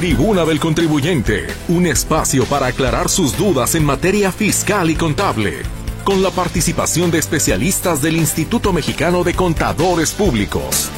Tribuna 0.00 0.46
del 0.46 0.58
Contribuyente, 0.58 1.46
un 1.68 1.86
espacio 1.86 2.46
para 2.46 2.68
aclarar 2.68 3.10
sus 3.10 3.36
dudas 3.36 3.74
en 3.74 3.84
materia 3.84 4.32
fiscal 4.32 4.88
y 4.88 4.94
contable, 4.94 5.58
con 6.04 6.22
la 6.22 6.30
participación 6.30 7.10
de 7.10 7.18
especialistas 7.18 8.00
del 8.00 8.16
Instituto 8.16 8.72
Mexicano 8.72 9.24
de 9.24 9.34
Contadores 9.34 10.12
Públicos. 10.12 10.90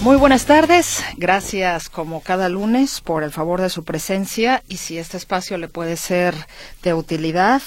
Muy 0.00 0.16
buenas 0.16 0.46
tardes, 0.46 1.04
gracias 1.18 1.90
como 1.90 2.22
cada 2.22 2.48
lunes 2.48 3.02
por 3.02 3.22
el 3.22 3.32
favor 3.32 3.60
de 3.60 3.68
su 3.68 3.84
presencia 3.84 4.62
y 4.66 4.78
si 4.78 4.96
este 4.96 5.18
espacio 5.18 5.58
le 5.58 5.68
puede 5.68 5.98
ser 5.98 6.34
de 6.82 6.94
utilidad, 6.94 7.60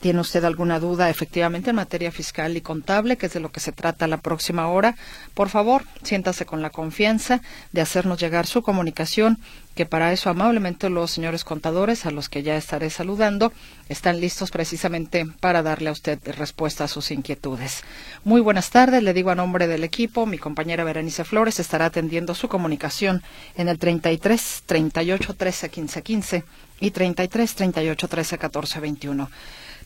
tiene 0.00 0.20
usted 0.20 0.44
alguna 0.44 0.80
duda 0.80 1.10
efectivamente 1.10 1.70
en 1.70 1.76
materia 1.76 2.12
fiscal 2.12 2.56
y 2.56 2.60
contable, 2.60 3.16
que 3.16 3.26
es 3.26 3.32
de 3.32 3.40
lo 3.40 3.50
que 3.50 3.60
se 3.60 3.72
trata 3.72 4.06
la 4.06 4.18
próxima 4.18 4.68
hora, 4.68 4.96
por 5.34 5.48
favor, 5.48 5.84
siéntase 6.02 6.46
con 6.46 6.62
la 6.62 6.70
confianza 6.70 7.40
de 7.72 7.80
hacernos 7.80 8.20
llegar 8.20 8.46
su 8.46 8.62
comunicación, 8.62 9.38
que 9.74 9.86
para 9.86 10.12
eso 10.12 10.30
amablemente 10.30 10.88
los 10.88 11.10
señores 11.10 11.44
contadores, 11.44 12.06
a 12.06 12.10
los 12.10 12.28
que 12.28 12.42
ya 12.42 12.56
estaré 12.56 12.90
saludando, 12.90 13.52
están 13.88 14.20
listos 14.20 14.50
precisamente 14.50 15.26
para 15.40 15.62
darle 15.62 15.88
a 15.88 15.92
usted 15.92 16.18
respuesta 16.36 16.84
a 16.84 16.88
sus 16.88 17.10
inquietudes. 17.10 17.82
Muy 18.24 18.40
buenas 18.40 18.70
tardes, 18.70 19.02
le 19.02 19.14
digo 19.14 19.30
a 19.30 19.34
nombre 19.34 19.66
del 19.66 19.84
equipo, 19.84 20.26
mi 20.26 20.38
compañera 20.38 20.84
Berenice 20.84 21.24
Flores 21.24 21.58
estará 21.58 21.86
atendiendo 21.86 22.34
su 22.34 22.48
comunicación 22.48 23.22
en 23.56 23.68
el 23.68 23.78
33 23.78 24.62
38 24.66 25.34
13 25.34 25.68
15 25.70 26.02
15 26.02 26.44
y 26.80 26.90
33 26.90 27.54
38 27.54 28.08
13 28.08 28.38
14 28.38 28.80
21. 28.80 29.30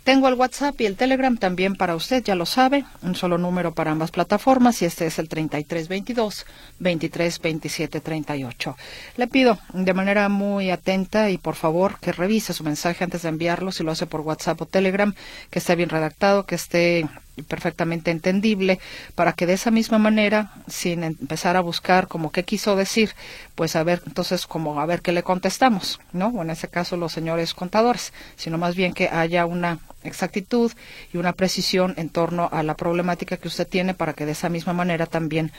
Tengo 0.08 0.26
el 0.28 0.36
WhatsApp 0.36 0.80
y 0.80 0.86
el 0.86 0.96
Telegram 0.96 1.36
también 1.36 1.76
para 1.76 1.94
usted, 1.94 2.24
ya 2.24 2.34
lo 2.34 2.46
sabe, 2.46 2.86
un 3.02 3.14
solo 3.14 3.36
número 3.36 3.74
para 3.74 3.90
ambas 3.90 4.10
plataformas 4.10 4.80
y 4.80 4.86
este 4.86 5.04
es 5.04 5.18
el 5.18 5.28
3322 5.28 6.46
232738. 6.78 8.76
Le 9.18 9.26
pido 9.26 9.58
de 9.74 9.92
manera 9.92 10.30
muy 10.30 10.70
atenta 10.70 11.28
y 11.28 11.36
por 11.36 11.56
favor 11.56 12.00
que 12.00 12.12
revise 12.12 12.54
su 12.54 12.64
mensaje 12.64 13.04
antes 13.04 13.20
de 13.20 13.28
enviarlo, 13.28 13.70
si 13.70 13.84
lo 13.84 13.92
hace 13.92 14.06
por 14.06 14.22
WhatsApp 14.22 14.62
o 14.62 14.64
Telegram, 14.64 15.14
que 15.50 15.58
esté 15.58 15.76
bien 15.76 15.90
redactado, 15.90 16.46
que 16.46 16.54
esté 16.54 17.06
perfectamente 17.44 18.10
entendible 18.10 18.78
para 19.14 19.32
que 19.32 19.46
de 19.46 19.54
esa 19.54 19.70
misma 19.70 19.98
manera, 19.98 20.52
sin 20.66 21.04
empezar 21.04 21.56
a 21.56 21.60
buscar 21.60 22.08
como 22.08 22.32
qué 22.32 22.44
quiso 22.44 22.76
decir, 22.76 23.14
pues 23.54 23.76
a 23.76 23.82
ver, 23.82 24.02
entonces 24.06 24.46
como 24.46 24.80
a 24.80 24.86
ver 24.86 25.02
qué 25.02 25.12
le 25.12 25.22
contestamos, 25.22 26.00
¿no? 26.12 26.28
O 26.28 26.42
en 26.42 26.50
ese 26.50 26.68
caso 26.68 26.96
los 26.96 27.12
señores 27.12 27.54
contadores, 27.54 28.12
sino 28.36 28.58
más 28.58 28.74
bien 28.74 28.92
que 28.92 29.08
haya 29.08 29.46
una 29.46 29.78
exactitud 30.04 30.72
y 31.12 31.18
una 31.18 31.32
precisión 31.32 31.94
en 31.96 32.08
torno 32.08 32.48
a 32.52 32.62
la 32.62 32.74
problemática 32.74 33.36
que 33.36 33.48
usted 33.48 33.66
tiene 33.66 33.94
para 33.94 34.12
que 34.12 34.26
de 34.26 34.32
esa 34.32 34.48
misma 34.48 34.72
manera 34.72 35.06
también 35.06 35.52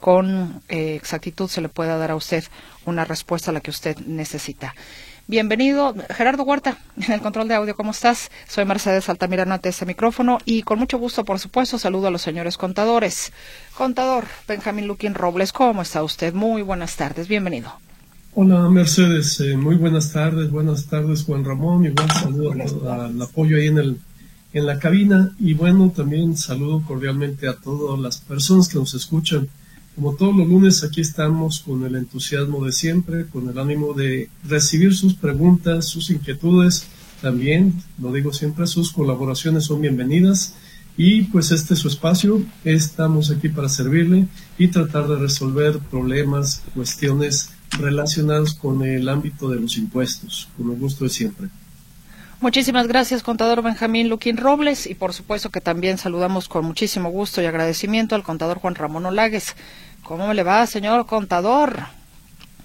con 0.00 0.62
eh, 0.68 0.94
exactitud 0.94 1.48
se 1.48 1.60
le 1.60 1.68
pueda 1.68 1.96
dar 1.96 2.10
a 2.10 2.16
usted 2.16 2.44
una 2.84 3.04
respuesta 3.04 3.50
a 3.50 3.54
la 3.54 3.60
que 3.60 3.70
usted 3.70 3.96
necesita. 3.98 4.74
Bienvenido, 5.28 5.92
Gerardo 6.10 6.44
Huerta, 6.44 6.78
en 7.04 7.12
el 7.12 7.20
control 7.20 7.48
de 7.48 7.54
audio. 7.54 7.74
¿Cómo 7.74 7.90
estás? 7.90 8.30
Soy 8.46 8.64
Mercedes 8.64 9.08
Altamirano 9.08 9.54
ante 9.54 9.70
este 9.70 9.84
micrófono 9.84 10.38
y 10.44 10.62
con 10.62 10.78
mucho 10.78 10.98
gusto, 10.98 11.24
por 11.24 11.40
supuesto, 11.40 11.80
saludo 11.80 12.06
a 12.06 12.10
los 12.12 12.22
señores 12.22 12.56
contadores. 12.56 13.32
Contador 13.76 14.26
Benjamín 14.46 14.86
Luquín 14.86 15.14
Robles, 15.14 15.52
¿cómo 15.52 15.82
está 15.82 16.04
usted? 16.04 16.32
Muy 16.32 16.62
buenas 16.62 16.94
tardes, 16.94 17.26
bienvenido. 17.26 17.72
Hola 18.34 18.70
Mercedes, 18.70 19.40
eh, 19.40 19.56
muy 19.56 19.74
buenas 19.74 20.12
tardes, 20.12 20.48
buenas 20.48 20.86
tardes 20.86 21.24
Juan 21.24 21.44
Ramón, 21.44 21.86
igual 21.86 22.08
saludo 22.12 22.52
al 22.92 23.20
apoyo 23.20 23.56
ahí 23.56 23.66
en, 23.66 23.78
el, 23.78 23.98
en 24.52 24.66
la 24.66 24.78
cabina 24.78 25.34
y 25.40 25.54
bueno, 25.54 25.90
también 25.90 26.36
saludo 26.36 26.84
cordialmente 26.86 27.48
a 27.48 27.54
todas 27.54 27.98
las 27.98 28.18
personas 28.18 28.68
que 28.68 28.78
nos 28.78 28.94
escuchan 28.94 29.48
como 29.96 30.14
todos 30.14 30.36
los 30.36 30.46
lunes, 30.46 30.84
aquí 30.84 31.00
estamos 31.00 31.60
con 31.60 31.82
el 31.84 31.96
entusiasmo 31.96 32.64
de 32.64 32.70
siempre, 32.70 33.26
con 33.26 33.48
el 33.48 33.58
ánimo 33.58 33.94
de 33.94 34.28
recibir 34.46 34.94
sus 34.94 35.14
preguntas, 35.14 35.86
sus 35.86 36.10
inquietudes. 36.10 36.86
También, 37.22 37.82
lo 37.98 38.12
digo 38.12 38.30
siempre, 38.34 38.66
sus 38.66 38.92
colaboraciones 38.92 39.64
son 39.64 39.80
bienvenidas. 39.80 40.54
Y 40.98 41.22
pues 41.24 41.50
este 41.50 41.74
es 41.74 41.80
su 41.80 41.88
espacio, 41.88 42.42
estamos 42.64 43.30
aquí 43.30 43.48
para 43.48 43.70
servirle 43.70 44.28
y 44.58 44.68
tratar 44.68 45.08
de 45.08 45.16
resolver 45.16 45.78
problemas, 45.78 46.62
cuestiones 46.74 47.50
relacionadas 47.78 48.52
con 48.52 48.82
el 48.82 49.08
ámbito 49.08 49.48
de 49.48 49.60
los 49.60 49.78
impuestos, 49.78 50.48
con 50.58 50.70
el 50.70 50.78
gusto 50.78 51.04
de 51.04 51.10
siempre. 51.10 51.48
Muchísimas 52.38 52.86
gracias, 52.86 53.22
contador 53.22 53.62
Benjamín 53.62 54.10
Luquín 54.10 54.36
Robles, 54.36 54.86
y 54.86 54.94
por 54.94 55.14
supuesto 55.14 55.48
que 55.48 55.62
también 55.62 55.96
saludamos 55.96 56.48
con 56.48 56.66
muchísimo 56.66 57.08
gusto 57.08 57.40
y 57.40 57.46
agradecimiento 57.46 58.14
al 58.14 58.22
contador 58.22 58.58
Juan 58.58 58.74
Ramón 58.74 59.06
Olagues. 59.06 59.56
¿Cómo 60.06 60.32
le 60.32 60.44
va, 60.44 60.64
señor 60.68 61.04
contador? 61.06 61.80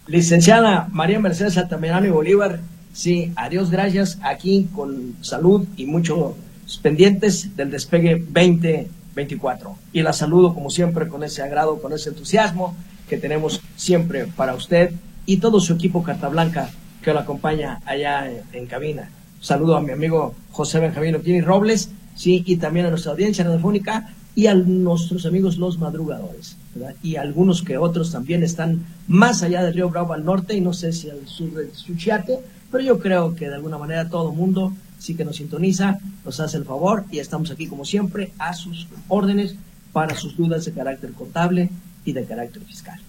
Licenciada 0.05 0.87
María 0.91 1.19
Mercedes 1.19 1.57
Altamirano 1.57 2.05
y 2.05 2.11
Bolívar, 2.11 2.59
sí, 2.93 3.33
adiós, 3.35 3.71
gracias, 3.71 4.19
aquí 4.21 4.69
con 4.75 5.15
salud 5.21 5.65
y 5.75 5.87
muchos 5.87 6.35
pendientes 6.83 7.57
del 7.57 7.71
despegue 7.71 8.19
2024. 8.19 9.75
Y 9.91 10.03
la 10.03 10.13
saludo 10.13 10.53
como 10.53 10.69
siempre 10.69 11.07
con 11.07 11.23
ese 11.23 11.41
agrado, 11.41 11.81
con 11.81 11.93
ese 11.93 12.09
entusiasmo 12.09 12.75
que 13.09 13.17
tenemos 13.17 13.59
siempre 13.75 14.27
para 14.27 14.53
usted 14.53 14.93
y 15.25 15.37
todo 15.37 15.59
su 15.59 15.73
equipo 15.73 16.03
Carta 16.03 16.27
Blanca 16.27 16.69
que 17.01 17.11
lo 17.11 17.21
acompaña 17.21 17.81
allá 17.87 18.29
en, 18.53 18.67
cabina. 18.67 19.09
Saludo 19.39 19.77
a 19.77 19.81
mi 19.81 19.93
amigo 19.93 20.35
José 20.51 20.79
Benjamín 20.79 21.15
Oquini 21.15 21.41
Robles, 21.41 21.89
sí, 22.13 22.43
y 22.45 22.57
también 22.57 22.85
a 22.85 22.91
nuestra 22.91 23.13
audiencia 23.13 23.43
radiofónica 23.43 24.13
y 24.35 24.47
a 24.47 24.53
nuestros 24.53 25.25
amigos 25.25 25.57
los 25.57 25.77
madrugadores, 25.77 26.57
y 27.03 27.17
algunos 27.17 27.61
que 27.61 27.77
otros 27.77 28.11
también 28.11 28.43
están 28.43 28.85
más 29.07 29.43
allá 29.43 29.63
del 29.63 29.73
río 29.73 29.89
Bravo 29.89 30.13
al 30.13 30.23
norte 30.23 30.55
y 30.55 30.61
no 30.61 30.73
sé 30.73 30.93
si 30.93 31.09
al 31.09 31.27
sur 31.27 31.51
de 31.53 31.73
Suchiate, 31.73 32.39
pero 32.71 32.83
yo 32.83 32.99
creo 32.99 33.35
que 33.35 33.49
de 33.49 33.55
alguna 33.55 33.77
manera 33.77 34.07
todo 34.07 34.31
mundo 34.31 34.73
sí 34.99 35.15
que 35.15 35.25
nos 35.25 35.37
sintoniza, 35.37 35.99
nos 36.23 36.39
hace 36.39 36.57
el 36.57 36.65
favor 36.65 37.05
y 37.11 37.19
estamos 37.19 37.51
aquí 37.51 37.67
como 37.67 37.83
siempre 37.83 38.31
a 38.37 38.53
sus 38.53 38.87
órdenes 39.09 39.55
para 39.91 40.15
sus 40.15 40.37
dudas 40.37 40.63
de 40.65 40.71
carácter 40.71 41.11
contable 41.11 41.69
y 42.05 42.13
de 42.13 42.23
carácter 42.23 42.63
fiscal. 42.63 42.99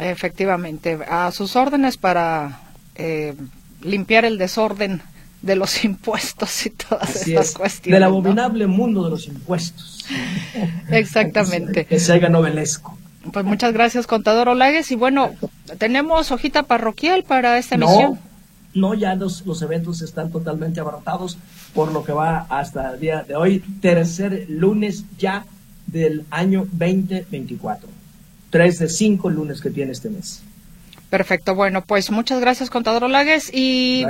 Efectivamente, 0.00 0.98
a 1.08 1.30
sus 1.30 1.54
órdenes 1.54 1.96
para 1.96 2.60
eh, 2.96 3.34
limpiar 3.82 4.24
el 4.24 4.38
desorden 4.38 5.02
de 5.44 5.56
los 5.56 5.84
impuestos 5.84 6.66
y 6.66 6.70
todas 6.70 7.16
estas 7.16 7.52
cuestiones. 7.52 7.96
Del 7.96 8.02
abominable 8.02 8.66
mundo 8.66 9.04
de 9.04 9.10
los 9.10 9.26
impuestos. 9.26 10.04
Exactamente. 10.90 11.84
que 11.84 11.98
se 11.98 12.12
haga 12.12 12.28
novelesco. 12.28 12.96
Pues 13.32 13.44
muchas 13.44 13.72
gracias, 13.72 14.06
contador 14.06 14.48
Olagues. 14.48 14.90
Y 14.90 14.96
bueno, 14.96 15.30
¿tenemos 15.78 16.30
hojita 16.30 16.64
parroquial 16.64 17.24
para 17.24 17.58
esta 17.58 17.76
emisión? 17.76 18.18
No, 18.74 18.92
ya 18.92 19.14
los, 19.14 19.46
los 19.46 19.62
eventos 19.62 20.02
están 20.02 20.30
totalmente 20.30 20.80
abarrotados, 20.80 21.38
por 21.74 21.92
lo 21.92 22.04
que 22.04 22.12
va 22.12 22.46
hasta 22.50 22.92
el 22.92 23.00
día 23.00 23.22
de 23.22 23.36
hoy, 23.36 23.60
tercer 23.80 24.46
lunes 24.48 25.04
ya 25.16 25.46
del 25.86 26.24
año 26.30 26.66
2024. 26.72 27.88
Tres 28.50 28.78
de 28.78 28.88
cinco 28.88 29.30
lunes 29.30 29.60
que 29.60 29.70
tiene 29.70 29.92
este 29.92 30.10
mes. 30.10 30.42
Perfecto, 31.10 31.54
bueno, 31.54 31.84
pues 31.84 32.10
muchas 32.10 32.40
gracias, 32.40 32.70
contador 32.70 33.04
Olagues. 33.04 33.50
Y 33.52 34.04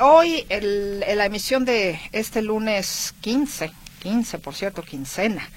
hoy, 0.00 0.46
el, 0.48 1.00
la 1.00 1.26
emisión 1.26 1.64
de 1.64 2.00
este 2.12 2.42
lunes 2.42 3.14
15, 3.20 3.70
15, 4.00 4.38
por 4.38 4.54
cierto, 4.54 4.82
quincena, 4.82 5.48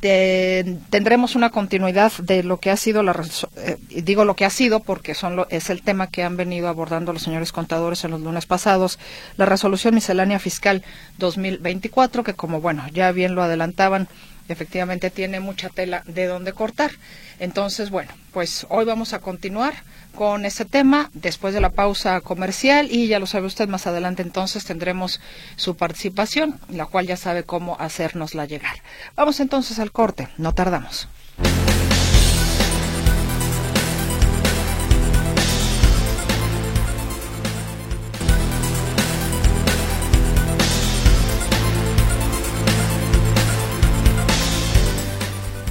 tendremos 0.00 1.34
una 1.36 1.50
continuidad 1.50 2.12
de 2.22 2.42
lo 2.42 2.58
que 2.58 2.70
ha 2.70 2.76
sido 2.76 3.02
la 3.02 3.14
eh, 3.56 3.76
digo 4.02 4.24
lo 4.24 4.34
que 4.34 4.46
ha 4.46 4.50
sido 4.50 4.80
porque 4.80 5.14
son 5.14 5.44
es 5.50 5.68
el 5.68 5.82
tema 5.82 6.06
que 6.06 6.22
han 6.22 6.38
venido 6.38 6.68
abordando 6.68 7.12
los 7.12 7.20
señores 7.20 7.52
contadores 7.52 8.02
en 8.04 8.12
los 8.12 8.22
lunes 8.22 8.46
pasados 8.46 8.98
la 9.36 9.44
resolución 9.44 9.94
miscelánea 9.94 10.38
fiscal 10.38 10.82
2024 11.18 12.24
que 12.24 12.32
como 12.32 12.62
bueno 12.62 12.86
ya 12.94 13.12
bien 13.12 13.34
lo 13.34 13.42
adelantaban 13.42 14.08
efectivamente 14.52 15.10
tiene 15.10 15.40
mucha 15.40 15.68
tela 15.68 16.02
de 16.06 16.26
donde 16.26 16.52
cortar. 16.52 16.90
Entonces, 17.38 17.90
bueno, 17.90 18.10
pues 18.32 18.66
hoy 18.68 18.84
vamos 18.84 19.12
a 19.12 19.20
continuar 19.20 19.74
con 20.14 20.44
ese 20.44 20.64
tema 20.64 21.10
después 21.14 21.54
de 21.54 21.60
la 21.60 21.70
pausa 21.70 22.20
comercial 22.20 22.88
y 22.90 23.06
ya 23.08 23.18
lo 23.18 23.26
sabe 23.26 23.46
usted 23.46 23.68
más 23.68 23.86
adelante 23.86 24.22
entonces 24.22 24.64
tendremos 24.64 25.20
su 25.56 25.76
participación, 25.76 26.58
la 26.68 26.86
cual 26.86 27.06
ya 27.06 27.16
sabe 27.16 27.44
cómo 27.44 27.76
hacérnosla 27.78 28.44
llegar. 28.44 28.76
Vamos 29.16 29.40
entonces 29.40 29.78
al 29.78 29.92
corte, 29.92 30.28
no 30.38 30.54
tardamos. 30.54 31.08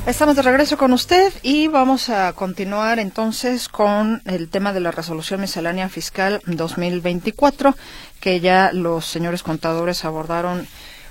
Estamos 0.09 0.35
de 0.35 0.41
regreso 0.41 0.75
con 0.75 0.91
usted 0.91 1.31
y 1.43 1.67
vamos 1.67 2.09
a 2.09 2.33
continuar 2.33 2.97
entonces 2.97 3.69
con 3.69 4.23
el 4.25 4.49
tema 4.49 4.73
de 4.73 4.79
la 4.79 4.89
resolución 4.89 5.39
miscelánea 5.39 5.87
fiscal 5.87 6.41
2024 6.47 7.75
que 8.19 8.39
ya 8.39 8.71
los 8.73 9.05
señores 9.05 9.43
contadores 9.43 10.03
abordaron 10.05 10.65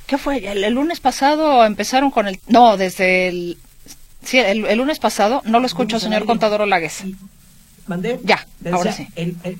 ¿Qué 0.09 0.19
fue? 0.19 0.39
El, 0.51 0.75
lunes 0.75 0.99
pasado 0.99 1.65
empezaron 1.65 2.11
con 2.11 2.27
el... 2.27 2.41
No, 2.49 2.77
desde 2.77 3.29
el... 3.29 3.57
Sí, 4.25 4.39
el, 4.39 4.77
lunes 4.77 4.99
pasado, 4.99 5.43
no 5.45 5.61
lo 5.61 5.67
escucho, 5.67 6.01
señor 6.01 6.27
contador 6.27 6.63
Olagues. 6.63 7.05
¿Mandé? 7.87 8.19
Ya, 8.25 8.49
ahora 8.73 8.91
sí. 8.91 9.07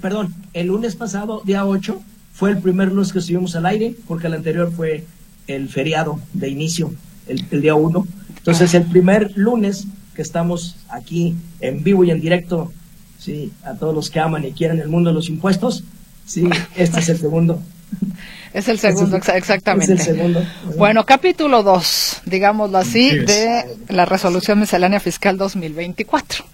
perdón, 0.01 0.35
el 0.53 0.67
lunes 0.67 0.97
pasado, 0.97 1.43
día 1.45 1.65
8, 1.65 2.03
fue 2.33 2.51
el 2.51 2.59
primer 2.59 2.89
lunes 2.89 3.13
que 3.13 3.21
estuvimos 3.21 3.55
al 3.55 3.67
aire, 3.67 3.95
porque 4.09 4.27
el 4.27 4.35
anterior 4.35 4.73
fue 4.75 5.05
el 5.47 5.69
feriado 5.69 6.19
de 6.33 6.49
inicio, 6.49 6.93
el, 7.29 7.61
día 7.61 7.77
1. 7.77 8.05
Entonces, 8.49 8.73
el 8.73 8.85
primer 8.85 9.33
lunes 9.37 9.85
que 10.17 10.23
estamos 10.23 10.77
aquí 10.89 11.37
en 11.61 11.85
vivo 11.85 12.03
y 12.05 12.11
en 12.11 12.19
directo, 12.19 12.73
sí, 13.19 13.53
a 13.63 13.75
todos 13.75 13.95
los 13.95 14.09
que 14.09 14.21
aman 14.21 14.43
y 14.43 14.53
quieren 14.53 14.81
el 14.81 14.89
mundo 14.89 15.11
de 15.11 15.15
los 15.15 15.29
impuestos, 15.29 15.85
sí, 16.25 16.49
este 16.75 17.01
es 17.01 17.09
el 17.11 17.19
segundo. 17.19 17.61
Es 18.55 18.67
el 18.69 18.79
segundo, 18.79 19.19
exactamente. 19.19 19.93
Es 19.93 20.09
el 20.09 20.17
segundo. 20.17 20.43
Bueno, 20.79 21.05
capítulo 21.05 21.63
2, 21.63 22.23
digámoslo 22.25 22.79
así, 22.79 23.11
de 23.11 23.77
la 23.91 24.07
resolución 24.07 24.59
miscelánea 24.59 25.01
fiscal 25.01 25.37
2024. 25.37 26.47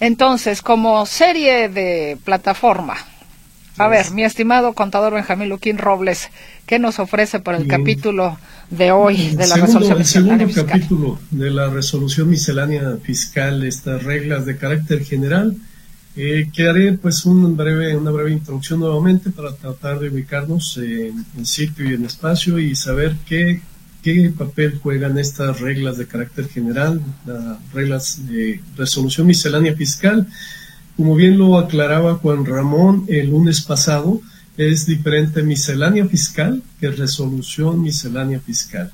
Entonces, 0.00 0.60
como 0.60 1.06
serie 1.06 1.68
de 1.68 2.18
plataforma, 2.24 2.96
a 3.78 3.86
ver, 3.86 4.10
mi 4.10 4.24
estimado 4.24 4.72
contador 4.72 5.14
Benjamín 5.14 5.48
Luquín 5.48 5.78
Robles, 5.78 6.30
¿qué 6.66 6.80
nos 6.80 6.98
ofrece 6.98 7.38
para 7.38 7.58
el 7.58 7.68
capítulo 7.68 8.36
de 8.70 8.90
hoy 8.90 9.30
de 9.36 9.46
la 9.46 9.56
resolución 9.56 9.98
miscelánea 9.98 10.46
El 10.46 10.52
segundo 10.52 10.72
capítulo 10.72 11.18
de 11.30 11.50
la 11.50 11.70
resolución 11.70 12.28
miscelánea 12.28 12.96
fiscal, 13.02 13.62
estas 13.64 14.02
reglas 14.02 14.44
de 14.44 14.56
carácter 14.56 15.04
general, 15.04 15.56
eh, 16.16 16.48
que 16.52 16.68
haré 16.68 16.94
pues 16.94 17.26
un 17.26 17.56
breve, 17.56 17.96
una 17.96 18.10
breve 18.10 18.32
introducción 18.32 18.80
nuevamente 18.80 19.30
para 19.30 19.54
tratar 19.54 20.00
de 20.00 20.08
ubicarnos 20.08 20.78
en, 20.78 21.24
sitio 21.44 21.88
y 21.88 21.94
en 21.94 22.06
espacio 22.06 22.58
y 22.58 22.74
saber 22.74 23.16
qué, 23.26 23.60
qué 24.02 24.32
papel 24.36 24.80
juegan 24.82 25.18
estas 25.18 25.60
reglas 25.60 25.98
de 25.98 26.06
carácter 26.06 26.48
general, 26.48 27.00
las 27.26 27.72
reglas 27.72 28.26
de 28.26 28.60
resolución 28.76 29.26
miscelánea 29.26 29.74
fiscal. 29.74 30.26
Como 30.96 31.14
bien 31.14 31.36
lo 31.36 31.58
aclaraba 31.58 32.14
Juan 32.14 32.46
Ramón 32.46 33.04
el 33.08 33.28
lunes 33.28 33.60
pasado, 33.60 34.22
es 34.56 34.86
diferente 34.86 35.42
miscelánea 35.42 36.06
fiscal 36.06 36.62
que 36.80 36.90
resolución 36.90 37.82
miscelánea 37.82 38.40
fiscal. 38.40 38.90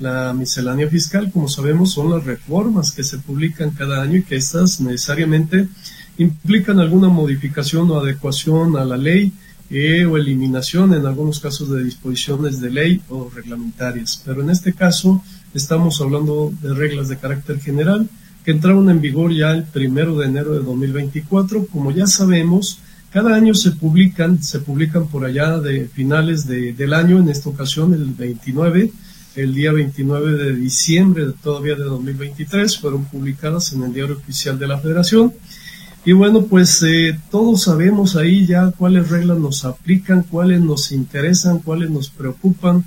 La 0.00 0.32
miscelánea 0.32 0.88
fiscal, 0.88 1.30
como 1.30 1.48
sabemos, 1.48 1.92
son 1.92 2.10
las 2.10 2.24
reformas 2.24 2.90
que 2.90 3.04
se 3.04 3.18
publican 3.18 3.70
cada 3.70 4.02
año 4.02 4.18
y 4.18 4.22
que 4.24 4.36
estas 4.36 4.80
necesariamente 4.80 5.68
implican 6.18 6.80
alguna 6.80 7.08
modificación 7.08 7.90
o 7.90 7.98
adecuación 7.98 8.76
a 8.76 8.84
la 8.84 8.96
ley 8.96 9.32
eh, 9.70 10.04
o 10.04 10.16
eliminación 10.16 10.94
en 10.94 11.06
algunos 11.06 11.40
casos 11.40 11.70
de 11.70 11.84
disposiciones 11.84 12.60
de 12.60 12.70
ley 12.70 13.02
o 13.08 13.30
reglamentarias. 13.30 14.20
Pero 14.24 14.42
en 14.42 14.50
este 14.50 14.72
caso 14.72 15.22
estamos 15.54 16.00
hablando 16.00 16.52
de 16.60 16.74
reglas 16.74 17.08
de 17.08 17.18
carácter 17.18 17.60
general 17.60 18.08
que 18.44 18.50
entraron 18.50 18.90
en 18.90 19.00
vigor 19.00 19.32
ya 19.32 19.52
el 19.52 19.64
primero 19.64 20.18
de 20.18 20.26
enero 20.26 20.52
de 20.52 20.60
2024. 20.60 21.66
Como 21.66 21.92
ya 21.92 22.06
sabemos, 22.06 22.78
cada 23.14 23.36
año 23.36 23.54
se 23.54 23.70
publican, 23.70 24.42
se 24.42 24.58
publican 24.58 25.06
por 25.06 25.24
allá 25.24 25.60
de 25.60 25.86
finales 25.86 26.48
del 26.48 26.92
año, 26.92 27.20
en 27.20 27.28
esta 27.28 27.48
ocasión 27.48 27.94
el 27.94 28.06
29, 28.06 28.90
el 29.36 29.54
día 29.54 29.70
29 29.70 30.32
de 30.32 30.56
diciembre 30.56 31.26
todavía 31.40 31.76
de 31.76 31.84
2023, 31.84 32.76
fueron 32.76 33.04
publicadas 33.04 33.72
en 33.72 33.84
el 33.84 33.92
diario 33.92 34.16
oficial 34.16 34.58
de 34.58 34.66
la 34.66 34.80
Federación. 34.80 35.32
Y 36.04 36.10
bueno, 36.10 36.46
pues 36.46 36.82
eh, 36.82 37.16
todos 37.30 37.62
sabemos 37.62 38.16
ahí 38.16 38.46
ya 38.46 38.72
cuáles 38.72 39.08
reglas 39.10 39.38
nos 39.38 39.64
aplican, 39.64 40.24
cuáles 40.24 40.60
nos 40.60 40.90
interesan, 40.90 41.60
cuáles 41.60 41.90
nos 41.90 42.10
preocupan, 42.10 42.84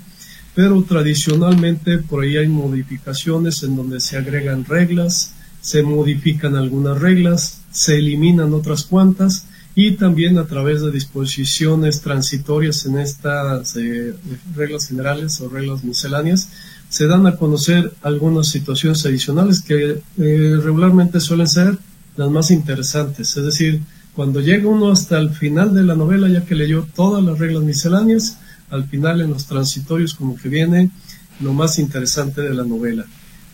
pero 0.54 0.82
tradicionalmente 0.82 1.96
por 1.96 2.24
ahí 2.24 2.36
hay 2.36 2.48
modificaciones 2.48 3.62
en 3.62 3.76
donde 3.76 3.98
se 3.98 4.18
agregan 4.18 4.66
reglas, 4.66 5.32
se 5.62 5.82
modifican 5.82 6.54
algunas 6.54 6.98
reglas, 6.98 7.62
se 7.72 7.96
eliminan 7.96 8.52
otras 8.52 8.84
cuantas 8.84 9.46
y 9.80 9.92
también 9.92 10.38
a 10.38 10.44
través 10.44 10.82
de 10.82 10.90
disposiciones 10.90 12.00
transitorias 12.00 12.84
en 12.86 12.98
estas 12.98 13.76
eh, 13.76 14.12
reglas 14.56 14.88
generales 14.88 15.40
o 15.40 15.48
reglas 15.48 15.84
misceláneas 15.84 16.48
se 16.88 17.06
dan 17.06 17.28
a 17.28 17.36
conocer 17.36 17.92
algunas 18.02 18.48
situaciones 18.48 19.06
adicionales 19.06 19.62
que 19.62 20.02
eh, 20.18 20.60
regularmente 20.60 21.20
suelen 21.20 21.46
ser 21.46 21.78
las 22.16 22.28
más 22.28 22.50
interesantes. 22.50 23.36
Es 23.36 23.44
decir, 23.44 23.80
cuando 24.16 24.40
llega 24.40 24.68
uno 24.68 24.90
hasta 24.90 25.16
el 25.16 25.30
final 25.30 25.72
de 25.72 25.84
la 25.84 25.94
novela, 25.94 26.28
ya 26.28 26.44
que 26.44 26.56
leyó 26.56 26.84
todas 26.96 27.22
las 27.22 27.38
reglas 27.38 27.62
misceláneas, 27.62 28.38
al 28.70 28.88
final 28.88 29.20
en 29.20 29.30
los 29.30 29.46
transitorios 29.46 30.12
como 30.12 30.34
que 30.34 30.48
viene 30.48 30.90
lo 31.38 31.52
más 31.52 31.78
interesante 31.78 32.40
de 32.40 32.52
la 32.52 32.64
novela. 32.64 33.06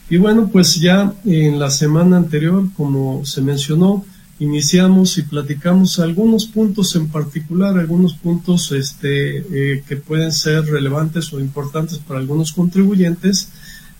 Y 0.08 0.16
bueno, 0.16 0.48
pues 0.50 0.76
ya 0.76 1.12
en 1.26 1.58
la 1.58 1.68
semana 1.68 2.16
anterior, 2.16 2.66
como 2.78 3.26
se 3.26 3.42
mencionó, 3.42 4.06
iniciamos 4.38 5.16
y 5.18 5.22
platicamos 5.22 5.98
algunos 6.00 6.46
puntos 6.46 6.96
en 6.96 7.08
particular, 7.08 7.78
algunos 7.78 8.14
puntos 8.14 8.72
este, 8.72 9.38
eh, 9.38 9.84
que 9.86 9.96
pueden 9.96 10.32
ser 10.32 10.64
relevantes 10.66 11.32
o 11.32 11.40
importantes 11.40 11.98
para 11.98 12.20
algunos 12.20 12.52
contribuyentes, 12.52 13.48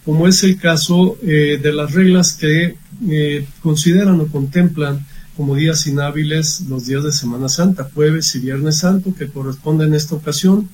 como 0.05 0.27
es 0.27 0.43
el 0.43 0.59
caso 0.59 1.17
eh, 1.23 1.59
de 1.63 1.73
las 1.73 1.93
reglas 1.93 2.33
que 2.33 2.77
eh, 3.09 3.47
consideran 3.63 4.21
o 4.21 4.27
contemplan 4.27 5.07
como 5.37 5.57
días 5.57 5.87
inhábiles 5.87 6.63
los 6.69 6.87
días 6.87 7.05
de 7.05 7.13
Semana 7.13 7.49
Santa, 7.49 7.91
jueves 7.93 8.35
y 8.35 8.41
viernes 8.41 8.79
santo, 8.79 9.15
que 9.15 9.29
corresponden 9.29 9.89
en 9.89 9.95
esta 9.95 10.15
ocasión 10.15 10.69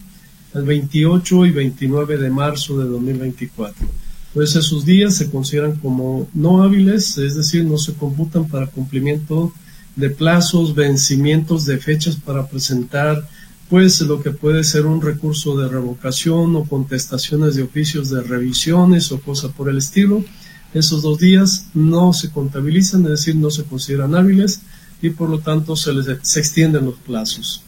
al 0.52 0.64
28 0.64 1.46
y 1.46 1.50
29 1.50 2.18
de 2.18 2.30
marzo 2.30 2.78
de 2.78 2.86
2024 2.86 3.86
pues 4.34 4.54
esos 4.54 4.84
días 4.84 5.16
se 5.16 5.30
consideran 5.30 5.76
como 5.76 6.28
no 6.34 6.62
hábiles, 6.62 7.18
es 7.18 7.34
decir, 7.34 7.64
no 7.64 7.78
se 7.78 7.94
computan 7.94 8.46
para 8.46 8.68
cumplimiento 8.68 9.52
de 9.96 10.10
plazos, 10.10 10.74
vencimientos 10.74 11.66
de 11.66 11.78
fechas 11.78 12.16
para 12.16 12.46
presentar 12.46 13.26
pues 13.68 14.00
lo 14.00 14.20
que 14.20 14.32
puede 14.32 14.64
ser 14.64 14.86
un 14.86 15.00
recurso 15.00 15.56
de 15.56 15.68
revocación 15.68 16.56
o 16.56 16.64
contestaciones 16.64 17.54
de 17.54 17.62
oficios 17.62 18.10
de 18.10 18.20
revisiones 18.20 19.12
o 19.12 19.20
cosa 19.20 19.48
por 19.48 19.68
el 19.68 19.78
estilo. 19.78 20.24
Esos 20.74 21.02
dos 21.02 21.18
días 21.18 21.66
no 21.72 22.12
se 22.12 22.30
contabilizan, 22.30 23.02
es 23.04 23.10
decir, 23.10 23.36
no 23.36 23.50
se 23.50 23.62
consideran 23.64 24.16
hábiles 24.16 24.62
y 25.00 25.10
por 25.10 25.30
lo 25.30 25.38
tanto 25.38 25.76
se 25.76 25.92
les 25.92 26.06
se 26.22 26.40
extienden 26.40 26.84
los 26.84 26.96
plazos. 26.96 27.62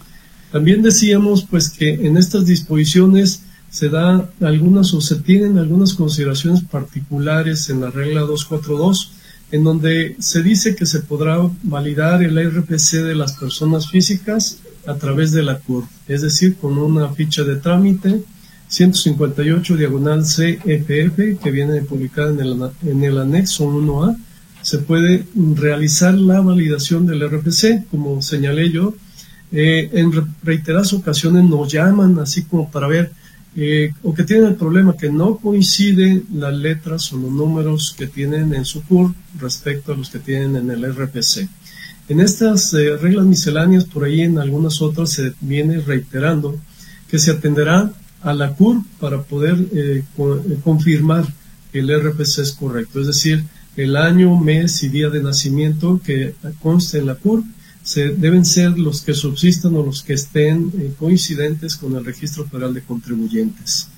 También 0.50 0.82
decíamos 0.82 1.46
pues 1.48 1.70
que 1.70 1.94
en 1.94 2.16
estas 2.16 2.46
disposiciones 2.46 3.41
se 3.72 3.88
da 3.88 4.28
algunas 4.42 4.92
o 4.92 5.00
se 5.00 5.16
tienen 5.16 5.56
algunas 5.56 5.94
consideraciones 5.94 6.62
particulares 6.62 7.70
en 7.70 7.80
la 7.80 7.90
regla 7.90 8.20
242, 8.20 9.12
en 9.50 9.64
donde 9.64 10.14
se 10.18 10.42
dice 10.42 10.76
que 10.76 10.84
se 10.84 11.00
podrá 11.00 11.38
validar 11.62 12.22
el 12.22 12.38
RPC 12.38 12.98
de 12.98 13.14
las 13.14 13.32
personas 13.32 13.90
físicas 13.90 14.58
a 14.86 14.94
través 14.96 15.32
de 15.32 15.42
la 15.42 15.58
CUR, 15.58 15.84
es 16.06 16.20
decir, 16.20 16.56
con 16.56 16.76
una 16.76 17.08
ficha 17.08 17.44
de 17.44 17.56
trámite 17.56 18.22
158 18.68 19.76
diagonal 19.76 20.22
CFF 20.22 21.42
que 21.42 21.50
viene 21.50 21.80
publicada 21.80 22.30
en 22.30 22.40
el, 22.40 22.70
en 22.82 23.04
el 23.04 23.18
anexo 23.18 23.66
1A, 23.66 24.18
se 24.60 24.78
puede 24.78 25.24
realizar 25.34 26.14
la 26.14 26.40
validación 26.40 27.06
del 27.06 27.26
RPC, 27.26 27.88
como 27.90 28.20
señalé 28.20 28.70
yo. 28.70 28.94
Eh, 29.50 29.90
en 29.92 30.12
reiteradas 30.42 30.92
ocasiones 30.92 31.44
nos 31.44 31.70
llaman 31.70 32.18
así 32.18 32.44
como 32.44 32.70
para 32.70 32.86
ver 32.86 33.12
eh, 33.54 33.92
o 34.02 34.14
que 34.14 34.24
tienen 34.24 34.46
el 34.46 34.54
problema 34.54 34.96
que 34.96 35.10
no 35.10 35.36
coinciden 35.36 36.24
las 36.32 36.54
letras 36.54 37.12
o 37.12 37.18
los 37.18 37.30
números 37.30 37.94
que 37.96 38.06
tienen 38.06 38.54
en 38.54 38.64
su 38.64 38.82
CUR 38.82 39.14
respecto 39.38 39.92
a 39.92 39.96
los 39.96 40.08
que 40.08 40.18
tienen 40.18 40.56
en 40.56 40.70
el 40.70 40.90
RPC. 40.94 41.48
En 42.08 42.20
estas 42.20 42.72
eh, 42.74 42.96
reglas 42.96 43.26
misceláneas, 43.26 43.84
por 43.84 44.04
ahí 44.04 44.22
en 44.22 44.38
algunas 44.38 44.80
otras 44.80 45.10
se 45.10 45.34
viene 45.40 45.80
reiterando 45.80 46.58
que 47.08 47.18
se 47.18 47.30
atenderá 47.30 47.92
a 48.22 48.32
la 48.32 48.54
CUR 48.54 48.82
para 48.98 49.22
poder 49.22 49.56
eh, 49.72 50.02
confirmar 50.64 51.26
que 51.70 51.80
el 51.80 51.90
RPC 51.90 52.38
es 52.38 52.52
correcto, 52.52 53.00
es 53.00 53.06
decir, 53.06 53.44
el 53.76 53.96
año, 53.96 54.38
mes 54.38 54.82
y 54.82 54.88
día 54.88 55.08
de 55.08 55.22
nacimiento 55.22 56.00
que 56.04 56.34
conste 56.60 56.98
en 56.98 57.06
la 57.06 57.14
CUR 57.14 57.42
se, 57.82 58.10
deben 58.10 58.44
ser 58.44 58.78
los 58.78 59.02
que 59.02 59.14
subsistan 59.14 59.74
o 59.74 59.84
los 59.84 60.02
que 60.02 60.14
estén 60.14 60.72
eh, 60.78 60.92
coincidentes 60.98 61.76
con 61.76 61.96
el 61.96 62.04
registro 62.04 62.44
federal 62.46 62.74
de 62.74 62.82
contribuyentes. 62.82 63.88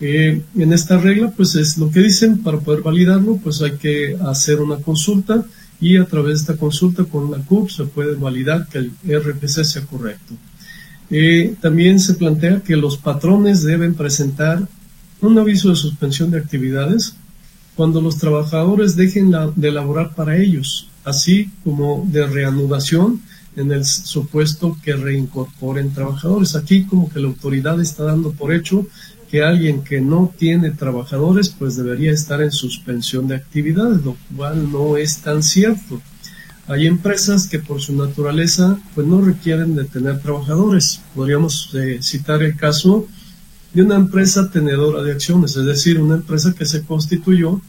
Eh, 0.00 0.42
en 0.54 0.72
esta 0.72 0.98
regla, 0.98 1.30
pues 1.30 1.54
es 1.54 1.78
lo 1.78 1.90
que 1.90 2.00
dicen, 2.00 2.42
para 2.42 2.58
poder 2.58 2.82
validarlo, 2.82 3.38
pues 3.42 3.62
hay 3.62 3.72
que 3.72 4.16
hacer 4.26 4.60
una 4.60 4.76
consulta 4.76 5.44
y 5.80 5.96
a 5.96 6.04
través 6.04 6.38
de 6.38 6.52
esta 6.52 6.56
consulta 6.56 7.04
con 7.04 7.30
la 7.30 7.38
CUP 7.38 7.70
se 7.70 7.84
puede 7.84 8.14
validar 8.14 8.66
que 8.68 8.78
el 8.78 8.92
RPC 9.04 9.64
sea 9.64 9.82
correcto. 9.82 10.34
Eh, 11.10 11.54
también 11.60 12.00
se 12.00 12.14
plantea 12.14 12.60
que 12.60 12.76
los 12.76 12.98
patrones 12.98 13.62
deben 13.62 13.94
presentar 13.94 14.66
un 15.20 15.38
aviso 15.38 15.70
de 15.70 15.76
suspensión 15.76 16.30
de 16.30 16.38
actividades 16.38 17.14
cuando 17.74 18.00
los 18.00 18.18
trabajadores 18.18 18.96
dejen 18.96 19.32
de 19.54 19.68
elaborar 19.68 20.14
para 20.14 20.36
ellos 20.36 20.88
así 21.06 21.50
como 21.64 22.04
de 22.10 22.26
reanudación 22.26 23.22
en 23.56 23.72
el 23.72 23.86
supuesto 23.86 24.76
que 24.82 24.94
reincorporen 24.94 25.94
trabajadores. 25.94 26.54
Aquí 26.56 26.84
como 26.84 27.08
que 27.08 27.20
la 27.20 27.28
autoridad 27.28 27.80
está 27.80 28.04
dando 28.04 28.32
por 28.32 28.52
hecho 28.52 28.86
que 29.30 29.42
alguien 29.42 29.82
que 29.82 30.00
no 30.00 30.32
tiene 30.36 30.70
trabajadores 30.72 31.48
pues 31.48 31.76
debería 31.76 32.12
estar 32.12 32.42
en 32.42 32.52
suspensión 32.52 33.26
de 33.28 33.36
actividades, 33.36 34.04
lo 34.04 34.16
cual 34.36 34.70
no 34.70 34.96
es 34.96 35.18
tan 35.18 35.42
cierto. 35.42 36.02
Hay 36.68 36.86
empresas 36.86 37.46
que 37.46 37.60
por 37.60 37.80
su 37.80 37.94
naturaleza 37.94 38.78
pues 38.94 39.06
no 39.06 39.20
requieren 39.20 39.76
de 39.76 39.84
tener 39.84 40.20
trabajadores. 40.20 41.00
Podríamos 41.14 41.70
eh, 41.74 41.98
citar 42.02 42.42
el 42.42 42.56
caso 42.56 43.06
de 43.72 43.82
una 43.82 43.94
empresa 43.94 44.50
tenedora 44.50 45.02
de 45.02 45.12
acciones, 45.12 45.56
es 45.56 45.64
decir, 45.64 46.00
una 46.00 46.16
empresa 46.16 46.52
que 46.52 46.64
se 46.64 46.82
constituyó 46.82 47.60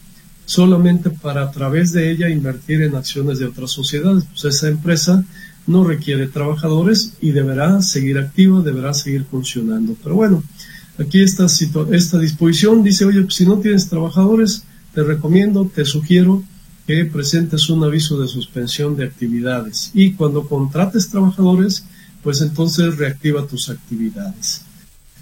solamente 0.47 1.09
para 1.09 1.43
a 1.43 1.51
través 1.51 1.91
de 1.91 2.09
ella 2.09 2.29
invertir 2.29 2.81
en 2.81 2.95
acciones 2.95 3.37
de 3.37 3.45
otras 3.45 3.69
sociedades. 3.69 4.23
Pues 4.31 4.55
esa 4.55 4.69
empresa 4.69 5.23
no 5.67 5.83
requiere 5.83 6.27
trabajadores 6.27 7.13
y 7.19 7.31
deberá 7.31 7.81
seguir 7.81 8.17
activa, 8.17 8.61
deberá 8.61 8.93
seguir 8.93 9.25
funcionando. 9.25 9.95
Pero 10.01 10.15
bueno, 10.15 10.41
aquí 10.97 11.21
esta, 11.21 11.45
esta 11.91 12.17
disposición 12.17 12.81
dice, 12.81 13.03
oye, 13.03 13.27
si 13.29 13.45
no 13.45 13.59
tienes 13.59 13.89
trabajadores, 13.89 14.63
te 14.93 15.03
recomiendo, 15.03 15.69
te 15.73 15.83
sugiero 15.83 16.41
que 16.87 17.03
presentes 17.03 17.69
un 17.69 17.83
aviso 17.83 18.19
de 18.19 18.29
suspensión 18.29 18.95
de 18.95 19.03
actividades 19.03 19.91
y 19.93 20.13
cuando 20.13 20.47
contrates 20.47 21.09
trabajadores, 21.09 21.83
pues 22.23 22.41
entonces 22.41 22.97
reactiva 22.97 23.45
tus 23.45 23.69
actividades. 23.69 24.61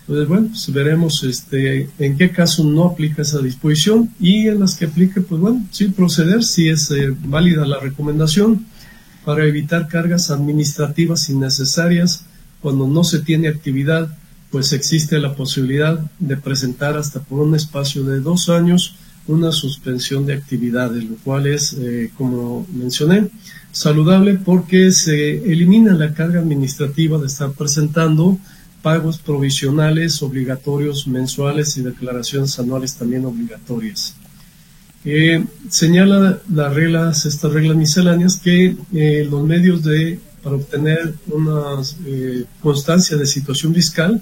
Entonces, 0.07 0.27
bueno, 0.27 0.47
pues 0.50 0.71
veremos 0.71 1.24
este, 1.24 1.89
en 1.97 2.15
qué 2.15 2.29
caso 2.29 2.63
no 2.63 2.83
aplica 2.83 3.24
esa 3.24 3.39
disposición 3.39 4.12
y 4.19 4.47
en 4.47 4.59
las 4.59 4.75
que 4.75 4.85
aplique, 4.85 5.21
pues 5.21 5.41
bueno, 5.41 5.65
sí 5.71 5.88
proceder 5.88 6.43
si 6.43 6.69
es 6.69 6.91
eh, 6.91 7.12
válida 7.24 7.65
la 7.65 7.79
recomendación 7.79 8.67
para 9.24 9.45
evitar 9.45 9.88
cargas 9.88 10.29
administrativas 10.29 11.27
innecesarias. 11.29 12.25
Cuando 12.62 12.88
no 12.88 13.03
se 13.03 13.19
tiene 13.19 13.47
actividad, 13.47 14.15
pues 14.51 14.74
existe 14.74 15.17
la 15.19 15.33
posibilidad 15.33 16.00
de 16.19 16.38
presentar 16.38 16.97
hasta 16.97 17.21
por 17.21 17.39
un 17.39 17.55
espacio 17.55 18.03
de 18.03 18.19
dos 18.19 18.50
años 18.50 18.95
una 19.27 19.51
suspensión 19.51 20.27
de 20.27 20.33
actividades, 20.33 21.03
lo 21.03 21.15
cual 21.17 21.47
es, 21.47 21.74
eh, 21.74 22.12
como 22.15 22.67
mencioné, 22.71 23.29
saludable 23.71 24.35
porque 24.35 24.91
se 24.91 25.51
elimina 25.51 25.93
la 25.95 26.13
carga 26.13 26.41
administrativa 26.41 27.17
de 27.17 27.25
estar 27.25 27.51
presentando 27.53 28.38
pagos 28.86 29.18
provisionales 29.18 30.22
obligatorios 30.22 31.08
mensuales 31.08 31.75
y 31.75 31.82
declaraciones 31.82 32.60
anuales 32.60 32.94
también 32.94 33.25
obligatorias. 33.25 34.13
Eh, 35.04 35.44
señala 35.70 36.39
las 36.54 36.72
reglas, 36.72 37.25
estas 37.25 37.51
reglas 37.51 37.77
misceláneas, 37.77 38.38
que 38.38 38.77
eh, 38.94 39.27
los 39.27 39.44
medios 39.44 39.82
de 39.84 40.20
para 40.44 40.58
obtener 40.58 41.15
una 41.32 41.82
eh, 42.06 42.46
constancia 42.62 43.18
de 43.18 43.25
situación 43.25 43.74
fiscal 43.74 44.22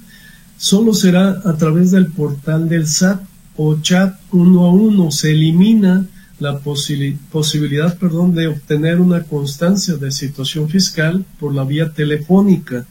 solo 0.58 0.94
será 0.94 1.42
a 1.44 1.58
través 1.58 1.92
del 1.92 2.08
portal 2.08 2.70
del 2.70 2.88
SAT 2.88 3.22
o 3.58 3.82
chat 3.82 4.16
uno 4.32 4.64
a 4.64 4.72
uno. 4.72 5.12
Se 5.12 5.32
elimina 5.32 6.06
la 6.40 6.60
posibilidad 6.60 7.98
perdón, 7.98 8.34
de 8.34 8.48
obtener 8.48 9.02
una 9.02 9.24
constancia 9.24 9.96
de 9.96 10.10
situación 10.10 10.70
fiscal 10.70 11.26
por 11.38 11.54
la 11.54 11.66
vía 11.66 11.92
telefónica 11.92 12.86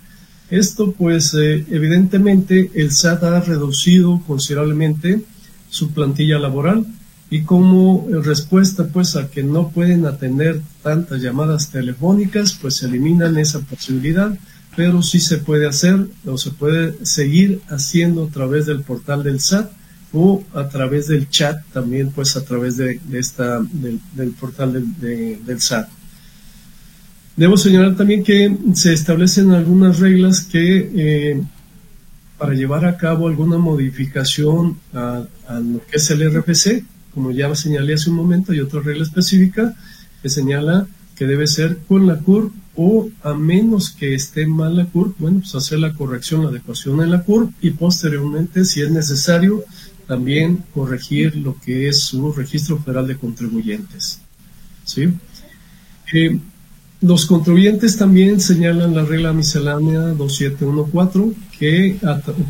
esto 0.52 0.92
pues 0.92 1.32
eh, 1.32 1.64
evidentemente 1.70 2.70
el 2.74 2.92
SAT 2.92 3.24
ha 3.24 3.40
reducido 3.40 4.20
considerablemente 4.26 5.22
su 5.70 5.92
plantilla 5.92 6.38
laboral 6.38 6.84
y 7.30 7.40
como 7.44 8.06
respuesta 8.22 8.86
pues 8.88 9.16
a 9.16 9.30
que 9.30 9.42
no 9.42 9.70
pueden 9.70 10.04
atender 10.04 10.60
tantas 10.82 11.22
llamadas 11.22 11.70
telefónicas 11.70 12.58
pues 12.60 12.82
eliminan 12.82 13.38
esa 13.38 13.60
posibilidad 13.60 14.38
pero 14.76 15.02
sí 15.02 15.20
se 15.20 15.38
puede 15.38 15.66
hacer 15.66 16.06
o 16.26 16.36
se 16.36 16.50
puede 16.50 17.02
seguir 17.06 17.62
haciendo 17.70 18.24
a 18.24 18.28
través 18.28 18.66
del 18.66 18.82
portal 18.82 19.22
del 19.22 19.40
SAT 19.40 19.70
o 20.12 20.44
a 20.52 20.68
través 20.68 21.08
del 21.08 21.30
chat 21.30 21.64
también 21.72 22.10
pues 22.10 22.36
a 22.36 22.44
través 22.44 22.76
de, 22.76 23.00
esta 23.14 23.60
del, 23.72 24.32
portal 24.38 24.84
del 25.00 25.60
SAT. 25.60 25.88
Debo 27.36 27.56
señalar 27.56 27.96
también 27.96 28.22
que 28.22 28.54
se 28.74 28.92
establecen 28.92 29.52
algunas 29.52 29.98
reglas 29.98 30.42
que 30.42 30.90
eh, 30.94 31.42
para 32.36 32.54
llevar 32.54 32.84
a 32.84 32.96
cabo 32.96 33.26
alguna 33.26 33.56
modificación 33.56 34.78
a, 34.92 35.24
lo 35.48 35.80
que 35.86 35.96
es 35.96 36.10
el 36.10 36.30
RFC, 36.30 36.84
como 37.14 37.30
ya 37.30 37.54
señalé 37.54 37.94
hace 37.94 38.10
un 38.10 38.16
momento, 38.16 38.52
hay 38.52 38.60
otra 38.60 38.80
regla 38.80 39.04
específica 39.04 39.74
que 40.20 40.28
señala 40.28 40.86
que 41.16 41.26
debe 41.26 41.46
ser 41.46 41.78
con 41.88 42.06
la 42.06 42.18
CUR 42.18 42.52
o 42.74 43.08
a 43.22 43.34
menos 43.34 43.90
que 43.90 44.14
esté 44.14 44.46
mal 44.46 44.76
la 44.76 44.86
CUR, 44.86 45.14
bueno, 45.18 45.40
pues 45.40 45.54
hacer 45.54 45.78
la 45.78 45.94
corrección, 45.94 46.42
la 46.42 46.48
adecuación 46.50 47.00
en 47.02 47.10
la 47.10 47.22
CUR 47.22 47.50
y 47.60 47.70
posteriormente, 47.70 48.64
si 48.64 48.82
es 48.82 48.90
necesario, 48.90 49.64
también 50.06 50.64
corregir 50.74 51.36
lo 51.36 51.56
que 51.64 51.88
es 51.88 52.00
su 52.00 52.32
registro 52.32 52.78
federal 52.78 53.06
de 53.06 53.16
contribuyentes. 53.16 54.20
¿sí? 54.84 55.08
Eh, 56.12 56.38
los 57.02 57.26
contribuyentes 57.26 57.96
también 57.96 58.40
señalan 58.40 58.94
la 58.94 59.04
regla 59.04 59.32
miscelánea 59.32 60.00
2714 60.14 61.36
que 61.58 61.98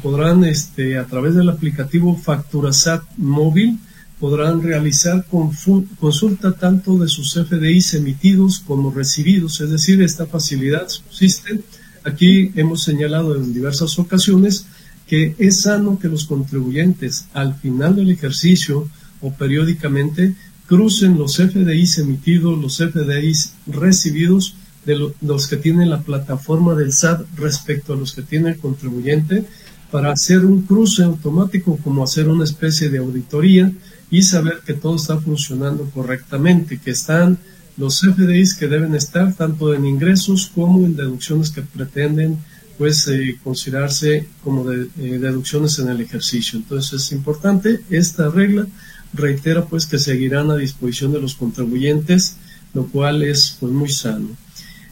podrán 0.03 0.45
este, 0.45 0.99
a 0.99 1.07
través 1.07 1.35
del 1.35 1.49
aplicativo 1.49 2.15
Facturasat 2.17 3.03
móvil 3.17 3.79
podrán 4.21 4.63
realizar 4.63 5.25
consulta 5.27 6.53
tanto 6.53 6.99
de 6.99 7.09
sus 7.09 7.33
FDIs 7.33 7.95
emitidos 7.95 8.61
como 8.61 8.93
recibidos, 8.93 9.61
es 9.61 9.71
decir, 9.71 10.01
esta 10.01 10.27
facilidad 10.27 10.89
subsiste. 10.89 11.61
Aquí 12.05 12.53
hemos 12.55 12.85
señalado 12.85 13.35
en 13.35 13.53
diversas 13.53 13.99
ocasiones 13.99 14.67
que 15.07 15.35
es 15.39 15.63
sano 15.63 15.99
que 15.99 16.09
los 16.09 16.27
contribuyentes 16.27 17.25
al 17.33 17.55
final 17.55 17.97
del 17.97 18.11
ejercicio 18.11 18.87
o 19.23 19.33
periódicamente 19.33 20.35
crucen 20.73 21.19
los 21.19 21.37
FDIs 21.37 21.99
emitidos, 21.99 22.59
los 22.59 22.79
FDIs 22.79 23.53
recibidos 23.67 24.55
de 24.87 25.13
los 25.21 25.47
que 25.47 25.59
tiene 25.59 25.85
la 25.85 26.01
plataforma 26.01 26.75
del 26.75 26.95
SAT 26.95 27.27
respecto 27.37 27.93
a 27.93 27.97
los 27.97 28.15
que 28.15 28.23
tiene 28.23 28.53
el 28.53 28.57
contribuyente 28.57 29.45
para 29.91 30.13
hacer 30.13 30.47
un 30.47 30.63
cruce 30.63 31.03
automático 31.03 31.79
como 31.85 32.03
hacer 32.03 32.27
una 32.27 32.45
especie 32.45 32.89
de 32.89 33.01
auditoría 33.01 33.71
y 34.11 34.23
saber 34.23 34.63
que 34.65 34.73
todo 34.73 34.97
está 34.97 35.19
funcionando 35.19 35.85
correctamente, 35.91 36.81
que 36.81 36.93
están 36.93 37.37
los 37.77 38.01
FDIs 38.01 38.55
que 38.55 38.67
deben 38.67 38.95
estar 38.95 39.35
tanto 39.35 39.75
en 39.75 39.85
ingresos 39.85 40.51
como 40.55 40.87
en 40.87 40.97
deducciones 40.97 41.51
que 41.51 41.61
pretenden 41.61 42.39
pues 42.79 43.07
eh, 43.09 43.39
considerarse 43.45 44.27
como 44.43 44.65
de, 44.65 44.89
eh, 44.99 45.19
deducciones 45.19 45.79
en 45.81 45.89
el 45.91 46.01
ejercicio. 46.01 46.59
Entonces 46.59 47.03
es 47.03 47.13
importante 47.13 47.83
esta 47.91 48.31
regla 48.31 48.67
reitera 49.13 49.65
pues 49.65 49.87
que 49.87 49.99
seguirán 49.99 50.51
a 50.51 50.57
disposición 50.57 51.13
de 51.13 51.21
los 51.21 51.35
contribuyentes, 51.35 52.37
lo 52.75 52.87
cual 52.87 53.23
es 53.23 53.57
pues 53.61 53.73
muy 53.73 53.89
sano. 53.89 54.29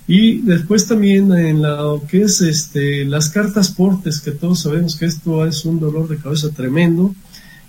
Y 0.07 0.41
después 0.41 0.89
también 0.89 1.33
en 1.33 1.63
lo 1.63 2.03
que 2.09 2.23
es 2.23 2.41
este, 2.41 3.05
las 3.05 3.31
cartas 3.31 3.71
portes, 3.71 4.21
que 4.21 4.33
todos 4.33 4.61
sabemos 4.61 4.97
que 4.97 5.07
esto 5.07 5.47
es 5.47 5.65
un 5.65 5.79
dolor 5.79 6.09
de 6.09 6.17
cabeza 6.17 6.51
tremendo, 6.51 7.15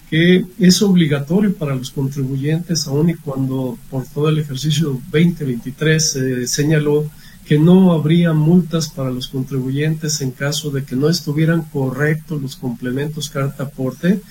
que 0.10 0.46
es 0.60 0.82
obligatorio 0.82 1.54
para 1.56 1.76
los 1.76 1.92
contribuyentes, 1.92 2.88
aun 2.88 3.12
y 3.12 3.14
cuando 3.14 3.78
por 3.90 4.06
todo 4.08 4.30
el 4.30 4.40
ejercicio 4.40 5.00
2023 5.12 6.12
se 6.12 6.48
señaló 6.48 7.06
que 7.46 7.60
no 7.60 7.92
habría 7.92 8.34
multas 8.34 8.90
para 8.90 9.12
los 9.12 9.28
contribuyentes 9.28 10.22
en 10.22 10.32
caso 10.32 10.72
de 10.72 10.84
que 10.84 10.96
no 10.96 11.10
estuvieran 11.10 11.64
correctos 11.64 12.42
los 12.42 12.56
complementos 12.56 13.30
carta 13.30 13.70
porte 13.70 14.22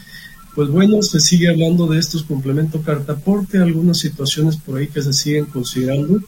pues 0.55 0.69
bueno, 0.69 1.03
se 1.03 1.21
sigue 1.21 1.49
hablando 1.49 1.87
de 1.87 1.99
estos 1.99 2.25
complementos 2.25 2.83
cartaporte, 2.85 3.59
algunas 3.59 3.99
situaciones 3.99 4.57
por 4.57 4.79
ahí 4.79 4.89
que 4.89 5.03
se 5.03 5.13
siguen 5.13 5.47
considerando. 5.47 6.21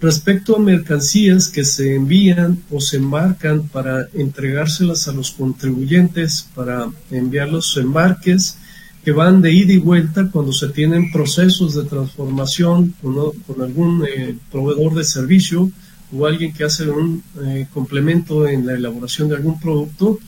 Respecto 0.00 0.56
a 0.56 0.60
mercancías 0.60 1.48
que 1.48 1.64
se 1.64 1.96
envían 1.96 2.62
o 2.70 2.80
se 2.80 2.98
embarcan 2.98 3.68
para 3.68 4.06
entregárselas 4.14 5.08
a 5.08 5.12
los 5.12 5.32
contribuyentes, 5.32 6.48
para 6.54 6.88
enviar 7.10 7.48
los 7.48 7.76
embarques 7.76 8.56
que 9.04 9.12
van 9.12 9.42
de 9.42 9.52
ida 9.52 9.72
y 9.72 9.78
vuelta 9.78 10.30
cuando 10.30 10.52
se 10.52 10.68
tienen 10.68 11.10
procesos 11.10 11.74
de 11.74 11.84
transformación 11.84 12.94
con, 13.02 13.62
algún 13.62 14.04
eh, 14.06 14.36
proveedor 14.52 14.94
de 14.94 15.04
servicio 15.04 15.70
o 16.16 16.26
alguien 16.26 16.52
que 16.52 16.64
hace 16.64 16.88
un 16.88 17.22
eh, 17.42 17.66
complemento 17.72 18.46
en 18.46 18.66
la 18.66 18.74
elaboración 18.74 19.28
de 19.28 19.36
algún 19.36 19.60
producto, 19.60 20.18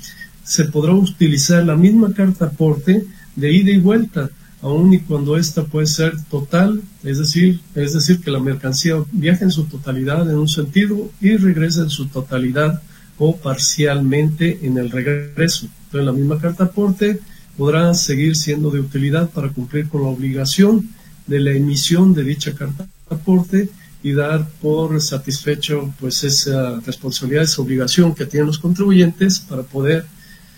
se 0.43 0.65
podrá 0.65 0.95
utilizar 0.95 1.65
la 1.65 1.77
misma 1.77 2.13
carta 2.13 2.47
aporte 2.47 3.07
de 3.37 3.53
ida 3.53 3.71
y 3.71 3.79
vuelta, 3.79 4.31
aun 4.63 4.93
y 4.93 5.01
cuando 5.01 5.37
esta 5.37 5.65
puede 5.65 5.87
ser 5.87 6.13
total, 6.31 6.83
es 7.03 7.19
decir, 7.19 7.61
es 7.75 7.95
decir, 7.95 8.21
que 8.21 8.31
la 8.31 8.41
mercancía 8.41 8.97
viaja 9.13 9.45
en 9.45 9.51
su 9.51 9.65
totalidad 9.65 10.31
en 10.31 10.39
un 10.39 10.49
sentido 10.49 11.11
y 11.21 11.37
regresa 11.37 11.83
en 11.83 11.91
su 11.91 12.07
totalidad 12.09 12.83
o 13.19 13.37
parcialmente 13.37 14.61
en 14.63 14.79
el 14.79 14.91
regreso. 14.91 15.67
Entonces, 15.87 16.07
la 16.07 16.13
misma 16.13 16.39
carta 16.39 16.65
aporte 16.65 17.21
podrá 17.57 17.93
seguir 17.95 18.37
siendo 18.37 18.71
de 18.71 18.81
utilidad 18.81 19.31
para 19.31 19.49
cumplir 19.49 19.89
con 19.89 20.03
la 20.03 20.09
obligación 20.09 20.91
de 21.27 21.41
la 21.41 21.53
emisión 21.53 22.15
de 22.15 22.25
dicha 22.25 22.55
carta 22.55 22.87
aporte 23.09 23.69
y 24.03 24.13
dar 24.13 24.49
por 24.63 25.01
satisfecho 25.01 25.93
pues 26.01 26.25
esa 26.25 26.81
responsabilidad, 26.81 27.45
esa 27.45 27.63
obligación 27.63 28.15
que 28.15 28.27
tienen 28.27 28.47
los 28.47 28.59
contribuyentes 28.59 29.41
para 29.41 29.63
poder 29.63 30.07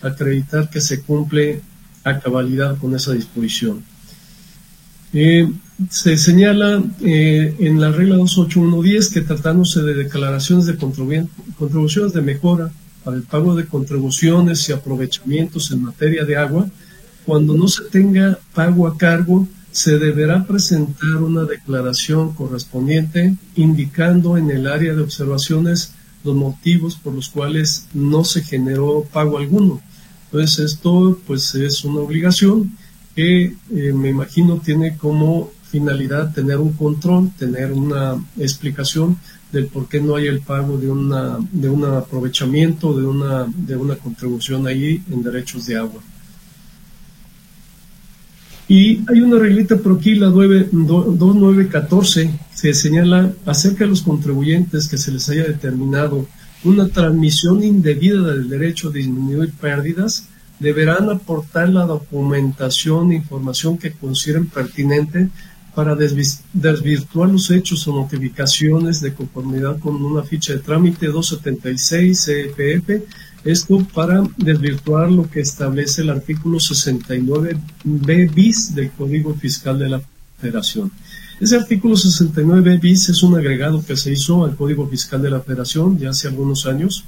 acreditar 0.00 0.70
que 0.70 0.80
se 0.80 1.02
cumple 1.02 1.60
a 2.04 2.18
cabalidad 2.18 2.78
con 2.78 2.94
esa 2.94 3.12
disposición. 3.12 3.84
Eh, 5.12 5.50
se 5.90 6.16
señala 6.16 6.82
eh, 7.02 7.54
en 7.58 7.80
la 7.80 7.90
regla 7.90 8.16
28110 8.16 9.10
que 9.10 9.20
tratándose 9.20 9.82
de 9.82 9.94
declaraciones 9.94 10.66
de 10.66 10.76
contribuciones 10.76 12.12
de 12.12 12.22
mejora 12.22 12.70
para 13.04 13.16
el 13.16 13.24
pago 13.24 13.54
de 13.54 13.66
contribuciones 13.66 14.68
y 14.68 14.72
aprovechamientos 14.72 15.70
en 15.70 15.82
materia 15.82 16.24
de 16.24 16.36
agua, 16.36 16.68
cuando 17.26 17.54
no 17.54 17.68
se 17.68 17.84
tenga 17.84 18.38
pago 18.54 18.86
a 18.86 18.96
cargo, 18.96 19.46
se 19.70 19.98
deberá 19.98 20.44
presentar 20.46 21.16
una 21.16 21.44
declaración 21.44 22.34
correspondiente 22.34 23.34
indicando 23.56 24.36
en 24.36 24.50
el 24.50 24.66
área 24.66 24.94
de 24.94 25.02
observaciones 25.02 25.94
los 26.24 26.36
motivos 26.36 26.96
por 26.96 27.14
los 27.14 27.28
cuales 27.28 27.86
no 27.94 28.22
se 28.24 28.42
generó 28.42 29.04
pago 29.12 29.38
alguno. 29.38 29.80
Entonces 30.32 30.72
esto 30.72 31.20
pues 31.26 31.54
es 31.54 31.84
una 31.84 32.00
obligación 32.00 32.74
que 33.14 33.44
eh, 33.44 33.54
me 33.92 34.08
imagino 34.08 34.62
tiene 34.64 34.96
como 34.96 35.50
finalidad 35.70 36.32
tener 36.32 36.56
un 36.56 36.72
control, 36.72 37.30
tener 37.38 37.70
una 37.70 38.14
explicación 38.38 39.18
del 39.52 39.66
por 39.66 39.90
qué 39.90 40.00
no 40.00 40.16
hay 40.16 40.28
el 40.28 40.40
pago 40.40 40.78
de 40.78 40.90
una 40.90 41.36
de 41.52 41.68
un 41.68 41.84
aprovechamiento 41.84 42.98
de 42.98 43.04
una 43.04 43.46
de 43.54 43.76
una 43.76 43.96
contribución 43.96 44.66
ahí 44.66 45.02
en 45.10 45.22
derechos 45.22 45.66
de 45.66 45.76
agua. 45.76 46.00
Y 48.68 49.00
hay 49.10 49.20
una 49.20 49.38
reglita 49.38 49.76
por 49.76 49.98
aquí, 49.98 50.14
la 50.14 50.28
2914, 50.28 52.30
se 52.54 52.72
señala 52.72 53.34
acerca 53.44 53.84
de 53.84 53.90
los 53.90 54.00
contribuyentes 54.00 54.88
que 54.88 54.96
se 54.96 55.12
les 55.12 55.28
haya 55.28 55.44
determinado 55.44 56.26
una 56.64 56.88
transmisión 56.88 57.62
indebida 57.62 58.22
del 58.22 58.48
derecho 58.48 58.88
a 58.88 58.92
disminuir 58.92 59.52
pérdidas, 59.52 60.28
deberán 60.58 61.10
aportar 61.10 61.68
la 61.68 61.86
documentación 61.86 63.10
e 63.10 63.16
información 63.16 63.76
que 63.76 63.92
consideren 63.92 64.46
pertinente 64.46 65.28
para 65.74 65.96
desvirtuar 65.96 67.30
los 67.30 67.50
hechos 67.50 67.88
o 67.88 67.94
notificaciones 67.94 69.00
de 69.00 69.14
conformidad 69.14 69.78
con 69.80 69.96
una 70.04 70.22
ficha 70.22 70.52
de 70.52 70.60
trámite 70.60 71.06
276 71.06 72.26
CFF, 72.26 73.02
esto 73.44 73.84
para 73.92 74.22
desvirtuar 74.36 75.10
lo 75.10 75.28
que 75.28 75.40
establece 75.40 76.02
el 76.02 76.10
artículo 76.10 76.58
69b 76.58 78.34
bis 78.34 78.74
del 78.74 78.90
Código 78.90 79.34
Fiscal 79.34 79.78
de 79.78 79.88
la 79.88 80.02
Federación. 80.38 80.92
Ese 81.42 81.56
artículo 81.56 81.96
69b 81.96 82.80
bis 82.80 83.08
es 83.08 83.20
un 83.24 83.36
agregado 83.36 83.84
que 83.84 83.96
se 83.96 84.12
hizo 84.12 84.44
al 84.44 84.54
Código 84.54 84.88
Fiscal 84.88 85.20
de 85.20 85.28
la 85.28 85.40
Federación 85.40 85.98
ya 85.98 86.10
hace 86.10 86.28
algunos 86.28 86.66
años 86.66 87.04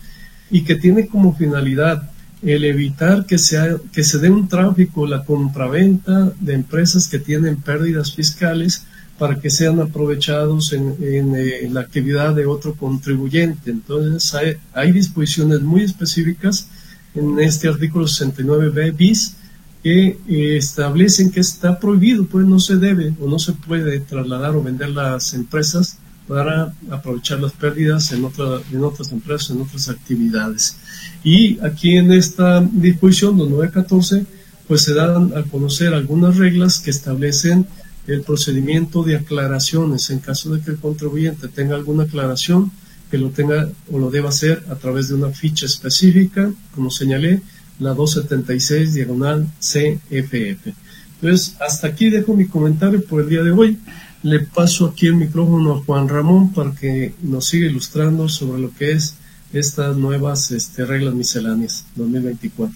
y 0.51 0.65
que 0.65 0.75
tiene 0.75 1.07
como 1.07 1.37
finalidad 1.37 2.11
el 2.43 2.65
evitar 2.65 3.27
que, 3.27 3.39
sea, 3.39 3.77
que 3.93 4.03
se 4.03 4.19
dé 4.19 4.31
un 4.31 4.49
tráfico, 4.49 5.07
la 5.07 5.25
compraventa 5.25 6.33
de 6.41 6.53
empresas 6.53 7.07
que 7.07 7.21
tienen 7.21 7.59
pérdidas 7.59 8.13
fiscales 8.13 8.85
para 9.21 9.39
que 9.39 9.51
sean 9.51 9.79
aprovechados 9.79 10.73
en, 10.73 10.97
eh, 11.01 11.69
la 11.71 11.83
actividad 11.83 12.35
de 12.35 12.47
otro 12.47 12.75
contribuyente. 12.75 13.71
Entonces, 13.71 14.35
hay, 14.73 14.91
disposiciones 14.91 15.61
muy 15.61 15.83
específicas 15.83 16.67
en 17.15 17.39
este 17.39 17.69
artículo 17.69 18.07
69b 18.07 18.97
bis 18.97 19.37
que 19.85 20.19
eh, 20.29 20.57
establecen 20.57 21.31
que 21.31 21.41
está 21.41 21.79
prohibido, 21.79 22.25
pues 22.25 22.47
no 22.47 22.59
se 22.59 22.77
debe 22.77 23.13
o 23.21 23.29
no 23.29 23.39
se 23.39 23.53
puede 23.53 24.01
trasladar 24.01 24.57
o 24.57 24.63
vender 24.63 24.89
las 24.89 25.35
empresas 25.35 25.99
para 26.27 26.75
aprovechar 26.91 27.39
las 27.41 27.53
pérdidas 27.53 28.11
en, 28.13 28.21
en 28.21 28.85
otras 28.85 29.13
empresas, 29.13 29.51
en 29.51 29.61
otras 29.61 29.91
actividades. 29.91 30.79
Y 31.23 31.59
aquí 31.61 31.99
en 31.99 32.13
esta 32.13 32.63
disposición 32.63 33.37
914, 33.37 34.25
pues 34.67 34.81
se 34.81 34.95
dan 34.95 35.37
a 35.37 35.43
conocer 35.43 35.93
algunas 35.93 36.39
reglas 36.39 36.79
que 36.79 36.91
establecen 36.91 37.67
el 38.07 38.23
procedimiento 38.23 39.03
de 39.03 39.17
aclaraciones 39.17 40.09
en 40.09 40.21
caso 40.21 40.55
de 40.55 40.63
que 40.63 40.71
el 40.71 40.79
contribuyente 40.79 41.49
tenga 41.49 41.75
alguna 41.75 42.05
aclaración 42.05 42.73
que 43.11 43.19
lo 43.19 43.29
tenga 43.29 43.69
o 43.93 43.99
lo 43.99 44.11
deba 44.11 44.31
hacer 44.31 44.65
a 44.71 44.77
través 44.77 45.09
de 45.09 45.15
una 45.15 45.29
ficha 45.29 45.67
específica, 45.67 46.51
como 46.75 46.91
señalé, 46.91 47.43
la 47.79 47.95
276 47.95 48.95
diagonal 48.95 49.47
CFF. 49.59 50.75
Entonces, 51.21 51.57
hasta 51.61 51.89
aquí 51.89 52.11
dejo 52.11 52.35
mi 52.35 52.47
comentario 52.47 53.05
por 53.05 53.23
el 53.23 53.29
día 53.29 53.43
de 53.43 53.51
hoy 53.51 53.79
le 54.25 54.41
paso 54.41 54.87
aquí 54.87 55.07
el 55.07 55.17
micrófono 55.17 55.75
a 55.75 55.85
Juan 55.85 56.09
Ramón 56.09 56.51
para 56.53 56.73
que 56.73 57.13
nos 57.23 57.47
siga 57.47 57.67
ilustrando 57.67 58.29
sobre 58.31 58.61
lo 58.61 58.75
que 58.75 58.93
es 58.93 59.17
estas 59.53 59.97
nuevas 59.97 60.51
este, 60.51 60.87
reglas 60.87 61.15
misceláneas 61.15 61.85
2024. 61.95 62.75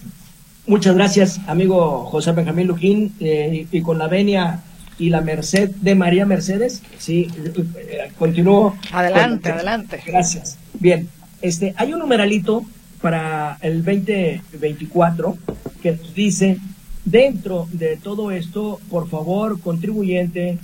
Muchas 0.67 0.93
gracias, 0.93 1.41
amigo 1.47 2.05
José 2.05 2.33
Benjamín 2.33 2.67
Lujín, 2.67 3.15
eh, 3.19 3.65
y 3.71 3.81
con 3.81 3.97
la 3.97 4.07
venia 4.07 4.61
y 4.99 5.09
la 5.09 5.21
merced 5.21 5.71
de 5.71 5.95
María 5.95 6.27
Mercedes, 6.27 6.83
sí, 6.99 7.27
eh, 7.35 8.11
continúo. 8.19 8.77
Adelante, 8.91 9.49
adelante. 9.49 10.03
Gracias. 10.05 10.57
Bien, 10.79 11.09
este, 11.41 11.73
hay 11.77 11.93
un 11.93 11.99
numeralito 11.99 12.63
para 13.01 13.57
el 13.61 13.83
2024 13.83 15.37
que 15.81 15.97
dice, 16.15 16.57
dentro 17.05 17.67
de 17.71 17.97
todo 17.97 18.31
esto, 18.31 18.79
por 18.89 19.09
favor, 19.09 19.59
contribuyente, 19.61 20.57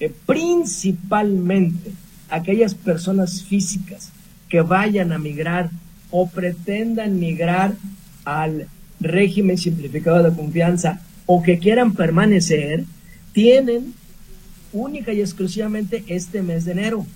eh, 0.00 0.12
principalmente 0.26 1.92
aquellas 2.30 2.74
personas 2.74 3.42
físicas 3.42 4.12
que 4.48 4.60
vayan 4.60 5.12
a 5.12 5.18
migrar 5.18 5.70
o 6.10 6.28
pretendan 6.28 7.18
migrar 7.18 7.74
al 8.24 8.68
régimen 9.00 9.58
simplificado 9.58 10.22
de 10.22 10.36
confianza 10.36 11.00
o 11.26 11.42
que 11.42 11.58
quieran 11.58 11.92
permanecer, 11.92 12.84
tienen 13.32 13.94
única 14.72 15.12
y 15.12 15.20
exclusivamente 15.20 16.04
este 16.08 16.42
mes 16.42 16.64
de 16.64 16.72
enero. 16.72 17.06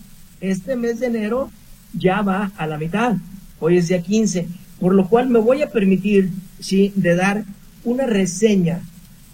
Este 0.40 0.76
mes 0.76 1.00
de 1.00 1.06
enero 1.06 1.50
ya 1.94 2.22
va 2.22 2.52
a 2.56 2.66
la 2.66 2.78
mitad, 2.78 3.16
hoy 3.60 3.78
es 3.78 3.88
día 3.88 4.02
15, 4.02 4.46
por 4.82 4.96
lo 4.96 5.08
cual 5.08 5.28
me 5.28 5.38
voy 5.38 5.62
a 5.62 5.70
permitir, 5.70 6.32
sí, 6.58 6.92
de 6.96 7.14
dar 7.14 7.44
una 7.84 8.04
reseña 8.04 8.80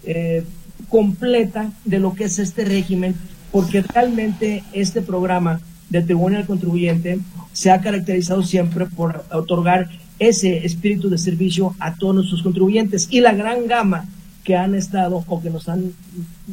eh, 0.03 0.43
completa 0.89 1.71
de 1.85 1.97
lo 1.97 2.13
que 2.13 2.25
es 2.25 2.37
este 2.37 2.65
régimen 2.65 3.15
porque 3.51 3.81
realmente 3.81 4.63
este 4.73 5.01
programa 5.01 5.59
de 5.89 6.03
Tribunal 6.03 6.45
Contribuyente 6.45 7.17
se 7.51 7.71
ha 7.71 7.81
caracterizado 7.81 8.43
siempre 8.43 8.85
por 8.85 9.25
otorgar 9.31 9.89
ese 10.19 10.67
espíritu 10.67 11.09
de 11.09 11.17
servicio 11.17 11.75
a 11.79 11.95
todos 11.95 12.13
nuestros 12.13 12.43
contribuyentes. 12.43 13.07
Y 13.09 13.21
la 13.21 13.33
gran 13.33 13.65
gama 13.65 14.05
que 14.43 14.55
han 14.55 14.75
estado 14.75 15.23
o 15.25 15.41
que 15.41 15.49
nos 15.49 15.67
han 15.67 15.93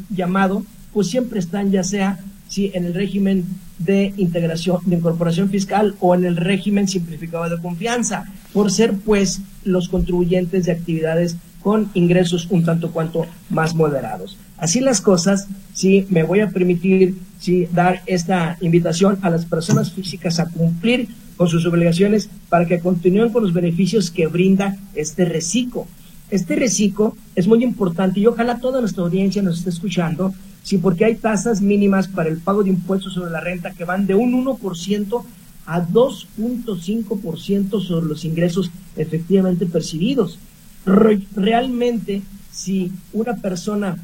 llamado, 0.08 0.64
pues 0.94 1.08
siempre 1.08 1.38
están 1.38 1.70
ya 1.70 1.84
sea 1.84 2.18
si 2.48 2.70
en 2.74 2.84
el 2.84 2.94
régimen 2.94 3.44
de 3.78 4.14
integración, 4.16 4.78
de 4.86 4.96
incorporación 4.96 5.50
fiscal 5.50 5.94
o 6.00 6.14
en 6.14 6.24
el 6.24 6.36
régimen 6.36 6.88
simplificado 6.88 7.48
de 7.48 7.60
confianza, 7.60 8.24
por 8.52 8.70
ser 8.70 8.94
pues 8.94 9.40
los 9.64 9.88
contribuyentes 9.88 10.66
de 10.66 10.72
actividades 10.72 11.36
con 11.62 11.90
ingresos 11.94 12.46
un 12.50 12.64
tanto 12.64 12.92
cuanto 12.92 13.26
más 13.50 13.74
moderados. 13.74 14.38
Así 14.56 14.80
las 14.80 15.00
cosas, 15.00 15.48
sí, 15.74 16.06
me 16.10 16.22
voy 16.22 16.40
a 16.40 16.50
permitir 16.50 17.16
sí, 17.40 17.66
dar 17.72 18.02
esta 18.06 18.56
invitación 18.60 19.18
a 19.22 19.30
las 19.30 19.44
personas 19.44 19.92
físicas 19.92 20.38
a 20.38 20.48
cumplir 20.48 21.08
con 21.36 21.48
sus 21.48 21.66
obligaciones 21.66 22.30
para 22.48 22.66
que 22.66 22.78
continúen 22.78 23.30
con 23.30 23.42
los 23.42 23.52
beneficios 23.52 24.10
que 24.10 24.26
brinda 24.26 24.76
este 24.94 25.24
reciclo. 25.24 25.86
Este 26.30 26.56
reciclo 26.56 27.16
es 27.34 27.46
muy 27.46 27.62
importante 27.62 28.20
y 28.20 28.26
ojalá 28.26 28.58
toda 28.58 28.80
nuestra 28.80 29.04
audiencia 29.04 29.42
nos 29.42 29.58
esté 29.58 29.70
escuchando, 29.70 30.34
sí, 30.66 30.78
porque 30.78 31.04
hay 31.04 31.14
tasas 31.14 31.60
mínimas 31.62 32.08
para 32.08 32.28
el 32.28 32.38
pago 32.38 32.64
de 32.64 32.70
impuestos 32.70 33.14
sobre 33.14 33.30
la 33.30 33.38
renta 33.38 33.70
que 33.70 33.84
van 33.84 34.08
de 34.08 34.16
un 34.16 34.44
1% 34.44 35.22
a 35.64 35.80
2.5% 35.80 37.80
sobre 37.80 38.06
los 38.06 38.24
ingresos 38.24 38.72
efectivamente 38.96 39.66
percibidos. 39.66 40.40
Realmente, 40.84 42.22
si 42.50 42.90
una 43.12 43.36
persona 43.36 43.96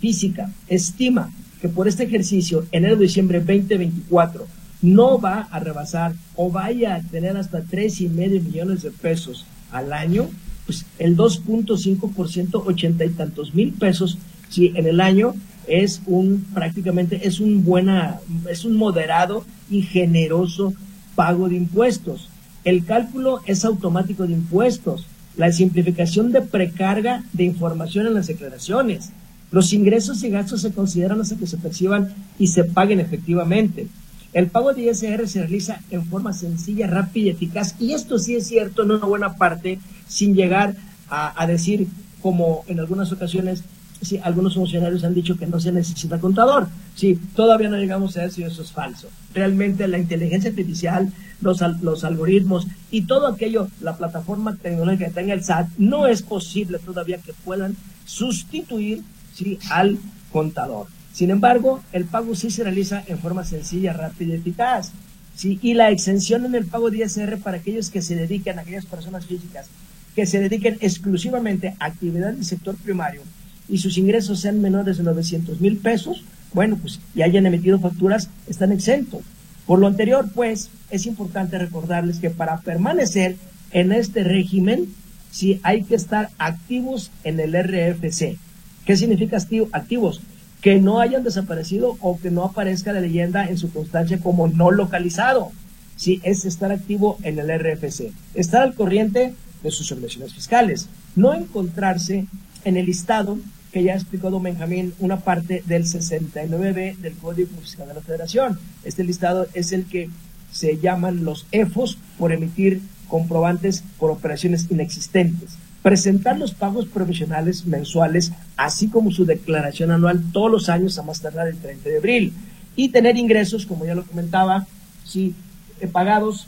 física 0.00 0.52
estima 0.66 1.30
que 1.60 1.68
por 1.68 1.86
este 1.86 2.02
ejercicio, 2.04 2.66
enero-diciembre 2.72 3.38
2024, 3.38 4.48
no 4.82 5.20
va 5.20 5.42
a 5.50 5.60
rebasar 5.60 6.12
o 6.34 6.50
vaya 6.50 6.96
a 6.96 7.02
tener 7.02 7.36
hasta 7.36 7.62
tres 7.62 8.00
y 8.00 8.08
medio 8.08 8.42
millones 8.42 8.82
de 8.82 8.90
pesos 8.90 9.46
al 9.70 9.92
año, 9.92 10.28
pues 10.66 10.86
el 10.98 11.16
2.5%, 11.16 12.64
ochenta 12.66 13.04
y 13.04 13.10
tantos 13.10 13.54
mil 13.54 13.72
pesos, 13.72 14.18
si 14.48 14.72
en 14.74 14.86
el 14.86 15.00
año 15.00 15.34
es 15.68 16.02
un 16.06 16.46
prácticamente 16.54 17.26
es 17.26 17.40
un 17.40 17.64
buena 17.64 18.20
es 18.50 18.64
un 18.64 18.76
moderado 18.76 19.44
y 19.70 19.82
generoso 19.82 20.74
pago 21.14 21.48
de 21.48 21.56
impuestos. 21.56 22.28
El 22.64 22.84
cálculo 22.84 23.40
es 23.46 23.64
automático 23.64 24.26
de 24.26 24.34
impuestos, 24.34 25.06
la 25.36 25.52
simplificación 25.52 26.32
de 26.32 26.42
precarga 26.42 27.24
de 27.32 27.44
información 27.44 28.06
en 28.06 28.14
las 28.14 28.26
declaraciones, 28.26 29.10
los 29.50 29.72
ingresos 29.72 30.22
y 30.24 30.28
gastos 30.28 30.60
se 30.62 30.72
consideran 30.72 31.20
hasta 31.20 31.36
que 31.36 31.46
se 31.46 31.56
perciban 31.56 32.12
y 32.38 32.48
se 32.48 32.64
paguen 32.64 33.00
efectivamente. 33.00 33.86
El 34.34 34.48
pago 34.48 34.74
de 34.74 34.82
ISR 34.82 35.26
se 35.26 35.40
realiza 35.40 35.80
en 35.90 36.04
forma 36.04 36.34
sencilla, 36.34 36.86
rápida 36.86 37.26
y 37.26 37.30
eficaz. 37.30 37.74
Y 37.80 37.94
esto 37.94 38.18
sí 38.18 38.34
es 38.34 38.46
cierto 38.46 38.82
en 38.82 38.90
una 38.90 39.06
buena 39.06 39.36
parte, 39.36 39.78
sin 40.06 40.34
llegar 40.34 40.76
a, 41.10 41.46
decir 41.46 41.88
como 42.20 42.64
en 42.68 42.80
algunas 42.80 43.10
ocasiones 43.12 43.64
sí, 44.00 44.18
algunos 44.22 44.54
funcionarios 44.54 45.04
han 45.04 45.14
dicho 45.14 45.36
que 45.36 45.46
no 45.46 45.60
se 45.60 45.72
necesita 45.72 46.18
contador. 46.18 46.68
Sí, 46.94 47.18
todavía 47.34 47.68
no 47.68 47.76
llegamos 47.76 48.16
a 48.16 48.24
eso 48.24 48.40
y 48.40 48.44
eso 48.44 48.62
es 48.62 48.72
falso. 48.72 49.08
Realmente 49.34 49.88
la 49.88 49.98
inteligencia 49.98 50.50
artificial, 50.50 51.12
los, 51.40 51.60
los 51.82 52.04
algoritmos 52.04 52.66
y 52.90 53.02
todo 53.02 53.26
aquello, 53.26 53.68
la 53.80 53.96
plataforma 53.96 54.56
tecnológica 54.56 55.06
que 55.06 55.12
tenga 55.12 55.34
el 55.34 55.44
SAT, 55.44 55.68
no 55.78 56.06
es 56.06 56.22
posible 56.22 56.78
todavía 56.78 57.18
que 57.18 57.32
puedan 57.32 57.76
sustituir 58.04 59.02
sí, 59.34 59.58
al 59.70 59.98
contador. 60.32 60.86
Sin 61.12 61.30
embargo, 61.30 61.80
el 61.92 62.04
pago 62.04 62.34
sí 62.34 62.50
se 62.50 62.62
realiza 62.62 63.02
en 63.06 63.18
forma 63.18 63.44
sencilla, 63.44 63.92
rápida 63.92 64.34
y 64.34 64.38
eficaz. 64.38 64.92
¿sí? 65.34 65.58
Y 65.62 65.74
la 65.74 65.90
exención 65.90 66.44
en 66.44 66.54
el 66.54 66.66
pago 66.66 66.90
de 66.90 66.98
ISR 66.98 67.38
para 67.38 67.58
aquellos 67.58 67.90
que 67.90 68.02
se 68.02 68.14
dediquen, 68.14 68.58
aquellas 68.58 68.86
personas 68.86 69.26
físicas, 69.26 69.66
que 70.14 70.26
se 70.26 70.40
dediquen 70.40 70.78
exclusivamente 70.80 71.74
a 71.78 71.86
actividades 71.86 72.36
del 72.36 72.44
sector 72.44 72.76
primario, 72.76 73.22
y 73.68 73.78
sus 73.78 73.98
ingresos 73.98 74.40
sean 74.40 74.60
menores 74.60 74.98
de 74.98 75.04
900 75.04 75.60
mil 75.60 75.76
pesos, 75.76 76.24
bueno, 76.52 76.78
pues 76.80 77.00
y 77.14 77.22
hayan 77.22 77.46
emitido 77.46 77.78
facturas, 77.78 78.30
están 78.46 78.72
exentos. 78.72 79.22
Por 79.66 79.78
lo 79.78 79.86
anterior, 79.86 80.30
pues, 80.34 80.70
es 80.90 81.06
importante 81.06 81.58
recordarles 81.58 82.20
que 82.20 82.30
para 82.30 82.58
permanecer 82.60 83.36
en 83.70 83.92
este 83.92 84.24
régimen, 84.24 84.86
sí 85.30 85.60
hay 85.62 85.82
que 85.82 85.94
estar 85.94 86.30
activos 86.38 87.10
en 87.24 87.38
el 87.38 87.52
RFC. 87.52 88.38
¿Qué 88.86 88.96
significa 88.96 89.36
activos? 89.72 90.22
Que 90.62 90.80
no 90.80 91.00
hayan 91.00 91.22
desaparecido 91.22 91.98
o 92.00 92.18
que 92.18 92.30
no 92.30 92.44
aparezca 92.44 92.94
la 92.94 93.02
leyenda 93.02 93.46
en 93.46 93.58
su 93.58 93.70
constancia 93.70 94.18
como 94.18 94.48
no 94.48 94.70
localizado. 94.70 95.52
Sí, 95.96 96.20
es 96.22 96.46
estar 96.46 96.72
activo 96.72 97.18
en 97.22 97.38
el 97.38 97.48
RFC. 97.48 98.12
Estar 98.34 98.62
al 98.62 98.74
corriente 98.74 99.34
de 99.62 99.70
sus 99.70 99.92
obligaciones 99.92 100.32
fiscales. 100.32 100.88
No 101.14 101.34
encontrarse 101.34 102.26
en 102.64 102.76
el 102.76 102.86
listado 102.86 103.38
que 103.72 103.82
ya 103.82 103.94
explicó 103.94 104.30
don 104.30 104.42
Benjamín, 104.42 104.94
una 104.98 105.20
parte 105.20 105.62
del 105.66 105.84
69B 105.84 106.96
del 106.96 107.14
Código 107.14 107.50
Fiscal 107.60 107.88
de 107.88 107.94
la 107.94 108.00
Federación. 108.00 108.58
Este 108.84 109.04
listado 109.04 109.46
es 109.54 109.72
el 109.72 109.84
que 109.86 110.08
se 110.52 110.78
llaman 110.78 111.24
los 111.24 111.46
EFOS 111.52 111.98
por 112.18 112.32
emitir 112.32 112.80
comprobantes 113.08 113.84
por 113.98 114.10
operaciones 114.10 114.70
inexistentes. 114.70 115.56
Presentar 115.82 116.38
los 116.38 116.54
pagos 116.54 116.86
provisionales 116.86 117.66
mensuales, 117.66 118.32
así 118.56 118.88
como 118.88 119.10
su 119.10 119.24
declaración 119.24 119.90
anual 119.90 120.22
todos 120.32 120.50
los 120.50 120.68
años 120.68 120.98
a 120.98 121.02
más 121.02 121.20
tardar 121.20 121.48
el 121.48 121.58
30 121.58 121.88
de 121.88 121.96
abril. 121.98 122.32
Y 122.74 122.88
tener 122.90 123.16
ingresos, 123.16 123.66
como 123.66 123.84
ya 123.84 123.94
lo 123.94 124.04
comentaba, 124.04 124.66
sí, 125.04 125.34
eh, 125.80 125.88
pagados, 125.88 126.46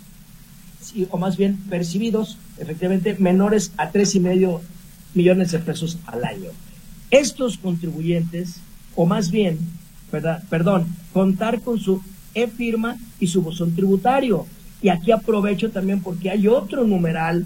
o 1.11 1.18
más 1.18 1.37
bien 1.37 1.56
percibidos, 1.68 2.38
efectivamente, 2.59 3.16
menores 3.18 3.72
a 3.76 3.90
tres 3.90 4.14
y 4.14 4.20
medio 4.20 4.61
millones 5.14 5.50
de 5.50 5.59
pesos 5.59 5.98
al 6.06 6.24
año 6.24 6.50
estos 7.11 7.59
contribuyentes, 7.59 8.61
o 8.94 9.07
más 9.07 9.31
bien, 9.31 9.59
¿verdad? 10.12 10.42
perdón, 10.49 10.87
contar 11.12 11.61
con 11.61 11.79
su 11.79 12.03
e-firma 12.35 12.96
y 13.18 13.27
su 13.27 13.42
buzón 13.42 13.75
tributario. 13.75 14.46
Y 14.83 14.88
aquí 14.88 15.12
aprovecho 15.12 15.70
también 15.70 16.01
porque 16.01 16.31
hay 16.31 16.49
otro 16.49 16.85
numeral 16.85 17.44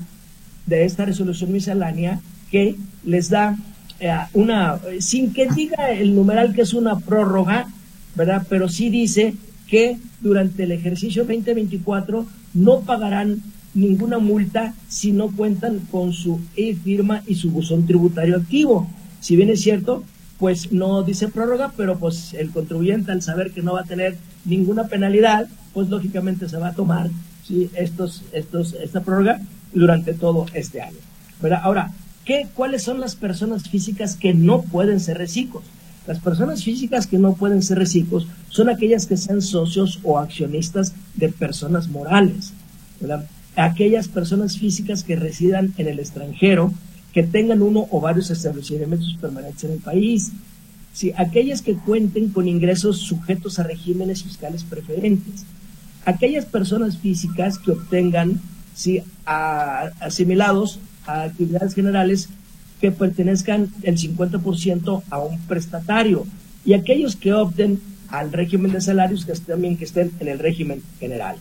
de 0.67 0.85
esta 0.85 1.05
resolución 1.05 1.53
miscelánea 1.53 2.21
que 2.51 2.77
les 3.05 3.29
da 3.29 3.57
eh, 4.01 4.13
una, 4.33 4.79
sin 5.01 5.33
que 5.33 5.49
diga 5.49 5.91
el 5.91 6.15
numeral 6.15 6.55
que 6.55 6.63
es 6.63 6.75
una 6.75 6.99
prórroga, 6.99 7.69
¿verdad? 8.15 8.47
Pero 8.49 8.69
sí 8.69 8.89
dice 8.89 9.35
que 9.67 9.99
durante 10.21 10.65
el 10.65 10.73
ejercicio 10.73 11.25
2024 11.25 12.27
no 12.55 12.81
pagarán 12.81 13.43
ninguna 13.75 14.19
multa 14.19 14.75
si 14.89 15.13
no 15.13 15.29
cuentan 15.29 15.81
con 15.91 16.13
su 16.13 16.41
e-firma 16.57 17.23
y 17.27 17.35
su 17.35 17.51
buzón 17.51 17.87
tributario 17.87 18.37
activo. 18.37 18.89
Si 19.25 19.37
bien 19.37 19.49
es 19.49 19.63
cierto, 19.63 20.05
pues 20.39 20.71
no 20.71 21.03
dice 21.03 21.29
prórroga, 21.29 21.73
pero 21.79 21.99
pues 21.99 22.35
el 22.35 22.51
contribuyente 22.51 23.11
al 23.11 23.23
saber 23.23 23.53
que 23.53 23.63
no 23.63 23.73
va 23.73 23.81
a 23.81 23.85
tener 23.85 24.19
ninguna 24.45 24.85
penalidad, 24.85 25.49
pues 25.73 25.89
lógicamente 25.89 26.47
se 26.47 26.59
va 26.59 26.69
a 26.69 26.75
tomar 26.75 27.09
estos, 27.75 28.23
estos, 28.33 28.75
esta 28.75 29.01
prórroga 29.01 29.41
durante 29.73 30.13
todo 30.13 30.45
este 30.53 30.83
año. 30.83 30.99
¿verdad? 31.41 31.61
Ahora, 31.63 31.95
¿qué, 32.27 32.49
¿cuáles 32.53 32.83
son 32.83 33.01
las 33.01 33.17
personas 33.17 33.71
físicas 33.71 34.17
que 34.17 34.35
no 34.35 34.61
pueden 34.61 35.01
ser 35.01 35.17
reciclos? 35.17 35.65
Las 36.07 36.19
personas 36.19 36.63
físicas 36.63 37.07
que 37.07 37.17
no 37.17 37.33
pueden 37.33 37.63
ser 37.63 37.79
reciclos 37.79 38.27
son 38.51 38.69
aquellas 38.69 39.07
que 39.07 39.17
sean 39.17 39.41
socios 39.41 40.01
o 40.03 40.19
accionistas 40.19 40.93
de 41.15 41.31
personas 41.31 41.89
morales. 41.89 42.53
Aquellas 43.57 44.07
personas 44.07 44.59
físicas 44.59 45.03
que 45.03 45.17
residan 45.17 45.73
en 45.79 45.89
el 45.89 45.99
extranjero 45.99 46.75
que 47.15 47.23
tengan 47.23 47.63
uno 47.63 47.87
o 47.91 48.01
varios 48.01 48.31
establecimientos 48.31 49.17
permanentes 49.21 49.65
en 49.65 49.73
el 49.73 49.79
país, 49.79 50.33
si 50.93 51.13
aquellas 51.17 51.63
que 51.63 51.75
cuenten 51.75 52.29
con 52.29 52.49
ingresos 52.49 52.99
sujetos 52.99 53.59
a 53.59 53.63
regímenes 53.63 54.25
fiscales 54.25 54.65
preferentes, 54.65 55.45
aquellas 56.05 56.45
personas 56.45 56.99
físicas 56.99 57.59
que 57.59 57.71
obtengan 57.71 58.41
si 58.75 59.03
asimilados 59.25 60.81
a 61.07 61.23
actividades 61.23 61.75
generales 61.75 62.29
que 62.81 62.91
pertenezcan 62.91 63.73
el 63.83 63.97
50% 63.97 65.03
a 65.09 65.19
un 65.21 65.41
prestatario. 65.43 66.27
Y 66.65 66.75
aquellos 66.75 67.15
que 67.15 67.33
opten 67.33 67.81
al 68.09 68.33
régimen 68.33 68.73
de 68.73 68.81
salarios 68.81 69.25
que 69.25 69.33
también 69.35 69.77
que 69.77 69.85
estén 69.85 70.13
en 70.19 70.29
el 70.29 70.39
régimen 70.39 70.83
general. 70.99 71.37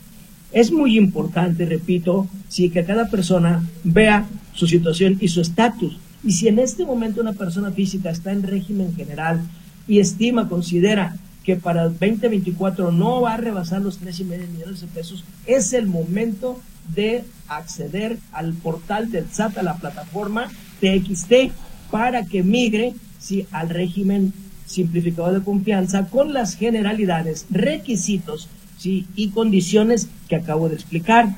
Es 0.54 0.72
muy 0.72 0.98
importante, 0.98 1.66
repito, 1.66 2.28
si 2.48 2.70
que 2.70 2.86
cada 2.86 3.10
persona 3.10 3.68
vea 3.84 4.28
su 4.54 4.68
situación 4.68 5.18
y 5.20 5.28
su 5.28 5.42
estatus. 5.42 5.98
Y 6.24 6.32
si 6.34 6.48
en 6.48 6.60
este 6.60 6.86
momento 6.86 7.22
una 7.22 7.34
persona 7.34 7.72
física 7.72 8.12
está 8.12 8.32
en 8.32 8.44
régimen 8.44 8.96
general 8.96 9.42
y 9.88 10.00
estima, 10.00 10.48
considera 10.48 11.18
que 11.44 11.56
para 11.56 11.84
el 11.84 11.89
2024 11.89 12.92
no 12.92 13.22
va 13.22 13.34
a 13.34 13.38
rebasar 13.38 13.82
los 13.82 14.00
3,5 14.00 14.48
millones 14.48 14.82
de 14.82 14.88
pesos, 14.88 15.26
es 15.46 15.74
el 15.74 15.88
momento 15.88 16.62
de 16.96 17.24
acceder 17.48 18.18
al 18.32 18.54
portal 18.54 19.12
del 19.12 19.30
SAT, 19.30 19.58
a 19.58 19.63
la 19.63 19.76
plataforma 19.78 20.48
TXT, 20.80 21.52
para 21.92 22.26
que 22.26 22.44
migre 22.44 22.94
sí, 23.20 23.46
al 23.52 23.70
régimen 23.70 24.34
simplificado 24.66 25.34
de 25.34 25.44
confianza 25.44 26.06
con 26.06 26.34
las 26.34 26.56
generalidades, 26.56 27.46
requisitos 27.50 28.48
¿sí? 28.78 29.06
y 29.16 29.30
condiciones 29.30 30.08
que 30.34 30.38
acabo 30.38 30.67
de 30.67 30.76
explicar. 30.76 31.30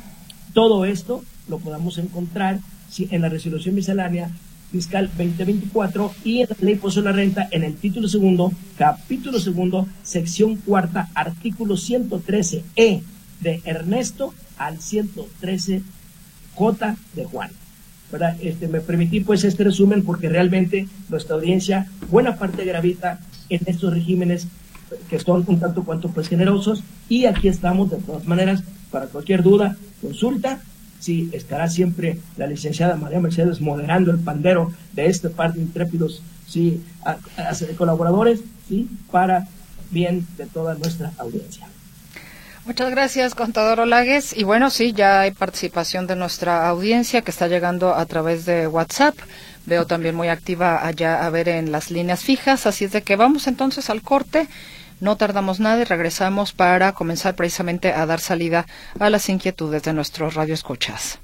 Todo 0.53 0.85
esto 0.85 1.21
lo 1.49 1.59
podamos 1.59 1.97
encontrar 1.97 2.59
en 2.97 3.21
la 3.21 3.27
resolución 3.27 3.75
miscelánea 3.75 4.29
fiscal 4.71 5.09
2024 5.17 6.13
y 6.23 6.41
en 6.41 6.47
la 6.49 6.55
ley 6.61 6.79
de 6.81 7.01
la 7.01 7.11
renta 7.11 7.45
en 7.51 7.65
el 7.65 7.75
título 7.75 8.07
segundo, 8.07 8.53
capítulo 8.77 9.37
segundo, 9.39 9.85
sección 10.01 10.55
cuarta, 10.55 11.09
artículo 11.13 11.75
113E 11.75 13.01
de 13.41 13.61
Ernesto 13.65 14.33
al 14.57 14.79
113J 14.79 16.95
de 17.15 17.25
Juan. 17.25 17.51
Este, 18.39 18.69
me 18.69 18.79
permití 18.79 19.19
pues 19.19 19.43
este 19.43 19.65
resumen 19.65 20.05
porque 20.05 20.29
realmente 20.29 20.87
nuestra 21.09 21.35
audiencia, 21.35 21.89
buena 22.09 22.37
parte 22.37 22.63
gravita 22.63 23.19
en 23.49 23.59
estos 23.65 23.93
regímenes 23.93 24.47
que 25.09 25.19
son 25.19 25.43
un 25.47 25.59
tanto 25.59 25.83
cuanto 25.83 26.07
pues 26.07 26.29
generosos 26.29 26.81
y 27.09 27.25
aquí 27.25 27.49
estamos 27.49 27.89
de 27.89 27.97
todas 27.97 28.25
maneras 28.25 28.63
para 28.95 29.07
cualquier 29.07 29.43
duda, 29.43 29.75
consulta 30.01 30.61
sí, 31.01 31.29
estará 31.33 31.67
siempre 31.69 32.17
la 32.37 32.47
licenciada 32.47 32.95
María 32.95 33.19
Mercedes 33.19 33.59
moderando 33.59 34.09
el 34.09 34.19
pandero 34.19 34.71
de 34.93 35.07
este 35.07 35.29
par 35.29 35.53
de 35.53 35.59
intrépidos 35.59 36.21
sí, 36.47 36.81
colaboradores 37.77 38.39
sí, 38.69 38.87
para 39.11 39.49
bien 39.91 40.25
de 40.37 40.45
toda 40.45 40.75
nuestra 40.75 41.11
audiencia. 41.17 41.67
Muchas 42.65 42.89
gracias, 42.89 43.35
contador 43.35 43.81
Olagues. 43.81 44.31
Y 44.35 44.45
bueno, 44.45 44.69
sí, 44.69 44.93
ya 44.93 45.19
hay 45.19 45.31
participación 45.31 46.07
de 46.07 46.15
nuestra 46.15 46.69
audiencia 46.69 47.21
que 47.21 47.31
está 47.31 47.49
llegando 47.49 47.93
a 47.93 48.05
través 48.05 48.45
de 48.45 48.65
WhatsApp. 48.67 49.15
Veo 49.65 49.85
también 49.85 50.15
muy 50.15 50.29
activa 50.29 50.87
allá 50.87 51.25
a 51.25 51.29
ver 51.29 51.49
en 51.49 51.73
las 51.73 51.91
líneas 51.91 52.23
fijas. 52.23 52.65
Así 52.65 52.85
es 52.85 52.93
de 52.93 53.01
que 53.01 53.17
vamos 53.17 53.47
entonces 53.47 53.89
al 53.89 54.01
corte 54.01 54.47
no 54.99 55.17
tardamos 55.17 55.59
nada 55.59 55.81
y 55.81 55.83
regresamos 55.83 56.53
para 56.53 56.93
comenzar 56.93 57.35
precisamente 57.35 57.93
a 57.93 58.05
dar 58.05 58.19
salida 58.19 58.65
a 58.99 59.09
las 59.09 59.29
inquietudes 59.29 59.83
de 59.83 59.93
nuestros 59.93 60.35
radioescuchas. 60.35 61.19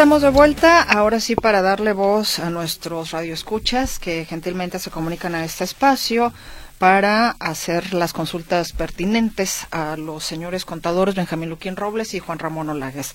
Estamos 0.00 0.22
de 0.22 0.30
vuelta, 0.30 0.80
ahora 0.80 1.20
sí 1.20 1.36
para 1.36 1.60
darle 1.60 1.92
voz 1.92 2.38
a 2.38 2.48
nuestros 2.48 3.10
radioescuchas 3.10 3.98
que 3.98 4.24
gentilmente 4.24 4.78
se 4.78 4.90
comunican 4.90 5.34
a 5.34 5.44
este 5.44 5.64
espacio 5.64 6.32
para 6.78 7.36
hacer 7.38 7.92
las 7.92 8.14
consultas 8.14 8.72
pertinentes 8.72 9.66
a 9.70 9.98
los 9.98 10.24
señores 10.24 10.64
contadores 10.64 11.16
Benjamín 11.16 11.50
Luquín 11.50 11.76
Robles 11.76 12.14
y 12.14 12.18
Juan 12.18 12.38
Ramón 12.38 12.70
Olagues. 12.70 13.12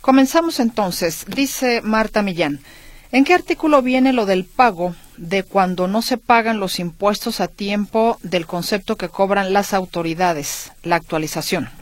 Comenzamos 0.00 0.58
entonces. 0.58 1.26
Dice 1.28 1.82
Marta 1.82 2.22
Millán. 2.22 2.60
¿En 3.10 3.24
qué 3.24 3.34
artículo 3.34 3.82
viene 3.82 4.14
lo 4.14 4.24
del 4.24 4.46
pago 4.46 4.94
de 5.18 5.42
cuando 5.42 5.86
no 5.86 6.00
se 6.00 6.16
pagan 6.16 6.60
los 6.60 6.78
impuestos 6.78 7.42
a 7.42 7.48
tiempo 7.48 8.16
del 8.22 8.46
concepto 8.46 8.96
que 8.96 9.10
cobran 9.10 9.52
las 9.52 9.74
autoridades, 9.74 10.72
la 10.82 10.96
actualización? 10.96 11.81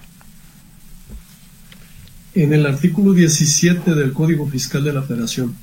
En 2.34 2.52
el 2.52 2.64
artículo 2.66 3.12
17 3.12 3.94
del 3.94 4.12
Código 4.12 4.46
Fiscal 4.46 4.84
de 4.84 4.92
la 4.92 5.02
Federación. 5.02 5.56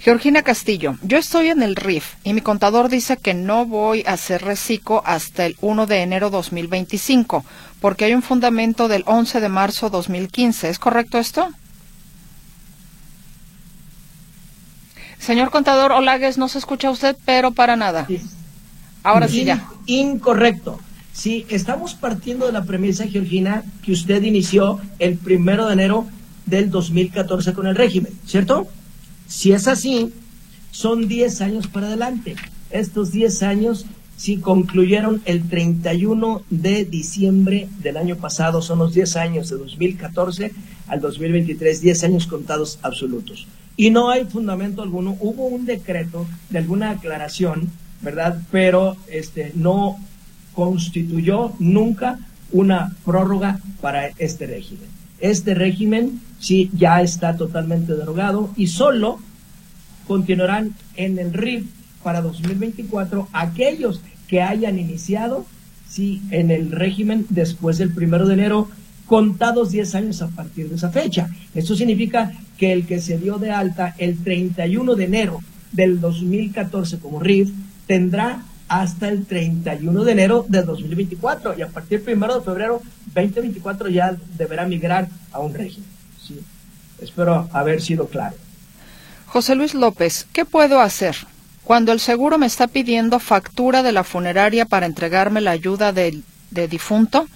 Georgina 0.00 0.42
Castillo, 0.42 0.96
yo 1.02 1.18
estoy 1.18 1.48
en 1.48 1.62
el 1.62 1.76
RIF 1.76 2.14
y 2.24 2.32
mi 2.32 2.40
contador 2.40 2.88
dice 2.88 3.18
que 3.18 3.34
no 3.34 3.66
voy 3.66 4.02
a 4.06 4.14
hacer 4.14 4.42
reciclo 4.42 5.02
hasta 5.06 5.46
el 5.46 5.56
1 5.60 5.86
de 5.86 6.02
enero 6.02 6.28
2025, 6.30 7.44
porque 7.80 8.06
hay 8.06 8.14
un 8.14 8.22
fundamento 8.22 8.88
del 8.88 9.04
11 9.06 9.40
de 9.40 9.48
marzo 9.48 9.90
2015. 9.90 10.70
¿Es 10.70 10.78
correcto 10.80 11.18
esto? 11.18 11.48
Señor 15.20 15.50
contador 15.50 15.92
Olagues, 15.92 16.36
no 16.36 16.48
se 16.48 16.58
escucha 16.58 16.90
usted, 16.90 17.16
pero 17.24 17.52
para 17.52 17.76
nada. 17.76 18.08
Ahora 19.04 19.28
sí 19.28 19.44
ya. 19.44 19.68
Incorrecto. 19.86 20.80
Sí, 21.12 21.46
estamos 21.48 21.94
partiendo 21.94 22.46
de 22.46 22.52
la 22.52 22.64
premisa, 22.64 23.06
Georgina, 23.06 23.64
que 23.82 23.92
usted 23.92 24.22
inició 24.22 24.80
el 24.98 25.16
primero 25.18 25.66
de 25.66 25.74
enero 25.74 26.06
del 26.46 26.70
2014 26.70 27.52
con 27.52 27.66
el 27.66 27.76
régimen, 27.76 28.12
¿cierto? 28.26 28.66
Si 29.26 29.52
es 29.52 29.68
así, 29.68 30.12
son 30.70 31.08
10 31.08 31.40
años 31.42 31.66
para 31.66 31.88
adelante. 31.88 32.34
Estos 32.70 33.12
10 33.12 33.42
años 33.42 33.86
si 34.22 34.36
concluyeron 34.36 35.20
el 35.24 35.48
31 35.48 36.42
de 36.48 36.84
diciembre 36.84 37.66
del 37.80 37.96
año 37.96 38.14
pasado, 38.14 38.62
son 38.62 38.78
los 38.78 38.94
10 38.94 39.16
años 39.16 39.50
de 39.50 39.56
2014 39.56 40.52
al 40.86 41.00
2023, 41.00 41.80
10 41.80 42.04
años 42.04 42.26
contados 42.28 42.78
absolutos. 42.82 43.48
Y 43.76 43.90
no 43.90 44.10
hay 44.10 44.24
fundamento 44.26 44.82
alguno, 44.82 45.16
hubo 45.18 45.46
un 45.46 45.66
decreto 45.66 46.24
de 46.50 46.58
alguna 46.58 46.90
aclaración, 46.90 47.68
¿verdad? 48.00 48.40
Pero 48.52 48.96
este 49.08 49.50
no 49.56 49.98
constituyó 50.54 51.52
nunca 51.58 52.18
una 52.50 52.94
prórroga 53.04 53.60
para 53.80 54.08
este 54.18 54.46
régimen. 54.46 54.88
Este 55.20 55.54
régimen 55.54 56.20
sí 56.38 56.70
ya 56.76 57.00
está 57.00 57.36
totalmente 57.36 57.94
derogado 57.94 58.50
y 58.56 58.66
solo 58.66 59.18
continuarán 60.06 60.74
en 60.96 61.18
el 61.18 61.32
RIF 61.32 61.66
para 62.02 62.20
2024 62.20 63.28
aquellos 63.32 64.00
que 64.26 64.42
hayan 64.42 64.78
iniciado 64.78 65.46
sí, 65.92 66.22
en 66.30 66.50
el 66.50 66.72
régimen 66.72 67.26
después 67.28 67.78
del 67.78 67.92
primero 67.92 68.26
de 68.26 68.34
enero, 68.34 68.68
contados 69.06 69.70
10 69.70 69.94
años 69.94 70.22
a 70.22 70.28
partir 70.28 70.68
de 70.68 70.76
esa 70.76 70.90
fecha. 70.90 71.28
Esto 71.54 71.76
significa 71.76 72.32
que 72.56 72.72
el 72.72 72.86
que 72.86 73.00
se 73.00 73.18
dio 73.18 73.38
de 73.38 73.50
alta 73.50 73.94
el 73.98 74.22
31 74.22 74.94
de 74.94 75.04
enero 75.04 75.40
del 75.72 76.00
2014 76.00 76.98
como 76.98 77.20
RIF 77.20 77.50
tendrá 77.86 78.42
hasta 78.72 79.08
el 79.08 79.26
31 79.26 80.02
de 80.02 80.12
enero 80.12 80.46
de 80.48 80.62
2024 80.62 81.58
y 81.58 81.62
a 81.62 81.68
partir 81.68 81.98
del 81.98 82.06
primero 82.06 82.38
de 82.38 82.42
febrero 82.42 82.80
2024 83.14 83.90
ya 83.90 84.16
deberá 84.38 84.64
migrar 84.64 85.08
a 85.30 85.40
un 85.40 85.52
régimen. 85.52 85.86
¿sí? 86.26 86.40
Espero 86.98 87.50
haber 87.52 87.82
sido 87.82 88.06
claro. 88.06 88.34
José 89.26 89.56
Luis 89.56 89.74
López, 89.74 90.26
¿qué 90.32 90.46
puedo 90.46 90.80
hacer? 90.80 91.16
Cuando 91.64 91.92
el 91.92 92.00
seguro 92.00 92.38
me 92.38 92.46
está 92.46 92.66
pidiendo 92.66 93.18
factura 93.18 93.82
de 93.82 93.92
la 93.92 94.04
funeraria 94.04 94.64
para 94.64 94.86
entregarme 94.86 95.42
la 95.42 95.50
ayuda 95.50 95.92
de, 95.92 96.22
difunto, 96.50 97.26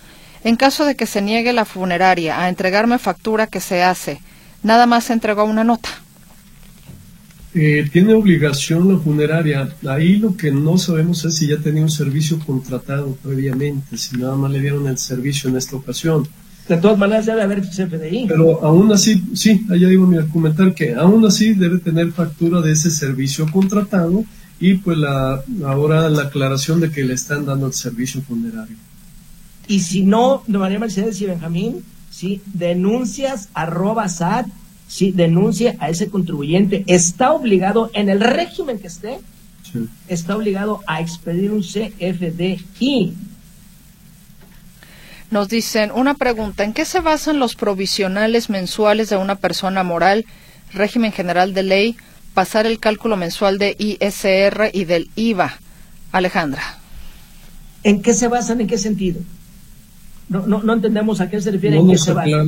en 0.42 0.56
caso 0.56 0.86
de 0.86 0.96
que 0.96 1.04
se 1.04 1.20
niegue 1.20 1.52
la 1.52 1.66
funeraria 1.66 2.40
a 2.40 2.48
entregarme 2.48 2.98
factura 2.98 3.46
que 3.46 3.60
se 3.60 3.82
hace, 3.82 4.22
nada 4.62 4.86
más 4.86 5.10
entregó 5.10 5.44
una 5.44 5.64
nota. 5.64 5.90
Eh, 7.58 7.88
tiene 7.90 8.12
obligación 8.12 8.92
la 8.92 8.98
funeraria. 8.98 9.66
Ahí 9.88 10.16
lo 10.16 10.36
que 10.36 10.52
no 10.52 10.76
sabemos 10.76 11.24
es 11.24 11.36
si 11.36 11.46
ya 11.46 11.56
tenía 11.56 11.82
un 11.82 11.90
servicio 11.90 12.38
contratado 12.38 13.16
previamente, 13.22 13.96
si 13.96 14.18
nada 14.18 14.36
más 14.36 14.50
le 14.50 14.60
dieron 14.60 14.86
el 14.86 14.98
servicio 14.98 15.48
en 15.48 15.56
esta 15.56 15.74
ocasión. 15.74 16.28
De 16.68 16.76
todas 16.76 16.98
maneras 16.98 17.24
debe 17.24 17.40
haber 17.40 17.62
CFDI. 17.62 18.26
Pero 18.28 18.62
aún 18.62 18.92
así, 18.92 19.24
sí, 19.32 19.64
allá 19.70 19.88
digo 19.88 20.06
mi 20.06 20.18
argumentar 20.18 20.74
que 20.74 20.94
aún 20.94 21.24
así 21.24 21.54
debe 21.54 21.78
tener 21.78 22.12
factura 22.12 22.60
de 22.60 22.72
ese 22.72 22.90
servicio 22.90 23.50
contratado 23.50 24.22
y 24.60 24.74
pues 24.74 24.98
la 24.98 25.42
ahora 25.64 26.10
la 26.10 26.24
aclaración 26.24 26.80
de 26.80 26.90
que 26.90 27.04
le 27.04 27.14
están 27.14 27.46
dando 27.46 27.68
el 27.68 27.72
servicio 27.72 28.20
funerario. 28.20 28.76
Y 29.66 29.80
si 29.80 30.02
no, 30.02 30.42
de 30.46 30.58
María 30.58 30.78
Mercedes 30.78 31.18
y 31.22 31.24
Benjamín, 31.24 31.82
sí, 32.10 32.42
denuncias 32.52 33.48
arroba 33.54 34.10
SAT, 34.10 34.46
sí, 34.88 35.12
denuncia 35.12 35.76
a 35.78 35.90
ese 35.90 36.08
contribuyente. 36.08 36.84
Está 36.86 37.32
obligado, 37.32 37.90
en 37.94 38.08
el 38.08 38.20
régimen 38.20 38.78
que 38.78 38.86
esté, 38.86 39.18
está 40.08 40.36
obligado 40.36 40.80
a 40.86 41.00
expedir 41.00 41.52
un 41.52 41.62
CFDI. 41.62 43.14
Nos 45.30 45.48
dicen 45.48 45.90
una 45.92 46.14
pregunta, 46.14 46.62
¿en 46.64 46.72
qué 46.72 46.84
se 46.84 47.00
basan 47.00 47.40
los 47.40 47.56
provisionales 47.56 48.48
mensuales 48.48 49.10
de 49.10 49.16
una 49.16 49.34
persona 49.34 49.82
moral, 49.82 50.24
régimen 50.72 51.12
general 51.12 51.52
de 51.52 51.64
ley, 51.64 51.96
pasar 52.32 52.66
el 52.66 52.78
cálculo 52.78 53.16
mensual 53.16 53.58
de 53.58 53.74
ISR 53.78 54.70
y 54.72 54.84
del 54.84 55.10
IVA? 55.16 55.58
Alejandra. 56.12 56.62
¿En 57.82 58.02
qué 58.02 58.14
se 58.14 58.28
basan? 58.28 58.60
¿En 58.60 58.68
qué 58.68 58.78
sentido? 58.78 59.20
No, 60.28 60.46
no, 60.46 60.62
no 60.62 60.72
entendemos 60.72 61.20
a 61.20 61.28
qué 61.28 61.40
se 61.40 61.50
refiere. 61.50 61.76
¿En 61.76 61.88
qué 61.88 61.98
se 61.98 62.12
basan? 62.12 62.46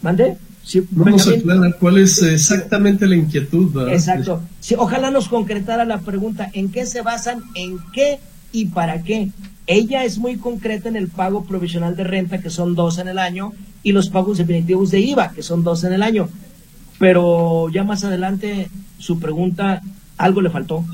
¿Mande? 0.00 0.36
Sí, 0.66 0.82
Vamos 0.90 1.28
a 1.28 1.30
aclarar 1.30 1.76
cuál 1.78 1.98
es 1.98 2.20
exactamente 2.22 3.06
la 3.06 3.14
inquietud. 3.14 3.88
Exacto. 3.88 4.42
Sí, 4.58 4.74
ojalá 4.76 5.12
nos 5.12 5.28
concretara 5.28 5.84
la 5.84 6.00
pregunta, 6.00 6.50
¿en 6.52 6.72
qué 6.72 6.86
se 6.86 7.02
basan? 7.02 7.40
¿En 7.54 7.78
qué 7.92 8.18
y 8.50 8.66
para 8.66 9.04
qué? 9.04 9.30
Ella 9.68 10.02
es 10.02 10.18
muy 10.18 10.38
concreta 10.38 10.88
en 10.88 10.96
el 10.96 11.06
pago 11.06 11.44
provisional 11.44 11.94
de 11.94 12.02
renta, 12.02 12.40
que 12.40 12.50
son 12.50 12.74
dos 12.74 12.98
en 12.98 13.06
el 13.06 13.20
año, 13.20 13.52
y 13.84 13.92
los 13.92 14.08
pagos 14.08 14.38
definitivos 14.38 14.90
de 14.90 14.98
IVA, 14.98 15.30
que 15.30 15.44
son 15.44 15.62
dos 15.62 15.84
en 15.84 15.92
el 15.92 16.02
año. 16.02 16.28
Pero 16.98 17.68
ya 17.68 17.84
más 17.84 18.02
adelante, 18.02 18.68
su 18.98 19.20
pregunta, 19.20 19.82
algo 20.18 20.40
le 20.40 20.50
faltó. 20.50 20.84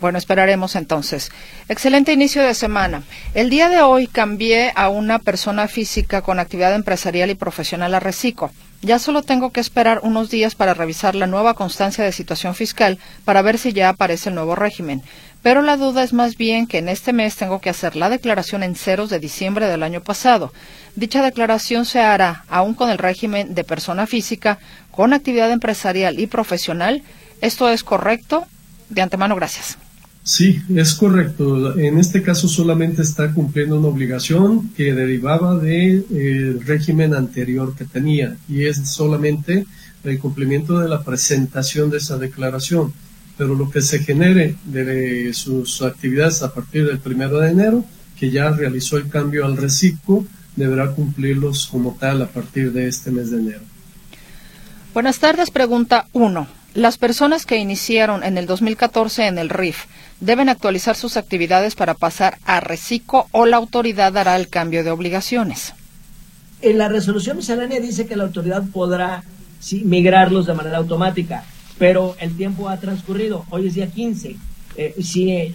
Bueno, 0.00 0.16
esperaremos 0.16 0.76
entonces. 0.76 1.32
Excelente 1.68 2.12
inicio 2.12 2.40
de 2.42 2.54
semana. 2.54 3.02
El 3.34 3.50
día 3.50 3.68
de 3.68 3.82
hoy 3.82 4.06
cambié 4.06 4.72
a 4.76 4.90
una 4.90 5.18
persona 5.18 5.66
física 5.66 6.22
con 6.22 6.38
actividad 6.38 6.72
empresarial 6.74 7.30
y 7.30 7.34
profesional 7.34 7.92
a 7.94 8.00
Recico. 8.00 8.52
Ya 8.80 9.00
solo 9.00 9.22
tengo 9.22 9.50
que 9.50 9.58
esperar 9.58 9.98
unos 10.04 10.30
días 10.30 10.54
para 10.54 10.72
revisar 10.72 11.16
la 11.16 11.26
nueva 11.26 11.54
constancia 11.54 12.04
de 12.04 12.12
situación 12.12 12.54
fiscal 12.54 13.00
para 13.24 13.42
ver 13.42 13.58
si 13.58 13.72
ya 13.72 13.88
aparece 13.88 14.28
el 14.28 14.36
nuevo 14.36 14.54
régimen. 14.54 15.02
Pero 15.42 15.62
la 15.62 15.76
duda 15.76 16.04
es 16.04 16.12
más 16.12 16.36
bien 16.36 16.68
que 16.68 16.78
en 16.78 16.88
este 16.88 17.12
mes 17.12 17.34
tengo 17.34 17.60
que 17.60 17.70
hacer 17.70 17.96
la 17.96 18.08
declaración 18.08 18.62
en 18.62 18.76
ceros 18.76 19.10
de 19.10 19.18
diciembre 19.18 19.66
del 19.66 19.82
año 19.82 20.00
pasado. 20.00 20.52
Dicha 20.94 21.22
declaración 21.22 21.84
se 21.84 21.98
hará 21.98 22.44
aún 22.48 22.74
con 22.74 22.88
el 22.88 22.98
régimen 22.98 23.56
de 23.56 23.64
persona 23.64 24.06
física, 24.06 24.60
con 24.92 25.12
actividad 25.12 25.50
empresarial 25.50 26.20
y 26.20 26.28
profesional. 26.28 27.02
¿Esto 27.40 27.68
es 27.68 27.82
correcto? 27.82 28.46
De 28.90 29.02
antemano, 29.02 29.34
gracias. 29.34 29.76
Sí, 30.28 30.60
es 30.76 30.92
correcto. 30.92 31.78
En 31.78 31.96
este 31.96 32.22
caso 32.22 32.48
solamente 32.48 33.00
está 33.00 33.32
cumpliendo 33.32 33.78
una 33.78 33.88
obligación 33.88 34.68
que 34.76 34.92
derivaba 34.92 35.56
del 35.56 36.06
de, 36.06 36.60
régimen 36.66 37.14
anterior 37.14 37.74
que 37.74 37.86
tenía 37.86 38.36
y 38.46 38.66
es 38.66 38.90
solamente 38.90 39.64
el 40.04 40.18
cumplimiento 40.18 40.80
de 40.80 40.88
la 40.90 41.02
presentación 41.02 41.88
de 41.88 41.96
esa 41.96 42.18
declaración 42.18 42.92
pero 43.38 43.54
lo 43.54 43.70
que 43.70 43.80
se 43.80 44.00
genere 44.00 44.56
de 44.64 45.32
sus 45.32 45.80
actividades 45.80 46.42
a 46.42 46.52
partir 46.52 46.84
del 46.84 46.98
primero 46.98 47.38
de 47.38 47.50
enero, 47.52 47.84
que 48.18 48.30
ya 48.30 48.50
realizó 48.50 48.98
el 48.98 49.08
cambio 49.08 49.46
al 49.46 49.56
reciclo, 49.56 50.26
deberá 50.56 50.90
cumplirlos 50.90 51.68
como 51.68 51.96
tal 51.98 52.20
a 52.20 52.26
partir 52.26 52.72
de 52.72 52.88
este 52.88 53.12
mes 53.12 53.30
de 53.30 53.38
enero. 53.38 53.60
Buenas 54.92 55.20
tardes, 55.20 55.52
pregunta 55.52 56.06
1. 56.12 56.57
Las 56.78 56.96
personas 56.96 57.44
que 57.44 57.56
iniciaron 57.56 58.22
en 58.22 58.38
el 58.38 58.46
2014 58.46 59.26
en 59.26 59.38
el 59.38 59.48
RIF 59.48 59.86
deben 60.20 60.48
actualizar 60.48 60.94
sus 60.94 61.16
actividades 61.16 61.74
para 61.74 61.94
pasar 61.94 62.38
a 62.44 62.60
reciclo 62.60 63.26
o 63.32 63.46
la 63.46 63.56
autoridad 63.56 64.12
dará 64.12 64.36
el 64.36 64.48
cambio 64.48 64.84
de 64.84 64.92
obligaciones. 64.92 65.74
En 66.62 66.78
la 66.78 66.88
resolución 66.88 67.36
miscelánea 67.36 67.80
dice 67.80 68.06
que 68.06 68.14
la 68.14 68.22
autoridad 68.22 68.62
podrá 68.72 69.24
migrarlos 69.72 70.46
de 70.46 70.54
manera 70.54 70.78
automática 70.78 71.42
pero 71.78 72.14
el 72.20 72.36
tiempo 72.36 72.68
ha 72.68 72.76
transcurrido. 72.76 73.44
Hoy 73.50 73.66
es 73.66 73.74
día 73.74 73.88
15. 73.88 74.36
Eh, 74.76 74.94
si, 75.02 75.52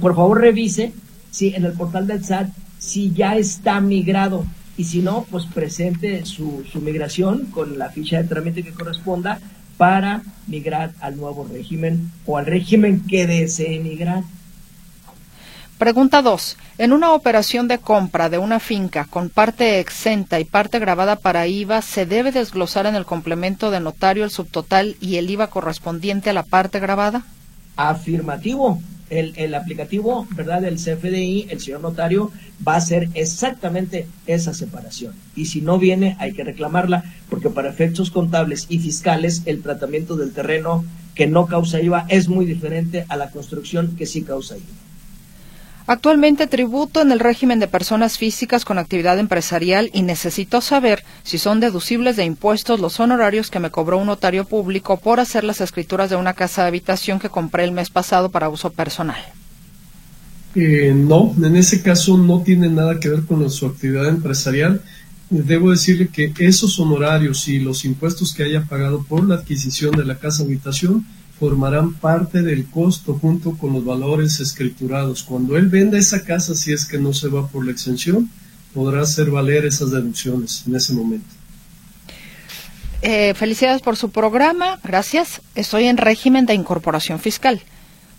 por 0.00 0.14
favor, 0.14 0.40
revise 0.40 0.92
si 1.32 1.56
en 1.56 1.64
el 1.64 1.72
portal 1.72 2.06
del 2.06 2.24
SAT 2.24 2.50
si 2.78 3.12
ya 3.12 3.36
está 3.36 3.80
migrado 3.80 4.44
y 4.76 4.84
si 4.84 5.02
no, 5.02 5.26
pues 5.28 5.46
presente 5.46 6.24
su, 6.24 6.64
su 6.70 6.80
migración 6.80 7.46
con 7.46 7.78
la 7.78 7.90
ficha 7.90 8.22
de 8.22 8.28
trámite 8.28 8.62
que 8.62 8.72
corresponda 8.72 9.40
para 9.76 10.22
migrar 10.46 10.92
al 11.00 11.16
nuevo 11.16 11.46
régimen 11.50 12.10
o 12.26 12.38
al 12.38 12.46
régimen 12.46 13.02
que 13.06 13.26
desee 13.26 13.80
migrar. 13.80 14.22
Pregunta 15.78 16.22
2. 16.22 16.56
En 16.78 16.92
una 16.92 17.12
operación 17.12 17.66
de 17.66 17.78
compra 17.78 18.28
de 18.28 18.38
una 18.38 18.60
finca 18.60 19.06
con 19.06 19.28
parte 19.28 19.80
exenta 19.80 20.38
y 20.38 20.44
parte 20.44 20.78
grabada 20.78 21.16
para 21.16 21.46
IVA, 21.46 21.82
¿se 21.82 22.06
debe 22.06 22.30
desglosar 22.30 22.86
en 22.86 22.94
el 22.94 23.04
complemento 23.04 23.70
de 23.70 23.80
notario 23.80 24.24
el 24.24 24.30
subtotal 24.30 24.96
y 25.00 25.16
el 25.16 25.28
IVA 25.28 25.48
correspondiente 25.48 26.30
a 26.30 26.32
la 26.32 26.44
parte 26.44 26.78
grabada? 26.78 27.24
Afirmativo. 27.76 28.80
El, 29.14 29.54
aplicativo, 29.54 30.26
¿verdad? 30.34 30.62
Del 30.62 30.76
CFDI, 30.76 31.46
el 31.50 31.60
señor 31.60 31.80
notario, 31.80 32.32
va 32.66 32.74
a 32.74 32.78
hacer 32.78 33.08
exactamente 33.14 34.06
esa 34.26 34.52
separación. 34.52 35.14
Y 35.36 35.46
si 35.46 35.60
no 35.60 35.78
viene, 35.78 36.16
hay 36.18 36.32
que 36.32 36.44
reclamarla, 36.44 37.04
porque 37.30 37.50
para 37.50 37.70
efectos 37.70 38.10
contables 38.10 38.66
y 38.68 38.78
fiscales, 38.78 39.42
el 39.46 39.62
tratamiento 39.62 40.16
del 40.16 40.32
terreno 40.32 40.84
que 41.14 41.26
no 41.26 41.46
causa 41.46 41.80
IVA 41.80 42.06
es 42.08 42.28
muy 42.28 42.44
diferente 42.44 43.06
a 43.08 43.16
la 43.16 43.30
construcción 43.30 43.96
que 43.96 44.06
sí 44.06 44.22
causa 44.22 44.56
IVA. 44.56 44.83
Actualmente 45.86 46.46
tributo 46.46 47.02
en 47.02 47.12
el 47.12 47.20
régimen 47.20 47.60
de 47.60 47.68
personas 47.68 48.16
físicas 48.16 48.64
con 48.64 48.78
actividad 48.78 49.18
empresarial 49.18 49.90
y 49.92 50.00
necesito 50.00 50.62
saber 50.62 51.04
si 51.24 51.36
son 51.36 51.60
deducibles 51.60 52.16
de 52.16 52.24
impuestos 52.24 52.80
los 52.80 53.00
honorarios 53.00 53.50
que 53.50 53.60
me 53.60 53.70
cobró 53.70 53.98
un 53.98 54.06
notario 54.06 54.46
público 54.46 54.96
por 54.98 55.20
hacer 55.20 55.44
las 55.44 55.60
escrituras 55.60 56.08
de 56.08 56.16
una 56.16 56.32
casa 56.32 56.62
de 56.62 56.68
habitación 56.68 57.18
que 57.18 57.28
compré 57.28 57.64
el 57.64 57.72
mes 57.72 57.90
pasado 57.90 58.30
para 58.30 58.48
uso 58.48 58.70
personal. 58.70 59.20
Eh, 60.54 60.94
no, 60.96 61.34
en 61.36 61.54
ese 61.54 61.82
caso 61.82 62.16
no 62.16 62.40
tiene 62.40 62.70
nada 62.70 62.98
que 62.98 63.10
ver 63.10 63.26
con 63.26 63.50
su 63.50 63.66
actividad 63.66 64.08
empresarial. 64.08 64.80
Debo 65.28 65.70
decirle 65.70 66.08
que 66.08 66.32
esos 66.38 66.80
honorarios 66.80 67.46
y 67.48 67.58
los 67.58 67.84
impuestos 67.84 68.32
que 68.32 68.44
haya 68.44 68.62
pagado 68.62 69.02
por 69.02 69.28
la 69.28 69.34
adquisición 69.34 69.94
de 69.94 70.06
la 70.06 70.16
casa 70.16 70.44
habitación 70.44 71.04
formarán 71.38 71.94
parte 71.94 72.42
del 72.42 72.66
costo 72.66 73.14
junto 73.14 73.56
con 73.56 73.72
los 73.72 73.84
valores 73.84 74.40
escriturados. 74.40 75.22
Cuando 75.22 75.56
él 75.56 75.68
venda 75.68 75.98
esa 75.98 76.24
casa, 76.24 76.54
si 76.54 76.72
es 76.72 76.84
que 76.84 76.98
no 76.98 77.12
se 77.12 77.28
va 77.28 77.46
por 77.48 77.64
la 77.64 77.72
exención, 77.72 78.30
podrá 78.72 79.02
hacer 79.02 79.30
valer 79.30 79.64
esas 79.64 79.90
deducciones 79.90 80.64
en 80.66 80.76
ese 80.76 80.92
momento. 80.92 81.26
Eh, 83.02 83.34
felicidades 83.34 83.82
por 83.82 83.96
su 83.96 84.10
programa, 84.10 84.80
gracias. 84.82 85.42
Estoy 85.54 85.84
en 85.84 85.98
régimen 85.98 86.46
de 86.46 86.54
incorporación 86.54 87.18
fiscal. 87.18 87.60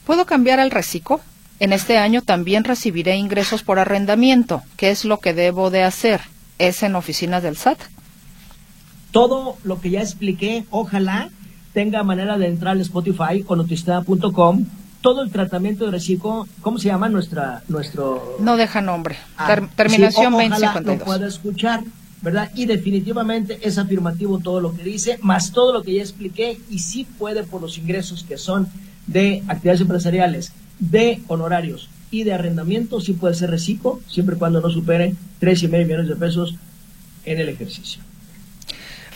¿Puedo 0.05 0.25
cambiar 0.25 0.59
al 0.59 0.69
reciclo? 0.69 1.21
En 1.59 1.73
este 1.73 1.97
año 1.97 2.21
también 2.21 2.63
recibiré 2.63 3.15
ingresos 3.15 3.63
por 3.63 3.79
arrendamiento. 3.79 4.61
¿Qué 4.77 4.91
es 4.91 5.05
lo 5.05 5.19
que 5.19 5.33
debo 5.33 5.71
de 5.71 5.83
hacer? 5.83 6.21
¿Es 6.59 6.83
en 6.83 6.95
oficinas 6.95 7.41
del 7.41 7.57
SAT? 7.57 7.79
Todo 9.11 9.57
lo 9.63 9.79
que 9.79 9.89
ya 9.89 10.01
expliqué, 10.01 10.65
ojalá 10.69 11.29
tenga 11.75 12.03
manera 12.03 12.37
de 12.37 12.47
entrar 12.47 12.71
al 12.71 12.81
Spotify 12.81 13.43
o 13.45 13.55
notistada.com 13.55 14.65
todo 15.01 15.21
el 15.21 15.29
tratamiento 15.29 15.85
de 15.85 15.91
reciclo, 15.91 16.47
¿cómo 16.61 16.79
se 16.79 16.87
llama 16.87 17.09
nuestra 17.09 17.61
nuestro 17.67 18.37
No 18.39 18.57
deja 18.57 18.81
nombre. 18.81 19.17
Ah, 19.37 19.61
terminación 19.75 20.33
sí, 20.33 20.49
2052. 20.49 20.97
lo 20.97 21.05
pueda 21.05 21.27
escuchar, 21.27 21.83
¿verdad? 22.23 22.49
Y 22.55 22.65
definitivamente 22.65 23.59
es 23.61 23.77
afirmativo 23.77 24.39
todo 24.39 24.61
lo 24.61 24.73
que 24.73 24.83
dice, 24.83 25.19
más 25.21 25.51
todo 25.51 25.73
lo 25.73 25.83
que 25.83 25.93
ya 25.93 26.01
expliqué 26.01 26.59
y 26.71 26.79
sí 26.79 27.05
puede 27.19 27.43
por 27.43 27.61
los 27.61 27.77
ingresos 27.77 28.23
que 28.23 28.37
son 28.37 28.67
de 29.05 29.43
actividades 29.47 29.81
empresariales, 29.81 30.53
de 30.79 31.21
honorarios 31.27 31.89
y 32.09 32.23
de 32.23 32.33
arrendamiento, 32.33 33.01
sí 33.01 33.13
puede 33.13 33.35
ser 33.35 33.51
reciclo, 33.51 33.99
siempre 34.07 34.37
y 34.37 34.39
cuando 34.39 34.61
no 34.61 34.69
supere 34.69 35.13
tres 35.39 35.61
y 35.61 35.67
medio 35.67 35.85
millones 35.85 36.07
de 36.07 36.15
pesos 36.15 36.55
en 37.25 37.39
el 37.39 37.49
ejercicio. 37.49 38.01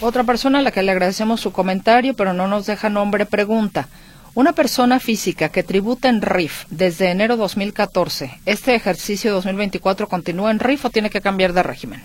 Otra 0.01 0.23
persona 0.23 0.59
a 0.59 0.61
la 0.61 0.71
que 0.71 0.81
le 0.81 0.91
agradecemos 0.91 1.41
su 1.41 1.51
comentario, 1.51 2.13
pero 2.13 2.33
no 2.33 2.47
nos 2.47 2.65
deja 2.65 2.89
nombre, 2.89 3.25
pregunta. 3.25 3.89
Una 4.33 4.53
persona 4.53 5.01
física 5.01 5.49
que 5.49 5.61
tributa 5.61 6.07
en 6.07 6.21
RIF 6.21 6.63
desde 6.69 7.11
enero 7.11 7.35
2014, 7.35 8.39
¿este 8.45 8.75
ejercicio 8.75 9.33
2024 9.33 10.07
continúa 10.07 10.51
en 10.51 10.59
RIF 10.59 10.85
o 10.85 10.89
tiene 10.89 11.09
que 11.09 11.19
cambiar 11.19 11.51
de 11.51 11.63
régimen? 11.63 12.01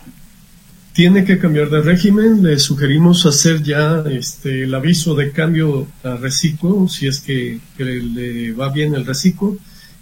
Tiene 0.93 1.25
que 1.25 1.39
cambiar 1.39 1.71
de 1.71 1.83
régimen. 1.83 2.43
Le 2.43 2.59
sugerimos 2.59 3.27
hacer 3.27 3.63
ya 3.63 4.03
este, 4.11 4.65
el 4.65 4.75
aviso 4.75 5.15
de 5.15 5.31
cambio 5.31 5.87
a 6.03 6.17
reciclo, 6.17 6.89
si 6.89 7.07
es 7.07 7.21
que, 7.21 7.61
que 7.77 7.85
le 7.85 8.53
va 8.53 8.71
bien 8.71 8.97
el 8.97 9.07
reciclo, 9.07 9.57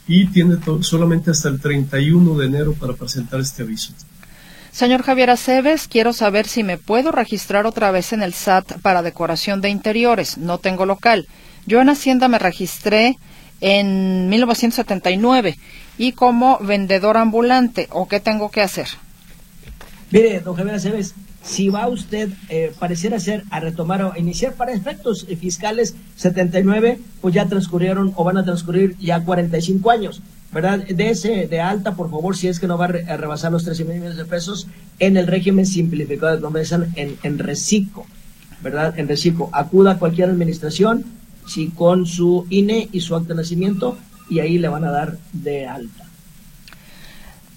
y 0.08 0.28
tiene 0.28 0.56
solamente 0.80 1.30
hasta 1.30 1.50
el 1.50 1.60
31 1.60 2.38
de 2.38 2.46
enero 2.46 2.72
para 2.72 2.94
presentar 2.94 3.40
este 3.40 3.62
aviso. 3.62 3.92
Señor 4.72 5.02
Javier 5.02 5.28
Aceves, 5.28 5.86
quiero 5.86 6.14
saber 6.14 6.48
si 6.48 6.62
me 6.62 6.78
puedo 6.78 7.12
registrar 7.12 7.66
otra 7.66 7.90
vez 7.90 8.14
en 8.14 8.22
el 8.22 8.32
SAT 8.32 8.80
para 8.80 9.02
decoración 9.02 9.60
de 9.60 9.68
interiores. 9.68 10.38
No 10.38 10.56
tengo 10.56 10.86
local. 10.86 11.28
Yo 11.66 11.82
en 11.82 11.90
Hacienda 11.90 12.26
me 12.28 12.38
registré 12.38 13.18
en 13.60 14.30
1979 14.30 15.58
y 15.98 16.12
como 16.12 16.58
vendedor 16.60 17.18
ambulante. 17.18 17.86
¿O 17.90 18.08
qué 18.08 18.18
tengo 18.18 18.50
que 18.50 18.62
hacer? 18.62 18.88
Mire, 20.12 20.40
don 20.40 20.54
Javier 20.54 20.74
Aceves, 20.74 21.14
si 21.42 21.70
va 21.70 21.88
usted, 21.88 22.28
eh, 22.50 22.70
pareciera 22.78 23.18
ser, 23.18 23.44
a 23.50 23.60
retomar 23.60 24.02
o 24.02 24.12
iniciar 24.16 24.52
para 24.54 24.72
efectos 24.72 25.26
fiscales 25.40 25.94
79, 26.16 26.98
pues 27.22 27.34
ya 27.34 27.48
transcurrieron 27.48 28.12
o 28.14 28.22
van 28.22 28.36
a 28.36 28.44
transcurrir 28.44 28.96
ya 28.98 29.24
45 29.24 29.90
años. 29.90 30.22
¿verdad? 30.52 30.84
De 30.86 31.08
ese 31.08 31.46
de 31.46 31.60
alta, 31.60 31.94
por 31.94 32.10
favor, 32.10 32.36
si 32.36 32.46
es 32.46 32.60
que 32.60 32.66
no 32.66 32.76
va 32.76 32.84
a, 32.84 33.16
rebasar 33.16 33.50
los 33.50 33.64
13 33.64 33.86
millones 33.86 34.16
de 34.18 34.26
pesos 34.26 34.66
en 34.98 35.16
el 35.16 35.26
régimen 35.26 35.64
simplificado 35.64 36.36
de 36.36 36.42
convención 36.42 36.92
en, 36.94 37.16
en 37.22 37.38
reciclo, 37.38 38.04
¿verdad? 38.62 38.98
En 38.98 39.08
reciclo. 39.08 39.48
Acuda 39.52 39.92
a 39.92 39.98
cualquier 39.98 40.28
administración 40.28 41.04
si 41.46 41.68
con 41.70 42.04
su 42.04 42.46
INE 42.50 42.90
y 42.92 43.00
su 43.00 43.16
acta 43.16 43.28
de 43.28 43.36
nacimiento 43.36 43.96
y 44.28 44.40
ahí 44.40 44.58
le 44.58 44.68
van 44.68 44.84
a 44.84 44.90
dar 44.90 45.16
de 45.32 45.66
alta. 45.66 46.01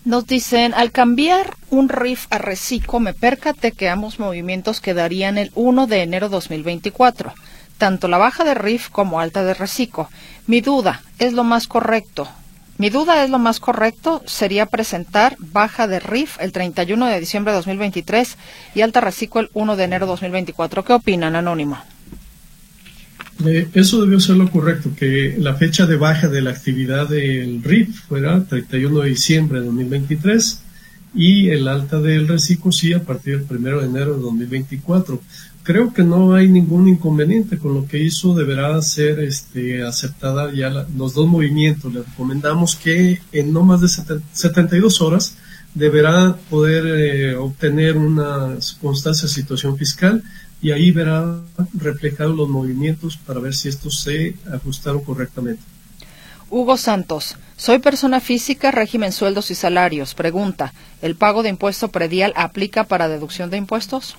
Nos 0.05 0.27
dicen, 0.27 0.75
al 0.75 0.91
cambiar 0.91 1.55
un 1.71 1.89
RIF 1.89 2.27
a 2.29 2.37
reciclo, 2.37 2.99
me 2.99 3.15
percaté 3.15 3.71
que 3.71 3.89
ambos 3.89 4.19
movimientos 4.19 4.79
quedarían 4.79 5.39
el 5.39 5.51
1 5.55 5.87
de 5.87 6.03
enero 6.03 6.29
2024, 6.29 7.33
tanto 7.79 8.07
la 8.07 8.19
baja 8.19 8.43
de 8.43 8.53
RIF 8.53 8.89
como 8.89 9.19
alta 9.19 9.43
de 9.43 9.55
reciclo. 9.55 10.07
Mi 10.45 10.61
duda, 10.61 11.01
¿es 11.17 11.33
lo 11.33 11.43
más 11.43 11.67
correcto? 11.67 12.27
Mi 12.77 12.91
duda 12.91 13.23
es 13.23 13.31
lo 13.31 13.39
más 13.39 13.59
correcto 13.59 14.21
sería 14.27 14.67
presentar 14.67 15.37
baja 15.39 15.87
de 15.87 15.99
RIF 15.99 16.39
el 16.39 16.51
31 16.51 17.07
de 17.07 17.19
diciembre 17.19 17.51
de 17.53 17.57
2023 17.57 18.37
y 18.75 18.81
alta 18.81 19.01
reciclo 19.01 19.41
el 19.41 19.49
1 19.55 19.75
de 19.75 19.83
enero 19.85 20.05
de 20.05 20.11
2024. 20.11 20.83
¿Qué 20.83 20.93
opinan, 20.93 21.35
Anónimo? 21.35 21.79
Eh, 23.43 23.67
eso 23.73 24.01
debió 24.01 24.19
ser 24.19 24.37
lo 24.37 24.49
correcto, 24.49 24.91
que 24.95 25.35
la 25.37 25.55
fecha 25.55 25.85
de 25.85 25.97
baja 25.97 26.29
de 26.29 26.41
la 26.41 26.51
actividad 26.51 27.09
del 27.09 27.61
RIF 27.63 28.05
fuera 28.07 28.45
31 28.45 29.01
de 29.01 29.09
diciembre 29.09 29.59
de 29.59 29.65
2023 29.65 30.61
y 31.13 31.49
el 31.49 31.67
alta 31.67 31.99
del 31.99 32.27
reciclo 32.27 32.71
sí 32.71 32.93
a 32.93 33.03
partir 33.03 33.45
del 33.45 33.57
1 33.57 33.79
de 33.79 33.85
enero 33.85 34.15
de 34.15 34.21
2024 34.21 35.21
creo 35.65 35.91
que 35.91 36.03
no 36.03 36.35
hay 36.35 36.47
ningún 36.47 36.87
inconveniente 36.87 37.57
con 37.57 37.73
lo 37.73 37.87
que 37.87 37.97
hizo, 37.97 38.35
deberá 38.35 38.79
ser 38.83 39.19
este, 39.19 39.83
aceptada 39.83 40.53
ya 40.53 40.69
los 40.69 41.15
dos 41.15 41.27
movimientos. 41.27 41.91
Le 41.91 42.03
recomendamos 42.03 42.75
que 42.75 43.19
en 43.31 43.51
no 43.51 43.63
más 43.63 43.81
de 43.81 43.87
72 43.87 45.01
horas 45.01 45.35
deberá 45.73 46.37
poder 46.49 46.85
eh, 46.85 47.35
obtener 47.35 47.97
una 47.97 48.55
constancia 48.79 49.27
de 49.27 49.33
situación 49.33 49.75
fiscal 49.75 50.23
y 50.65 50.71
ahí 50.71 50.89
verá 50.89 51.41
reflejados 51.75 52.35
los 52.35 52.49
movimientos 52.49 53.17
para 53.17 53.39
ver 53.39 53.53
si 53.53 53.69
estos 53.69 53.99
se 53.99 54.33
ajustaron 54.51 55.03
correctamente. 55.03 55.61
Hugo 56.49 56.75
Santos, 56.75 57.35
soy 57.55 57.77
persona 57.77 58.19
física, 58.19 58.71
régimen 58.71 59.11
sueldos 59.11 59.51
y 59.51 59.53
salarios. 59.53 60.15
Pregunta, 60.15 60.73
¿el 61.03 61.15
pago 61.15 61.43
de 61.43 61.49
impuesto 61.49 61.89
predial 61.89 62.33
aplica 62.35 62.85
para 62.85 63.07
deducción 63.07 63.51
de 63.51 63.57
impuestos? 63.57 64.17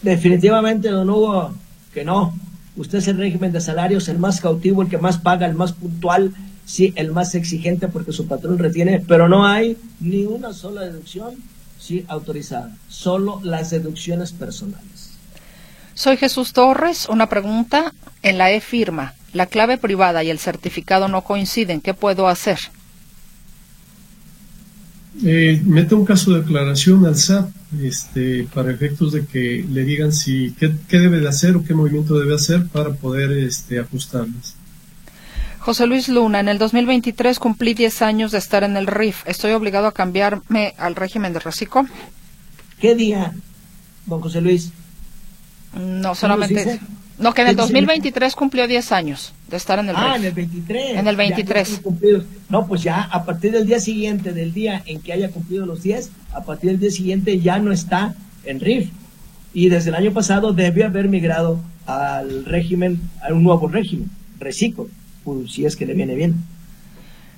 Definitivamente, 0.00 0.90
don 0.90 1.10
Hugo, 1.10 1.52
que 1.92 2.04
no. 2.04 2.38
Usted 2.76 2.98
es 2.98 3.08
el 3.08 3.18
régimen 3.18 3.50
de 3.50 3.60
salarios, 3.60 4.08
el 4.08 4.20
más 4.20 4.40
cautivo, 4.40 4.80
el 4.80 4.88
que 4.88 4.98
más 4.98 5.18
paga, 5.18 5.44
el 5.44 5.54
más 5.54 5.72
puntual, 5.72 6.32
sí, 6.64 6.92
el 6.94 7.10
más 7.10 7.34
exigente 7.34 7.88
porque 7.88 8.12
su 8.12 8.28
patrón 8.28 8.58
retiene, 8.58 9.00
pero 9.00 9.28
no 9.28 9.44
hay 9.44 9.76
ni 9.98 10.24
una 10.24 10.52
sola 10.52 10.82
deducción 10.82 11.34
sí 11.80 12.04
autorizada, 12.06 12.76
solo 12.88 13.40
las 13.42 13.70
deducciones 13.70 14.30
personales. 14.30 15.13
Soy 15.94 16.16
Jesús 16.16 16.52
Torres. 16.52 17.08
Una 17.08 17.28
pregunta. 17.28 17.92
En 18.22 18.38
la 18.38 18.50
e-firma, 18.50 19.12
la 19.34 19.44
clave 19.44 19.76
privada 19.76 20.24
y 20.24 20.30
el 20.30 20.38
certificado 20.38 21.08
no 21.08 21.22
coinciden. 21.22 21.82
¿Qué 21.82 21.92
puedo 21.92 22.26
hacer? 22.26 22.58
Eh, 25.22 25.60
mete 25.64 25.94
un 25.94 26.06
caso 26.06 26.32
de 26.32 26.40
declaración 26.40 27.04
al 27.04 27.16
SAT 27.16 27.50
este, 27.82 28.48
para 28.52 28.72
efectos 28.72 29.12
de 29.12 29.26
que 29.26 29.64
le 29.70 29.84
digan 29.84 30.12
si 30.12 30.52
qué, 30.58 30.72
debe 30.88 31.20
de 31.20 31.28
hacer 31.28 31.54
o 31.54 31.64
qué 31.64 31.74
movimiento 31.74 32.18
debe 32.18 32.34
hacer 32.34 32.66
para 32.68 32.94
poder 32.94 33.32
este, 33.32 33.78
ajustarlas. 33.78 34.56
José 35.58 35.86
Luis 35.86 36.08
Luna, 36.08 36.40
en 36.40 36.48
el 36.48 36.58
2023 36.58 37.38
cumplí 37.38 37.74
10 37.74 38.02
años 38.02 38.32
de 38.32 38.38
estar 38.38 38.64
en 38.64 38.76
el 38.76 38.86
RIF. 38.86 39.26
¿Estoy 39.26 39.52
obligado 39.52 39.86
a 39.86 39.92
cambiarme 39.92 40.74
al 40.78 40.96
régimen 40.96 41.34
de 41.34 41.40
reciclo? 41.40 41.86
¿Qué 42.80 42.94
día, 42.94 43.34
don 44.06 44.20
José 44.20 44.40
Luis? 44.40 44.72
No, 45.76 46.14
solamente... 46.14 46.80
No, 47.16 47.32
que 47.32 47.42
en 47.42 47.48
el 47.48 47.56
2023 47.56 48.34
cumplió 48.34 48.66
10 48.66 48.90
años 48.90 49.34
de 49.48 49.56
estar 49.56 49.78
en 49.78 49.88
el 49.88 49.94
Ah, 49.96 50.14
en 50.16 50.24
el 50.24 50.32
23. 50.32 50.96
En 50.96 51.06
el 51.06 51.16
Ya- 51.16 51.22
ya 51.22 51.28
23. 51.36 51.68
están 51.68 51.82
cumplidos. 51.84 52.24
No, 52.48 52.66
pues 52.66 52.82
ya 52.82 53.02
a 53.02 53.24
partir 53.24 53.52
del 53.52 53.66
día 53.68 53.78
siguiente, 53.78 54.32
del 54.32 54.52
día 54.52 54.82
en 54.84 55.00
que 55.00 55.12
haya 55.12 55.30
cumplido 55.30 55.64
los 55.64 55.82
10, 55.84 56.10
a 56.32 56.42
partir 56.42 56.70
del 56.72 56.80
día 56.80 56.90
siguiente 56.90 57.38
ya 57.38 57.60
no 57.60 57.70
está 57.70 58.14
en 58.44 58.58
RIF. 58.58 58.90
Y 59.52 59.68
desde 59.68 59.90
el 59.90 59.94
año 59.94 60.12
pasado 60.12 60.52
debe 60.52 60.82
haber 60.82 61.08
migrado 61.08 61.60
al 61.86 62.44
régimen, 62.46 63.00
a 63.22 63.32
un 63.32 63.44
nuevo 63.44 63.68
régimen, 63.68 64.10
reciclo, 64.40 64.88
pues, 65.22 65.52
si 65.52 65.64
es 65.66 65.76
que 65.76 65.86
le 65.86 65.94
viene 65.94 66.16
bien. 66.16 66.34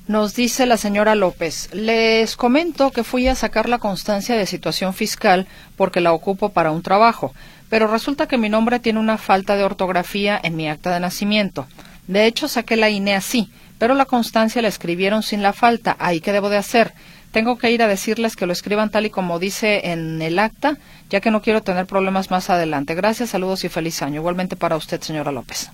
Nos 0.08 0.34
dice 0.36 0.66
la 0.66 0.76
señora 0.76 1.16
López, 1.16 1.68
les 1.74 2.36
comento 2.36 2.92
que 2.92 3.02
fui 3.02 3.26
a 3.26 3.34
sacar 3.34 3.68
la 3.68 3.78
constancia 3.78 4.36
de 4.36 4.46
situación 4.46 4.94
fiscal 4.94 5.48
porque 5.76 6.00
la 6.00 6.12
ocupo 6.12 6.50
para 6.50 6.70
un 6.70 6.80
trabajo, 6.80 7.34
pero 7.68 7.86
resulta 7.86 8.26
que 8.26 8.38
mi 8.38 8.48
nombre 8.48 8.80
tiene 8.80 9.00
una 9.00 9.18
falta 9.18 9.56
de 9.56 9.64
ortografía 9.64 10.38
en 10.42 10.56
mi 10.56 10.68
acta 10.68 10.92
de 10.92 11.00
nacimiento. 11.00 11.66
De 12.06 12.26
hecho, 12.26 12.48
saqué 12.48 12.76
la 12.76 12.90
INE 12.90 13.14
así, 13.14 13.50
pero 13.78 13.94
la 13.94 14.04
constancia 14.04 14.62
la 14.62 14.68
escribieron 14.68 15.22
sin 15.22 15.42
la 15.42 15.52
falta. 15.52 15.96
¿Ahí 15.98 16.20
qué 16.20 16.32
debo 16.32 16.48
de 16.48 16.56
hacer? 16.56 16.92
Tengo 17.32 17.58
que 17.58 17.70
ir 17.70 17.82
a 17.82 17.88
decirles 17.88 18.36
que 18.36 18.46
lo 18.46 18.52
escriban 18.52 18.90
tal 18.90 19.06
y 19.06 19.10
como 19.10 19.38
dice 19.38 19.90
en 19.90 20.22
el 20.22 20.38
acta, 20.38 20.78
ya 21.10 21.20
que 21.20 21.30
no 21.30 21.42
quiero 21.42 21.62
tener 21.62 21.86
problemas 21.86 22.30
más 22.30 22.48
adelante. 22.48 22.94
Gracias, 22.94 23.30
saludos 23.30 23.64
y 23.64 23.68
feliz 23.68 24.00
año. 24.02 24.20
Igualmente 24.20 24.56
para 24.56 24.76
usted, 24.76 25.00
señora 25.00 25.32
López. 25.32 25.68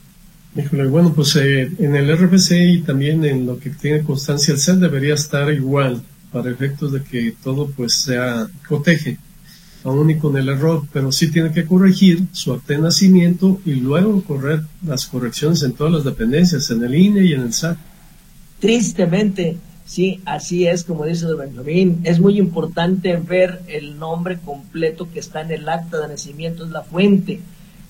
Híjole, 0.57 0.87
bueno, 0.87 1.13
pues 1.15 1.37
eh, 1.37 1.71
en 1.79 1.97
el 1.97 2.15
RFC 2.15 2.53
y 2.53 2.81
también 2.83 3.25
en 3.25 3.47
lo 3.47 3.59
que 3.59 3.71
tiene 3.71 4.03
constancia 4.03 4.53
el 4.53 4.61
CEL 4.61 4.81
debería 4.81 5.15
estar 5.15 5.51
igual 5.53 6.03
para 6.31 6.51
efectos 6.51 6.93
de 6.93 7.03
que 7.03 7.35
todo 7.43 7.71
pues 7.71 7.95
sea 7.95 8.49
coteje, 8.67 9.19
aún 9.85 10.11
y 10.11 10.19
con 10.19 10.37
el 10.37 10.49
error, 10.49 10.83
pero 10.93 11.13
sí 11.13 11.31
tiene 11.31 11.53
que 11.53 11.65
corregir 11.65 12.25
su 12.33 12.53
acta 12.53 12.75
de 12.75 12.81
nacimiento 12.81 13.61
y 13.65 13.75
luego 13.75 14.23
correr 14.23 14.63
las 14.87 15.07
correcciones 15.07 15.63
en 15.63 15.73
todas 15.73 15.93
las 15.93 16.05
dependencias, 16.05 16.71
en 16.71 16.83
el 16.85 16.95
INE 16.95 17.25
y 17.25 17.33
en 17.33 17.43
el 17.43 17.53
SAT. 17.53 17.77
Tristemente, 18.61 19.57
sí, 19.85 20.21
así 20.25 20.67
es 20.67 20.85
como 20.85 21.05
dice 21.05 21.27
don 21.27 21.39
Benjamín. 21.39 22.01
Es 22.05 22.21
muy 22.21 22.39
importante 22.39 23.17
ver 23.17 23.61
el 23.67 23.99
nombre 23.99 24.39
completo 24.39 25.09
que 25.13 25.21
está 25.21 25.41
en 25.41 25.51
el 25.51 25.69
acta 25.69 26.01
de 26.01 26.09
nacimiento, 26.09 26.65
es 26.65 26.71
la 26.71 26.83
fuente, 26.83 27.41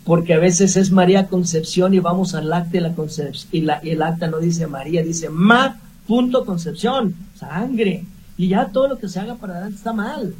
porque 0.04 0.34
a 0.34 0.38
veces 0.38 0.76
es 0.76 0.90
María 0.90 1.26
Concepción 1.26 1.94
y 1.94 1.98
vamos 1.98 2.34
al 2.34 2.52
acta 2.52 2.72
de 2.72 2.80
la 2.80 2.94
Concepción 2.94 3.48
y, 3.52 3.66
y 3.86 3.90
el 3.90 4.02
acta 4.02 4.28
no 4.28 4.38
dice 4.38 4.66
María, 4.66 5.02
dice 5.02 5.28
Ma 5.28 5.78
punto 6.06 6.44
Concepción, 6.44 7.14
sangre. 7.34 8.04
Y 8.38 8.48
ya 8.48 8.66
todo 8.72 8.88
lo 8.88 8.98
que 8.98 9.08
se 9.08 9.20
haga 9.20 9.34
para 9.36 9.52
adelante 9.52 9.76
está 9.76 9.92
mal. 9.92 10.34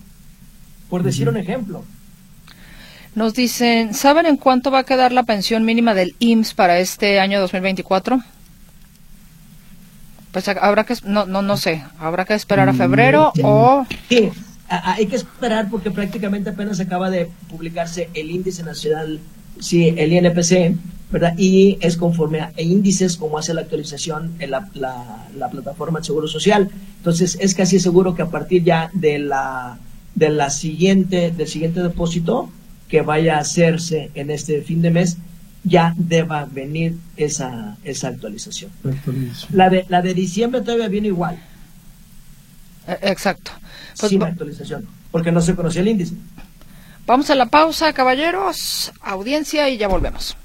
Por 0.93 1.03
decir 1.05 1.27
un 1.27 1.39
ejemplo. 1.39 1.87
Nos 3.15 3.33
dicen, 3.33 3.95
¿saben 3.95 4.27
en 4.27 4.37
cuánto 4.37 4.71
va 4.71 4.81
a 4.81 4.85
quedar 4.85 5.11
la 5.11 5.23
pensión 5.23 5.65
mínima 5.65 5.95
del 5.95 6.15
IMSS 6.19 6.53
para 6.53 6.79
este 6.81 7.19
año 7.19 7.41
2024? 7.41 8.21
Pues 10.33 10.49
ha- 10.49 10.53
habrá 10.61 10.85
que, 10.85 10.95
no, 11.05 11.25
no, 11.25 11.41
no 11.41 11.57
sé, 11.57 11.83
habrá 11.99 12.27
que 12.27 12.35
esperar 12.35 12.69
a 12.69 12.75
febrero 12.75 13.33
o 13.43 13.87
Sí, 14.11 14.29
hay 14.69 15.07
que 15.07 15.17
esperar 15.17 15.69
porque 15.71 15.91
prácticamente 15.91 16.51
apenas 16.51 16.79
acaba 16.79 17.09
de 17.09 17.31
publicarse 17.49 18.11
el 18.13 18.31
índice 18.31 18.63
nacional, 18.63 19.19
sí, 19.61 19.95
el 19.97 20.13
INPC, 20.13 20.77
¿verdad? 21.11 21.33
Y 21.39 21.79
es 21.81 21.97
conforme 21.97 22.41
a 22.43 22.53
índices 22.59 23.17
como 23.17 23.39
hace 23.39 23.55
la 23.55 23.63
actualización 23.63 24.35
en 24.41 24.51
la, 24.51 24.69
la- 24.75 25.27
la 25.39 25.49
plataforma 25.49 26.01
de 26.01 26.05
Seguro 26.05 26.29
Social. 26.29 26.69
Entonces 26.99 27.39
es 27.41 27.55
casi 27.55 27.81
seguro 27.81 28.15
que 28.15 28.21
a 28.21 28.27
partir 28.27 28.63
ya 28.63 28.91
de 28.93 29.19
la, 29.19 29.79
de 30.15 30.29
la 30.31 30.51
siguiente, 30.51 31.31
del 31.31 31.49
siguiente 31.49 31.83
depósito 31.83 32.51
que 32.89 33.03
vaya 33.03 33.37
a 33.37 33.41
hacerse 33.41 34.11
en 34.15 34.31
este 34.31 34.61
fin 34.63 34.83
de 34.83 34.91
mes, 34.91 35.17
ya 35.65 35.95
deba 35.97 36.45
venir 36.45 36.97
esa, 37.17 37.77
esa 37.85 38.09
actualización. 38.09 38.71
La 39.51 39.71
de, 39.71 39.87
la 39.89 40.03
de 40.03 40.13
diciembre 40.15 40.61
todavía 40.61 40.89
viene 40.89 41.09
igual. 41.09 41.39
eh, 42.87 42.99
exacto. 43.03 43.53
Pues 43.99 44.11
sin 44.11 44.23
actualización, 44.23 44.87
porque 45.11 45.31
no 45.33 45.41
se 45.41 45.55
conocía 45.55 45.83
el 45.83 45.89
índice. 45.89 46.15
vamos 47.07 47.31
a 47.31 47.35
la 47.35 47.47
pausa, 47.47 47.93
caballeros, 47.93 48.93
audiencia 49.01 49.69
y 49.69 49.77
ya 49.79 49.89
volvemos. 49.89 50.37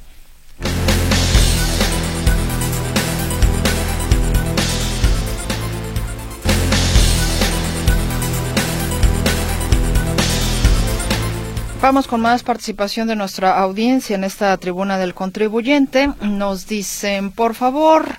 Vamos 11.88 12.08
con 12.10 12.20
más 12.20 12.44
participación 12.44 13.08
de 13.08 13.16
nuestra 13.16 13.58
audiencia 13.58 14.18
en 14.18 14.26
esta 14.26 14.58
tribuna 14.58 14.98
del 14.98 15.14
contribuyente. 15.14 16.12
Nos 16.20 16.68
dicen, 16.68 17.32
por 17.32 17.56
favor, 17.56 18.18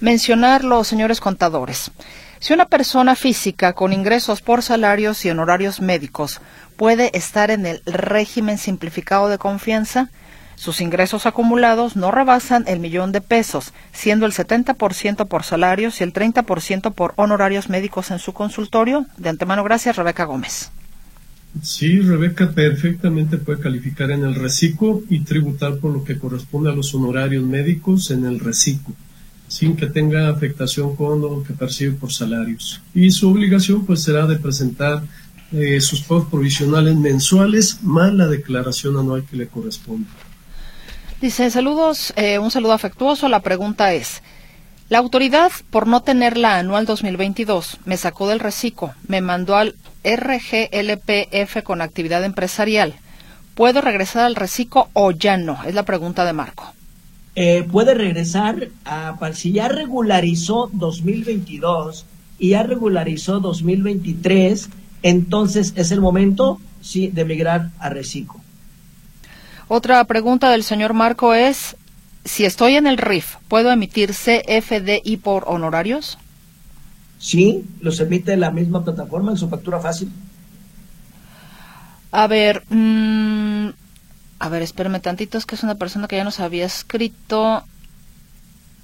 mencionar 0.00 0.64
los 0.64 0.86
señores 0.86 1.18
contadores. 1.18 1.90
Si 2.40 2.52
una 2.52 2.66
persona 2.66 3.16
física 3.16 3.72
con 3.72 3.94
ingresos 3.94 4.42
por 4.42 4.62
salarios 4.62 5.24
y 5.24 5.30
honorarios 5.30 5.80
médicos 5.80 6.42
puede 6.76 7.10
estar 7.16 7.50
en 7.50 7.64
el 7.64 7.80
régimen 7.86 8.58
simplificado 8.58 9.30
de 9.30 9.38
confianza, 9.38 10.10
sus 10.54 10.82
ingresos 10.82 11.24
acumulados 11.24 11.96
no 11.96 12.10
rebasan 12.10 12.64
el 12.66 12.80
millón 12.80 13.12
de 13.12 13.22
pesos, 13.22 13.72
siendo 13.94 14.26
el 14.26 14.32
70% 14.32 15.26
por 15.26 15.42
salarios 15.42 16.02
y 16.02 16.04
el 16.04 16.12
30% 16.12 16.92
por 16.92 17.14
honorarios 17.16 17.70
médicos 17.70 18.10
en 18.10 18.18
su 18.18 18.34
consultorio. 18.34 19.06
De 19.16 19.30
antemano, 19.30 19.64
gracias, 19.64 19.96
Rebeca 19.96 20.24
Gómez. 20.24 20.70
Sí, 21.62 22.00
Rebeca 22.00 22.50
perfectamente 22.50 23.38
puede 23.38 23.60
calificar 23.60 24.10
en 24.10 24.24
el 24.24 24.34
reciclo 24.34 25.02
y 25.08 25.20
tributar 25.20 25.76
por 25.78 25.92
lo 25.92 26.04
que 26.04 26.18
corresponde 26.18 26.70
a 26.70 26.74
los 26.74 26.94
honorarios 26.94 27.44
médicos 27.44 28.10
en 28.10 28.24
el 28.24 28.40
reciclo, 28.40 28.94
sin 29.48 29.76
que 29.76 29.86
tenga 29.86 30.28
afectación 30.28 30.96
con 30.96 31.20
lo 31.20 31.42
que 31.42 31.54
percibe 31.54 31.92
por 31.92 32.12
salarios. 32.12 32.80
Y 32.94 33.10
su 33.10 33.30
obligación 33.30 33.86
pues 33.86 34.02
será 34.02 34.26
de 34.26 34.36
presentar 34.36 35.02
eh, 35.52 35.80
sus 35.80 36.02
pagos 36.02 36.28
provisionales 36.28 36.96
mensuales 36.96 37.78
más 37.82 38.12
la 38.12 38.26
declaración 38.26 38.96
anual 38.96 39.24
que 39.24 39.36
le 39.36 39.46
corresponde. 39.46 40.08
Dice, 41.20 41.50
saludos, 41.50 42.12
eh, 42.16 42.38
un 42.38 42.50
saludo 42.50 42.72
afectuoso. 42.72 43.28
La 43.28 43.40
pregunta 43.40 43.94
es, 43.94 44.22
la 44.88 44.98
autoridad, 44.98 45.50
por 45.70 45.88
no 45.88 46.02
tener 46.02 46.36
la 46.36 46.58
anual 46.58 46.86
2022, 46.86 47.78
me 47.84 47.96
sacó 47.96 48.28
del 48.28 48.38
reciclo, 48.38 48.92
me 49.08 49.20
mandó 49.20 49.56
al 49.56 49.74
RGLPF 50.04 51.62
con 51.64 51.80
actividad 51.80 52.24
empresarial. 52.24 52.94
¿Puedo 53.56 53.80
regresar 53.80 54.26
al 54.26 54.36
reciclo 54.36 54.88
o 54.92 55.10
ya 55.10 55.36
no? 55.36 55.58
Es 55.64 55.74
la 55.74 55.82
pregunta 55.82 56.24
de 56.24 56.32
Marco. 56.32 56.72
Eh, 57.34 57.66
puede 57.70 57.94
regresar 57.94 58.68
a, 58.84 59.18
si 59.34 59.52
ya 59.52 59.68
regularizó 59.68 60.70
2022 60.72 62.06
y 62.38 62.50
ya 62.50 62.62
regularizó 62.62 63.40
2023, 63.40 64.68
entonces 65.02 65.72
es 65.76 65.90
el 65.90 66.00
momento, 66.00 66.60
sí, 66.80 67.08
de 67.08 67.24
migrar 67.24 67.70
a 67.78 67.90
reciclo. 67.90 68.40
Otra 69.68 70.04
pregunta 70.04 70.50
del 70.50 70.62
señor 70.62 70.94
Marco 70.94 71.34
es, 71.34 71.76
si 72.26 72.44
estoy 72.44 72.76
en 72.76 72.86
el 72.86 72.98
RIF, 72.98 73.36
¿puedo 73.48 73.70
emitir 73.70 74.12
CFDI 74.12 75.16
por 75.16 75.44
honorarios? 75.46 76.18
Sí, 77.18 77.64
los 77.80 77.98
emite 78.00 78.36
la 78.36 78.50
misma 78.50 78.84
plataforma 78.84 79.32
en 79.32 79.38
su 79.38 79.48
factura 79.48 79.80
fácil. 79.80 80.10
A 82.12 82.26
ver, 82.26 82.62
mm, 82.68 83.68
a 84.38 84.48
ver, 84.48 84.62
espérame 84.62 85.00
tantito, 85.00 85.38
es 85.38 85.46
que 85.46 85.54
es 85.54 85.62
una 85.62 85.76
persona 85.76 86.08
que 86.08 86.16
ya 86.16 86.24
nos 86.24 86.40
había 86.40 86.66
escrito 86.66 87.64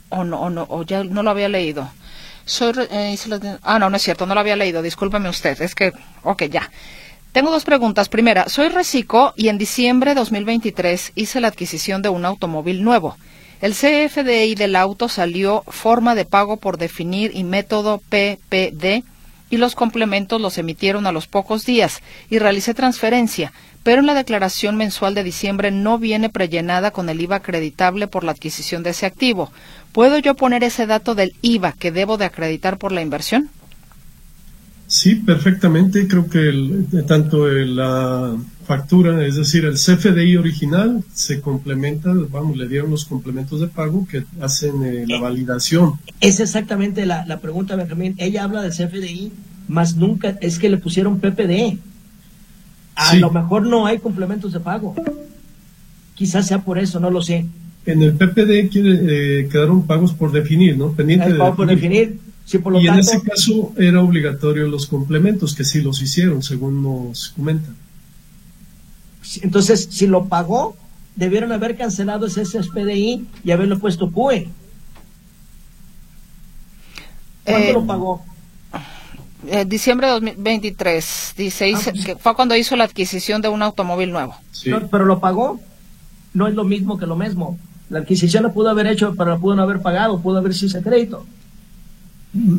o 0.08 0.24
no, 0.24 0.40
o 0.40 0.50
no, 0.50 0.66
o 0.68 0.82
ya 0.82 1.04
no 1.04 1.22
lo 1.22 1.30
había 1.30 1.48
leído. 1.48 1.90
Soy, 2.44 2.72
eh, 2.90 3.16
ah, 3.62 3.78
no, 3.78 3.90
no 3.90 3.96
es 3.96 4.02
cierto, 4.02 4.26
no 4.26 4.34
lo 4.34 4.40
había 4.40 4.56
leído, 4.56 4.82
discúlpeme 4.82 5.28
usted, 5.28 5.60
es 5.60 5.74
que, 5.74 5.92
ok, 6.22 6.44
ya. 6.44 6.70
Tengo 7.32 7.50
dos 7.50 7.64
preguntas. 7.64 8.10
Primera, 8.10 8.50
soy 8.50 8.68
Recico 8.68 9.32
y 9.36 9.48
en 9.48 9.56
diciembre 9.56 10.10
de 10.10 10.16
2023 10.16 11.12
hice 11.14 11.40
la 11.40 11.48
adquisición 11.48 12.02
de 12.02 12.10
un 12.10 12.26
automóvil 12.26 12.84
nuevo. 12.84 13.16
El 13.62 13.72
CFDI 13.72 14.54
del 14.54 14.76
auto 14.76 15.08
salió 15.08 15.62
forma 15.66 16.14
de 16.14 16.26
pago 16.26 16.58
por 16.58 16.76
definir 16.76 17.30
y 17.34 17.44
método 17.44 18.02
PPD 18.10 19.02
y 19.48 19.56
los 19.56 19.74
complementos 19.74 20.42
los 20.42 20.58
emitieron 20.58 21.06
a 21.06 21.12
los 21.12 21.26
pocos 21.26 21.64
días 21.64 22.02
y 22.28 22.38
realicé 22.38 22.74
transferencia, 22.74 23.54
pero 23.82 24.00
en 24.00 24.06
la 24.06 24.14
declaración 24.14 24.76
mensual 24.76 25.14
de 25.14 25.24
diciembre 25.24 25.70
no 25.70 25.96
viene 25.96 26.28
prellenada 26.28 26.90
con 26.90 27.08
el 27.08 27.22
IVA 27.22 27.36
acreditable 27.36 28.08
por 28.08 28.24
la 28.24 28.32
adquisición 28.32 28.82
de 28.82 28.90
ese 28.90 29.06
activo. 29.06 29.50
¿Puedo 29.92 30.18
yo 30.18 30.34
poner 30.34 30.64
ese 30.64 30.86
dato 30.86 31.14
del 31.14 31.34
IVA 31.40 31.72
que 31.72 31.92
debo 31.92 32.18
de 32.18 32.26
acreditar 32.26 32.76
por 32.76 32.92
la 32.92 33.00
inversión? 33.00 33.48
Sí, 34.92 35.14
perfectamente. 35.14 36.06
Creo 36.06 36.28
que 36.28 36.50
el- 36.50 36.86
tanto 37.06 37.48
el- 37.48 37.76
la 37.76 38.36
factura, 38.66 39.26
es 39.26 39.36
decir, 39.36 39.64
el 39.64 39.78
CFDI 39.78 40.36
original, 40.36 41.02
se 41.14 41.40
complementa, 41.40 42.12
vamos, 42.30 42.58
le 42.58 42.68
dieron 42.68 42.90
los 42.90 43.06
complementos 43.06 43.58
de 43.60 43.68
pago 43.68 44.06
que 44.06 44.24
hacen 44.42 44.84
eh, 44.84 45.04
la 45.08 45.18
validación. 45.18 45.94
Es 46.20 46.40
exactamente 46.40 47.06
la, 47.06 47.24
la 47.24 47.40
pregunta, 47.40 47.74
Benjamín. 47.74 48.14
Ella 48.18 48.44
habla 48.44 48.60
del 48.60 48.72
CFDI, 48.72 49.32
más 49.66 49.96
nunca 49.96 50.36
es 50.42 50.58
que 50.58 50.68
le 50.68 50.76
pusieron 50.76 51.18
PPD. 51.20 51.78
A 52.94 53.12
Sí. 53.12 53.18
lo 53.18 53.30
mejor 53.30 53.66
no 53.66 53.86
hay 53.86 53.98
complementos 53.98 54.52
de 54.52 54.60
pago. 54.60 54.94
Quizás 56.14 56.46
sea 56.48 56.58
por 56.58 56.78
eso, 56.78 57.00
no 57.00 57.10
lo 57.10 57.22
sé. 57.22 57.46
En 57.86 58.02
el 58.02 58.12
PPD 58.12 58.68
quiere, 58.68 59.40
eh, 59.40 59.48
quedaron 59.50 59.86
pagos 59.86 60.12
por 60.12 60.32
definir, 60.32 60.76
¿no? 60.76 60.92
Pendiente 60.92 61.32
pago 61.34 61.56
por 61.56 61.66
definir. 61.66 62.18
Sí, 62.44 62.58
por 62.58 62.72
lo 62.72 62.80
y 62.80 62.88
en 62.88 62.98
ese 62.98 63.20
caso 63.22 63.72
era 63.78 64.02
obligatorio 64.02 64.66
los 64.68 64.86
complementos, 64.86 65.54
que 65.54 65.64
sí 65.64 65.80
los 65.80 66.02
hicieron, 66.02 66.42
según 66.42 66.82
nos 66.82 67.30
comentan. 67.30 67.76
Entonces, 69.42 69.88
si 69.90 70.06
lo 70.06 70.24
pagó, 70.26 70.76
debieron 71.16 71.52
haber 71.52 71.76
cancelado 71.76 72.26
ese 72.26 72.44
SPDI 72.44 73.26
y 73.44 73.50
haberlo 73.52 73.78
puesto 73.78 74.10
PUE. 74.10 74.48
¿Cuándo 77.44 77.68
Eh, 77.68 77.72
lo 77.72 77.86
pagó? 77.86 78.24
Eh, 79.48 79.64
diciembre 79.64 80.06
de 80.06 80.12
2023, 80.14 81.34
dice, 81.36 81.68
hice- 81.68 81.90
Ah, 81.90 81.92
pues- 81.92 82.04
que 82.04 82.16
fue 82.16 82.34
cuando 82.36 82.54
hizo 82.56 82.76
la 82.76 82.84
adquisición 82.84 83.42
de 83.42 83.48
un 83.48 83.62
automóvil 83.62 84.12
nuevo. 84.12 84.36
Sí. 84.52 84.70
No, 84.70 84.86
pero 84.88 85.04
lo 85.04 85.18
pagó. 85.20 85.60
No 86.34 86.46
es 86.46 86.54
lo 86.54 86.64
mismo 86.64 86.96
que 86.98 87.06
lo 87.06 87.16
mismo. 87.16 87.58
La 87.90 87.98
adquisición 88.00 88.44
la 88.44 88.52
pudo 88.52 88.70
haber 88.70 88.86
hecho, 88.86 89.14
pero 89.16 89.30
la 89.30 89.38
pudo 89.38 89.56
no 89.56 89.62
haber 89.62 89.80
pagado, 89.80 90.20
pudo 90.20 90.38
haber 90.38 90.54
sido 90.54 90.68
ese 90.68 90.82
crédito. 90.82 91.26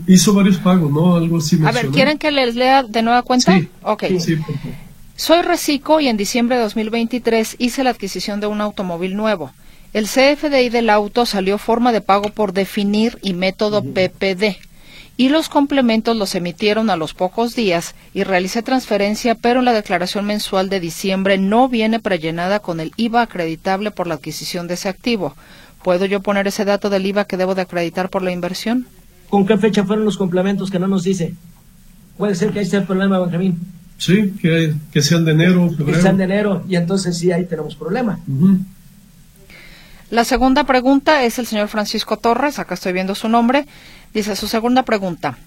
Hizo 0.07 0.33
varios 0.33 0.57
pagos, 0.57 0.91
¿no? 0.91 1.15
Algo 1.15 1.37
así 1.37 1.57
A 1.65 1.71
ver. 1.71 1.87
¿quieren 1.87 2.17
que 2.17 2.31
les 2.31 2.55
lea 2.55 2.83
de 2.83 3.01
nueva 3.01 3.23
cuenta? 3.23 3.57
Sí. 3.57 3.67
Ok. 3.81 4.03
Sí, 4.19 4.35
por 4.35 4.57
favor. 4.57 4.93
Soy 5.15 5.41
Recico 5.41 5.99
y 5.99 6.07
en 6.07 6.17
diciembre 6.17 6.57
de 6.57 6.63
2023 6.63 7.55
hice 7.59 7.83
la 7.83 7.91
adquisición 7.91 8.39
de 8.39 8.47
un 8.47 8.61
automóvil 8.61 9.15
nuevo. 9.15 9.51
El 9.93 10.05
CFDI 10.05 10.69
del 10.69 10.89
auto 10.89 11.27
salió 11.27 11.59
forma 11.59 11.91
de 11.91 12.01
pago 12.01 12.29
por 12.29 12.51
definir 12.51 13.19
y 13.21 13.33
método 13.33 13.83
PPD. 13.83 14.57
Y 15.15 15.29
los 15.29 15.49
complementos 15.49 16.17
los 16.17 16.33
emitieron 16.33 16.89
a 16.89 16.95
los 16.95 17.13
pocos 17.13 17.55
días 17.55 17.93
y 18.15 18.23
realicé 18.23 18.63
transferencia, 18.63 19.35
pero 19.35 19.59
en 19.59 19.65
la 19.65 19.73
declaración 19.73 20.25
mensual 20.25 20.69
de 20.69 20.79
diciembre 20.79 21.37
no 21.37 21.69
viene 21.69 21.99
prellenada 21.99 22.59
con 22.59 22.79
el 22.79 22.91
IVA 22.97 23.21
acreditable 23.21 23.91
por 23.91 24.07
la 24.07 24.15
adquisición 24.15 24.67
de 24.67 24.73
ese 24.73 24.89
activo. 24.89 25.35
¿Puedo 25.83 26.05
yo 26.05 26.21
poner 26.21 26.47
ese 26.47 26.65
dato 26.65 26.89
del 26.89 27.05
IVA 27.05 27.25
que 27.25 27.37
debo 27.37 27.53
de 27.53 27.61
acreditar 27.61 28.09
por 28.09 28.23
la 28.23 28.31
inversión? 28.31 28.87
¿Con 29.33 29.47
qué 29.47 29.57
fecha 29.57 29.83
fueron 29.83 30.05
los 30.05 30.15
complementos 30.15 30.69
que 30.69 30.77
no 30.77 30.85
nos 30.87 31.03
dice? 31.03 31.33
Puede 32.19 32.35
ser 32.35 32.51
que 32.51 32.59
ahí 32.59 32.65
esté 32.65 32.77
el 32.77 32.83
problema, 32.83 33.17
Benjamín. 33.17 33.57
Sí, 33.97 34.31
que, 34.39 34.75
que 34.91 35.01
sean 35.01 35.25
de 35.25 35.31
enero, 35.31 35.71
Que 35.83 35.95
sean 35.99 36.17
de 36.17 36.25
enero 36.25 36.63
y 36.69 36.75
entonces 36.75 37.17
sí, 37.17 37.31
ahí 37.31 37.45
tenemos 37.45 37.75
problema. 37.75 38.19
La 40.11 40.23
segunda 40.23 40.65
pregunta 40.65 41.23
es 41.23 41.39
el 41.39 41.47
señor 41.47 41.67
Francisco 41.67 42.17
Torres, 42.17 42.59
acá 42.59 42.75
estoy 42.75 42.93
viendo 42.93 43.15
su 43.15 43.27
nombre. 43.27 43.65
Dice 44.13 44.35
su 44.35 44.47
segunda 44.47 44.83
pregunta. 44.83 45.37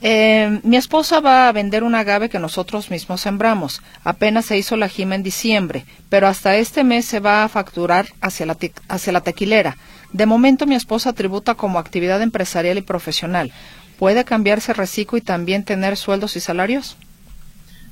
eh, 0.00 0.60
mi 0.62 0.76
esposa 0.78 1.20
va 1.20 1.48
a 1.48 1.52
vender 1.52 1.82
un 1.84 1.94
agave 1.94 2.30
que 2.30 2.38
nosotros 2.38 2.90
mismos 2.90 3.20
sembramos. 3.20 3.82
Apenas 4.02 4.46
se 4.46 4.56
hizo 4.56 4.76
la 4.76 4.88
jima 4.88 5.14
en 5.14 5.22
diciembre, 5.22 5.84
pero 6.08 6.26
hasta 6.26 6.56
este 6.56 6.84
mes 6.84 7.04
se 7.04 7.20
va 7.20 7.44
a 7.44 7.48
facturar 7.50 8.06
hacia 8.22 8.46
la, 8.46 8.54
te- 8.54 8.72
hacia 8.88 9.12
la 9.12 9.20
tequilera. 9.20 9.76
De 10.12 10.26
momento 10.26 10.66
mi 10.66 10.74
esposa 10.74 11.12
tributa 11.12 11.54
como 11.54 11.78
actividad 11.78 12.22
empresarial 12.22 12.78
y 12.78 12.82
profesional. 12.82 13.52
¿Puede 13.98 14.24
cambiarse 14.24 14.72
reciclo 14.72 15.18
y 15.18 15.22
también 15.22 15.64
tener 15.64 15.96
sueldos 15.96 16.36
y 16.36 16.40
salarios? 16.40 16.96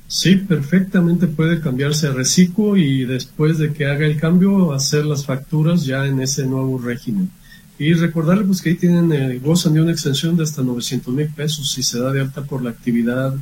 Sí, 0.07 0.35
perfectamente 0.35 1.25
puede 1.25 1.59
cambiarse 1.59 2.07
a 2.07 2.11
reciclo 2.11 2.77
y 2.77 3.05
después 3.05 3.57
de 3.57 3.73
que 3.73 3.85
haga 3.85 4.05
el 4.05 4.19
cambio, 4.19 4.73
hacer 4.73 5.03
las 5.05 5.25
facturas 5.25 5.83
ya 5.83 6.05
en 6.05 6.21
ese 6.21 6.45
nuevo 6.45 6.77
régimen. 6.77 7.29
Y 7.77 7.93
recordarle 7.93 8.45
pues 8.45 8.61
que 8.61 8.69
ahí 8.69 8.75
tienen, 8.75 9.11
eh, 9.11 9.39
gozan 9.39 9.73
de 9.73 9.81
una 9.81 9.91
extensión 9.91 10.37
de 10.37 10.43
hasta 10.43 10.61
900 10.61 11.13
mil 11.13 11.27
pesos 11.29 11.71
si 11.71 11.83
se 11.83 11.99
da 11.99 12.11
de 12.11 12.21
alta 12.21 12.43
por 12.43 12.61
la 12.61 12.69
actividad. 12.69 13.33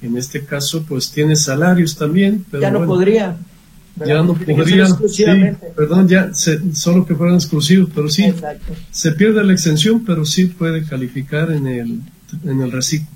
En 0.00 0.16
este 0.16 0.44
caso, 0.44 0.84
pues 0.84 1.10
tiene 1.10 1.36
salarios 1.36 1.96
también, 1.96 2.44
pero 2.50 2.62
ya 2.62 2.70
no 2.70 2.78
bueno, 2.78 2.94
podría. 2.94 3.36
Ya 3.96 4.22
no 4.22 4.34
Tiene 4.34 4.38
que 4.38 4.46
ser 4.46 4.56
podría, 4.56 4.86
sí, 5.08 5.24
perdón, 5.76 6.08
ya 6.08 6.32
se- 6.34 6.74
solo 6.74 7.06
que 7.06 7.14
fueran 7.14 7.36
exclusivos, 7.36 7.90
pero 7.94 8.08
sí, 8.08 8.24
Exacto. 8.24 8.74
se 8.90 9.12
pierde 9.12 9.42
la 9.44 9.52
extensión, 9.52 10.04
pero 10.04 10.24
sí 10.24 10.46
puede 10.46 10.84
calificar 10.84 11.50
en 11.52 11.66
el, 11.66 12.00
en 12.44 12.62
el 12.62 12.72
reciclo. 12.72 13.08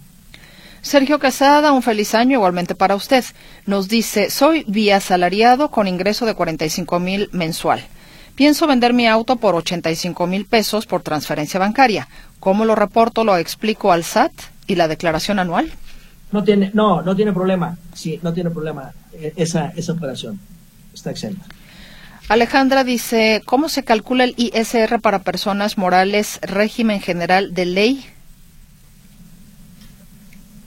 Sergio 0.80 1.18
Quesada, 1.18 1.72
un 1.72 1.82
feliz 1.82 2.14
año 2.14 2.34
igualmente 2.36 2.74
para 2.74 2.94
usted. 2.94 3.24
Nos 3.66 3.88
dice, 3.88 4.30
soy 4.30 4.64
vía 4.68 4.96
asalariado 4.96 5.70
con 5.70 5.88
ingreso 5.88 6.24
de 6.24 6.34
45 6.34 7.00
mil 7.00 7.28
mensual. 7.32 7.80
Pienso 8.36 8.68
vender 8.68 8.94
mi 8.94 9.08
auto 9.08 9.36
por 9.36 9.56
85 9.56 10.26
mil 10.28 10.46
pesos 10.46 10.86
por 10.86 11.02
transferencia 11.02 11.58
bancaria. 11.58 12.06
¿Cómo 12.38 12.64
lo 12.64 12.76
reporto? 12.76 13.24
Lo 13.24 13.36
explico 13.36 13.90
al 13.90 14.04
SAT 14.04 14.32
y 14.68 14.76
la 14.76 14.86
declaración 14.86 15.40
anual. 15.40 15.72
No 16.30 16.44
tiene, 16.44 16.70
no, 16.72 17.02
no 17.02 17.16
tiene 17.16 17.32
problema. 17.32 17.76
Sí, 17.94 18.20
no 18.22 18.32
tiene 18.32 18.50
problema 18.50 18.92
eh, 19.14 19.32
esa, 19.34 19.72
esa 19.74 19.92
operación. 19.92 20.38
Está 20.98 21.10
exenta. 21.12 21.44
Alejandra 22.28 22.82
dice, 22.84 23.40
¿cómo 23.46 23.68
se 23.68 23.84
calcula 23.84 24.24
el 24.24 24.34
ISR 24.36 25.00
para 25.00 25.20
personas 25.22 25.78
morales, 25.78 26.40
régimen 26.42 27.00
general 27.00 27.54
de 27.54 27.64
ley? 27.64 28.04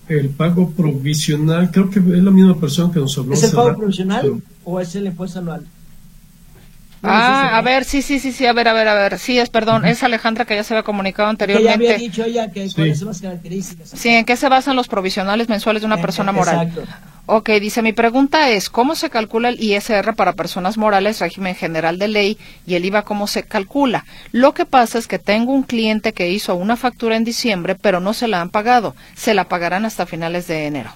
El 0.08 0.30
pago 0.30 0.72
provisional, 0.72 1.70
creo 1.72 1.90
que 1.90 2.00
es 2.00 2.06
la 2.06 2.32
misma 2.32 2.60
persona 2.60 2.92
que 2.94 3.00
nos 3.00 3.18
habló. 3.18 3.34
¿Es 3.34 3.44
el 3.44 3.52
pago 3.52 3.68
rato, 3.70 3.80
provisional 3.80 4.22
pero- 4.22 4.42
o 4.66 4.80
es 4.80 4.96
el 4.96 5.06
impuesto 5.06 5.40
anual? 5.40 5.66
Ah, 7.04 7.58
a 7.58 7.62
ver, 7.62 7.84
sí, 7.84 8.02
sí, 8.02 8.20
sí, 8.20 8.32
sí, 8.32 8.46
a 8.46 8.54
ver, 8.54 8.68
a 8.68 8.74
ver, 8.74 8.88
a 8.88 8.94
ver. 8.94 9.18
Sí, 9.20 9.40
es, 9.40 9.50
perdón, 9.50 9.86
es 9.86 10.04
Alejandra 10.04 10.46
que 10.46 10.56
ya 10.56 10.64
se 10.64 10.74
había 10.76 10.84
comunicado 10.84 11.30
Que 11.36 11.48
ya 11.48 11.56
había 11.58 11.72
anteriormente. 11.74 12.04
dicho 12.04 12.24
ella 12.24 12.52
que 12.52 12.70
Sí. 12.70 12.76
cuáles 12.76 13.00
son 13.00 13.08
las 13.10 13.22
características. 13.22 13.90
Sí, 13.90 14.10
¿en 14.10 14.24
qué 14.26 14.36
se 14.38 14.50
basan 14.50 14.76
los 14.76 14.88
provisionales 14.88 15.50
mensuales 15.50 15.82
de 15.82 15.88
una 15.88 15.96
Eh, 15.98 16.02
persona 16.02 16.32
moral? 16.32 16.68
exacto. 16.68 16.92
Ok, 17.34 17.50
dice, 17.62 17.82
mi 17.82 17.94
pregunta 17.94 18.50
es, 18.50 18.70
¿cómo 18.70 18.94
se 18.94 19.10
calcula 19.10 19.48
el 19.48 19.64
ISR 19.64 20.16
para 20.18 20.34
personas 20.34 20.78
morales, 20.78 21.22
régimen 21.22 21.56
general 21.56 21.98
de 21.98 22.10
ley, 22.10 22.38
y 22.68 22.74
el 22.74 22.84
IVA 22.84 23.04
cómo 23.04 23.26
se 23.26 23.44
calcula? 23.44 24.04
Lo 24.34 24.54
que 24.54 24.66
pasa 24.66 25.00
es 25.00 25.08
que 25.08 25.18
tengo 25.18 25.54
un 25.54 25.64
cliente 25.64 26.12
que 26.12 26.30
hizo 26.30 26.56
una 26.56 26.76
factura 26.76 27.16
en 27.16 27.24
diciembre, 27.24 27.76
pero 27.82 28.02
no 28.02 28.14
se 28.14 28.28
la 28.28 28.42
han 28.42 28.50
pagado. 28.50 28.98
Se 29.16 29.34
la 29.34 29.48
pagarán 29.48 29.86
hasta 29.86 30.06
finales 30.06 30.48
de 30.48 30.66
enero. 30.66 30.90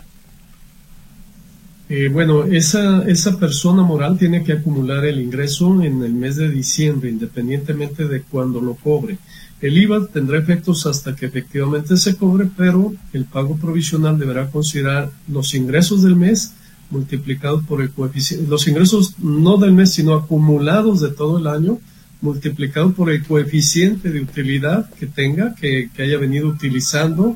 Eh, 1.87 2.09
bueno, 2.09 2.43
esa, 2.43 3.03
esa 3.07 3.39
persona 3.39 3.83
moral 3.83 4.17
tiene 4.17 4.43
que 4.43 4.51
acumular 4.51 5.05
el 5.05 5.21
ingreso 5.21 5.81
en 5.81 6.03
el 6.03 6.13
mes 6.15 6.35
de 6.35 6.49
diciembre, 6.49 7.11
independientemente 7.11 8.09
de 8.09 8.23
cuándo 8.23 8.59
lo 8.59 8.73
cobre. 8.73 9.19
El 9.65 9.79
IVA 9.79 10.05
tendrá 10.05 10.37
efectos 10.37 10.85
hasta 10.85 11.15
que 11.15 11.25
efectivamente 11.25 11.97
se 11.97 12.15
cobre, 12.15 12.47
pero 12.55 12.93
el 13.13 13.25
pago 13.25 13.57
provisional 13.57 14.19
deberá 14.19 14.51
considerar 14.51 15.09
los 15.27 15.55
ingresos 15.55 16.03
del 16.03 16.15
mes 16.15 16.53
multiplicados 16.91 17.65
por 17.65 17.81
el 17.81 17.89
coeficiente, 17.89 18.45
los 18.47 18.67
ingresos 18.67 19.15
no 19.17 19.57
del 19.57 19.71
mes, 19.71 19.91
sino 19.91 20.13
acumulados 20.13 21.01
de 21.01 21.09
todo 21.09 21.39
el 21.39 21.47
año, 21.47 21.79
multiplicado 22.21 22.93
por 22.93 23.09
el 23.09 23.23
coeficiente 23.23 24.11
de 24.11 24.21
utilidad 24.21 24.87
que 24.99 25.07
tenga, 25.07 25.55
que, 25.55 25.89
que 25.91 26.03
haya 26.03 26.19
venido 26.19 26.47
utilizando 26.47 27.35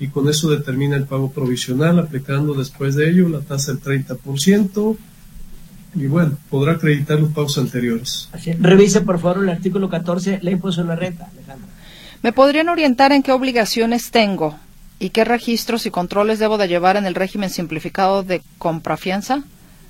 y 0.00 0.08
con 0.08 0.30
eso 0.30 0.48
determina 0.48 0.96
el 0.96 1.04
pago 1.04 1.30
provisional, 1.30 1.98
aplicando 1.98 2.54
después 2.54 2.94
de 2.94 3.10
ello 3.10 3.28
la 3.28 3.40
tasa 3.40 3.74
del 3.74 3.82
30% 3.82 4.96
y 5.96 6.06
bueno, 6.06 6.36
podrá 6.50 6.72
acreditar 6.72 7.18
los 7.18 7.30
pagos 7.32 7.56
anteriores. 7.58 8.28
Así 8.32 8.50
es. 8.50 8.60
Revise 8.62 9.00
por 9.00 9.18
favor 9.18 9.42
el 9.42 9.48
artículo 9.50 9.88
14, 9.88 10.40
ley 10.42 10.54
impuesto 10.54 10.82
sobre 10.82 10.94
la 10.94 10.96
renta, 10.96 11.28
Alejandra. 11.32 11.68
¿Me 12.22 12.32
podrían 12.32 12.68
orientar 12.68 13.12
en 13.12 13.22
qué 13.22 13.32
obligaciones 13.32 14.10
tengo 14.10 14.56
y 14.98 15.10
qué 15.10 15.24
registros 15.24 15.86
y 15.86 15.90
controles 15.90 16.38
debo 16.38 16.58
de 16.58 16.68
llevar 16.68 16.96
en 16.96 17.06
el 17.06 17.14
régimen 17.14 17.50
simplificado 17.50 18.22
de 18.22 18.42
comprafianza? 18.58 19.42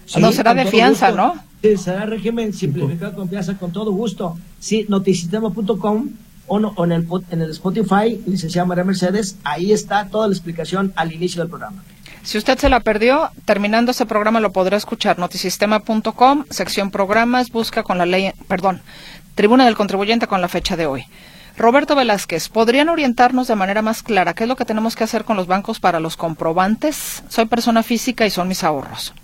Sí, 0.07 0.21
no, 0.21 0.33
será 0.33 0.55
de 0.55 0.67
fianza, 0.67 1.09
gusto. 1.11 1.23
¿no? 1.25 1.43
Sí, 1.63 1.77
será 1.77 2.07
régimen 2.07 2.53
simplificado 2.53 3.11
de 3.13 3.17
confianza 3.17 3.57
con 3.59 3.73
todo 3.73 3.91
gusto. 3.93 4.39
Sí, 4.61 4.87
notisistema.com 4.89 6.11
o, 6.49 6.61
no- 6.61 6.73
o 6.77 6.85
en, 6.85 6.93
el, 6.93 7.07
en 7.31 7.41
el 7.43 7.51
Spotify, 7.51 8.21
licenciada 8.27 8.67
María 8.67 8.85
Mercedes, 8.85 9.37
ahí 9.43 9.73
está 9.73 10.07
toda 10.09 10.29
la 10.29 10.33
explicación 10.35 10.93
al 10.95 11.13
inicio 11.13 11.43
del 11.43 11.49
programa. 11.49 11.83
Si 12.27 12.39
usted 12.39 12.59
se 12.59 12.69
la 12.69 12.81
perdió, 12.81 13.31
terminando 13.45 13.93
ese 13.93 14.05
programa 14.05 14.41
lo 14.41 14.51
podrá 14.51 14.77
escuchar. 14.77 15.17
Notisistema.com, 15.17 16.45
sección 16.51 16.91
programas, 16.91 17.53
busca 17.53 17.85
con 17.85 17.99
la 17.99 18.05
ley, 18.05 18.33
perdón, 18.49 18.81
Tribuna 19.37 19.65
del 19.65 19.77
Contribuyente 19.77 20.27
con 20.27 20.41
la 20.41 20.49
fecha 20.49 20.77
de 20.77 20.87
hoy. 20.87 21.05
Roberto 21.57 21.95
Velázquez, 21.95 22.49
¿podrían 22.49 22.89
orientarnos 22.89 23.47
de 23.47 23.55
manera 23.55 23.81
más 23.81 24.03
clara 24.03 24.35
qué 24.35 24.43
es 24.43 24.49
lo 24.49 24.57
que 24.57 24.65
tenemos 24.65 24.97
que 24.97 25.05
hacer 25.05 25.23
con 25.23 25.37
los 25.37 25.47
bancos 25.47 25.79
para 25.79 26.01
los 26.01 26.17
comprobantes? 26.17 27.23
Soy 27.29 27.47
persona 27.47 27.85
física 27.85 28.27
y 28.27 28.31
son 28.31 28.49
mis 28.49 28.65
ahorros. 28.65 29.15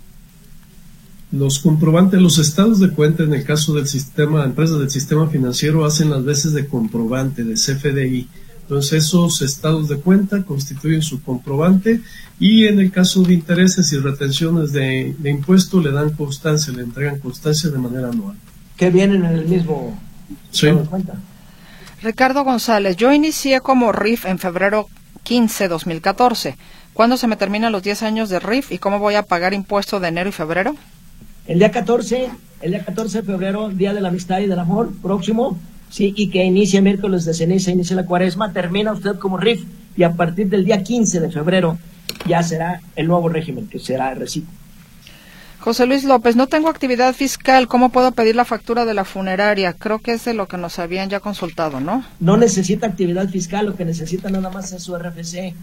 Los 1.33 1.59
comprobantes, 1.59 2.21
los 2.21 2.39
estados 2.39 2.79
de 2.79 2.91
cuenta 2.91 3.23
en 3.23 3.33
el 3.33 3.43
caso 3.43 3.73
del 3.73 3.87
sistema, 3.87 4.45
empresas 4.45 4.79
del 4.79 4.89
sistema 4.89 5.27
financiero 5.27 5.83
hacen 5.83 6.09
las 6.09 6.23
veces 6.23 6.53
de 6.53 6.67
comprobante, 6.67 7.43
de 7.43 7.55
CFDI. 7.55 8.29
Entonces 8.63 9.05
esos 9.05 9.41
estados 9.41 9.89
de 9.89 9.97
cuenta 9.97 10.43
constituyen 10.43 11.01
su 11.01 11.21
comprobante 11.21 12.01
y 12.39 12.65
en 12.67 12.79
el 12.79 12.91
caso 12.91 13.21
de 13.23 13.33
intereses 13.33 13.91
y 13.93 13.97
retenciones 13.97 14.71
de, 14.71 15.15
de 15.19 15.29
impuesto 15.29 15.79
le 15.81 15.91
dan 15.91 16.11
constancia, 16.11 16.73
le 16.73 16.83
entregan 16.83 17.19
constancia 17.19 17.69
de 17.69 17.77
manera 17.77 18.09
anual. 18.09 18.35
Que 18.77 18.89
vienen 18.89 19.25
en 19.25 19.33
el 19.33 19.45
mismo 19.45 19.99
Sí. 20.51 20.67
estado 20.67 20.83
de 20.83 20.89
cuenta. 20.89 21.13
Ricardo 22.01 22.43
González, 22.43 22.95
yo 22.97 23.13
inicié 23.13 23.61
como 23.61 23.91
RIF 23.91 24.25
en 24.25 24.39
febrero 24.39 24.87
15, 25.23 25.67
2014. 25.67 26.57
¿Cuándo 26.93 27.17
se 27.17 27.27
me 27.27 27.35
terminan 27.37 27.71
los 27.71 27.83
10 27.83 28.03
años 28.03 28.29
de 28.29 28.39
RIF 28.39 28.71
y 28.71 28.77
cómo 28.77 28.99
voy 28.99 29.15
a 29.15 29.23
pagar 29.23 29.53
impuesto 29.53 29.99
de 29.99 30.07
enero 30.09 30.29
y 30.29 30.33
febrero? 30.33 30.75
El 31.47 31.59
día 31.59 31.71
14, 31.71 32.29
el 32.61 32.71
día 32.71 32.83
14 32.85 33.21
de 33.21 33.23
febrero, 33.25 33.69
Día 33.69 33.93
de 33.93 34.01
la 34.01 34.09
Amistad 34.09 34.39
y 34.39 34.47
del 34.47 34.59
Amor, 34.59 34.91
próximo, 35.01 35.57
sí, 35.93 36.11
y 36.17 36.29
que 36.29 36.43
inicia 36.43 36.81
miércoles 36.81 37.23
de 37.23 37.35
ceniza, 37.35 37.69
inicia 37.69 37.95
la 37.95 38.07
cuaresma, 38.07 38.51
termina 38.51 38.93
usted 38.93 39.19
como 39.19 39.37
RIF 39.37 39.63
y 39.95 40.01
a 40.01 40.13
partir 40.13 40.49
del 40.49 40.65
día 40.65 40.81
15 40.81 41.19
de 41.19 41.29
febrero 41.29 41.77
ya 42.27 42.41
será 42.41 42.81
el 42.95 43.07
nuevo 43.07 43.29
régimen, 43.29 43.67
que 43.67 43.77
será 43.77 44.11
el 44.11 44.19
reciclo. 44.19 44.49
José 45.59 45.85
Luis 45.85 46.03
López, 46.03 46.35
no 46.35 46.47
tengo 46.47 46.67
actividad 46.67 47.13
fiscal, 47.13 47.67
¿cómo 47.67 47.89
puedo 47.89 48.11
pedir 48.11 48.35
la 48.35 48.43
factura 48.43 48.85
de 48.85 48.95
la 48.95 49.05
funeraria? 49.05 49.73
Creo 49.73 49.99
que 49.99 50.13
es 50.13 50.25
de 50.25 50.33
lo 50.33 50.47
que 50.47 50.57
nos 50.57 50.79
habían 50.79 51.09
ya 51.09 51.19
consultado, 51.19 51.79
¿no? 51.79 52.03
No 52.19 52.37
necesita 52.37 52.87
actividad 52.87 53.29
fiscal, 53.29 53.67
lo 53.67 53.75
que 53.75 53.85
necesita 53.85 54.29
nada 54.29 54.49
más 54.49 54.73
es 54.73 54.81
su 54.81 54.97
RFC 54.97 55.53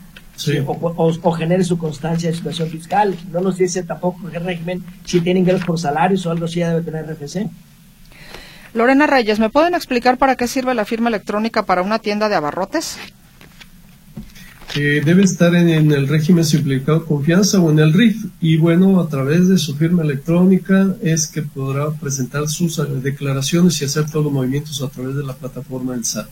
o, 0.64 1.33
genere 1.33 1.64
su 1.64 1.76
constancia 1.76 2.31
de 2.31 2.37
situación 2.37 2.70
fiscal. 2.70 3.14
No 3.33 3.41
nos 3.41 3.59
dice 3.59 3.83
tampoco 3.83 4.31
qué 4.31 4.39
régimen, 4.39 4.85
si 5.05 5.20
tiene 5.20 5.41
ingresos 5.41 5.66
por 5.66 5.78
salarios 5.78 6.24
o 6.24 6.31
algo 6.31 6.45
así, 6.45 6.61
ya 6.61 6.70
debe 6.70 6.83
tener 6.83 7.05
RFC. 7.05 7.51
Lorena 8.73 9.07
Reyes, 9.07 9.39
¿me 9.41 9.51
pueden 9.51 9.75
explicar 9.75 10.16
para 10.18 10.37
qué 10.37 10.47
sirve 10.47 10.75
la 10.75 10.85
firma 10.85 11.09
electrónica 11.09 11.64
para 11.64 11.83
una 11.83 11.99
tienda 11.99 12.29
de 12.29 12.37
abarrotes? 12.37 12.99
debe 14.75 15.25
estar 15.25 15.55
en, 15.57 15.91
el 15.91 16.07
régimen 16.07 16.45
simplificado 16.45 17.01
de 17.01 17.07
confianza 17.07 17.61
o 17.61 17.71
en 17.71 17.81
el 17.81 17.93
RIF 17.93 18.27
y 18.41 18.57
bueno, 18.57 19.01
a 19.01 19.09
través 19.09 19.49
de 19.49 19.59
su 19.59 19.75
firma 19.75 20.03
electrónica 20.03 20.95
es 21.03 21.27
que 21.27 21.43
podrá 21.43 21.91
presentar 21.91 22.49
sus 22.49 22.79
eh, 22.79 22.85
declaraciones 23.03 23.81
y 23.81 23.85
hacer 23.85 24.09
todos 24.09 24.27
los 24.27 24.33
movimientos 24.33 24.81
a 24.83 24.89
través 24.89 25.16
de 25.16 25.25
la 25.25 25.35
plataforma 25.35 25.95
del 25.95 26.05
SAT. 26.05 26.29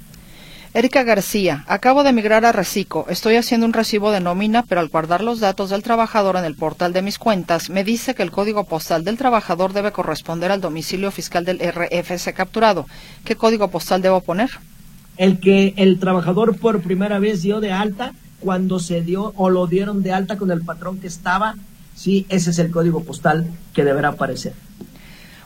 Erika 0.74 1.02
García, 1.02 1.64
acabo 1.66 2.02
de 2.02 2.10
emigrar 2.10 2.44
a 2.44 2.52
Recico. 2.52 3.06
Estoy 3.08 3.36
haciendo 3.36 3.64
un 3.64 3.72
recibo 3.72 4.10
de 4.10 4.20
nómina, 4.20 4.62
pero 4.62 4.82
al 4.82 4.88
guardar 4.88 5.22
los 5.22 5.40
datos 5.40 5.70
del 5.70 5.82
trabajador 5.82 6.36
en 6.36 6.44
el 6.44 6.56
portal 6.56 6.92
de 6.92 7.00
mis 7.00 7.18
cuentas, 7.18 7.70
me 7.70 7.84
dice 7.84 8.14
que 8.14 8.22
el 8.22 8.30
código 8.30 8.64
postal 8.64 9.02
del 9.02 9.16
trabajador 9.16 9.72
debe 9.72 9.92
corresponder 9.92 10.50
al 10.52 10.60
domicilio 10.60 11.10
fiscal 11.10 11.46
del 11.46 11.58
RFC 11.58 12.34
capturado. 12.34 12.86
¿Qué 13.24 13.34
código 13.34 13.68
postal 13.68 14.02
debo 14.02 14.20
poner? 14.20 14.50
El 15.16 15.40
que 15.40 15.72
el 15.78 15.98
trabajador 15.98 16.58
por 16.58 16.82
primera 16.82 17.18
vez 17.18 17.40
dio 17.40 17.60
de 17.60 17.72
alta 17.72 18.12
cuando 18.38 18.78
se 18.78 19.00
dio 19.00 19.32
o 19.36 19.48
lo 19.48 19.66
dieron 19.66 20.02
de 20.02 20.12
alta 20.12 20.36
con 20.36 20.50
el 20.50 20.60
patrón 20.60 20.98
que 21.00 21.06
estaba, 21.06 21.54
sí, 21.94 22.26
ese 22.28 22.50
es 22.50 22.58
el 22.58 22.70
código 22.70 23.02
postal 23.02 23.46
que 23.72 23.84
deberá 23.84 24.10
aparecer. 24.10 24.52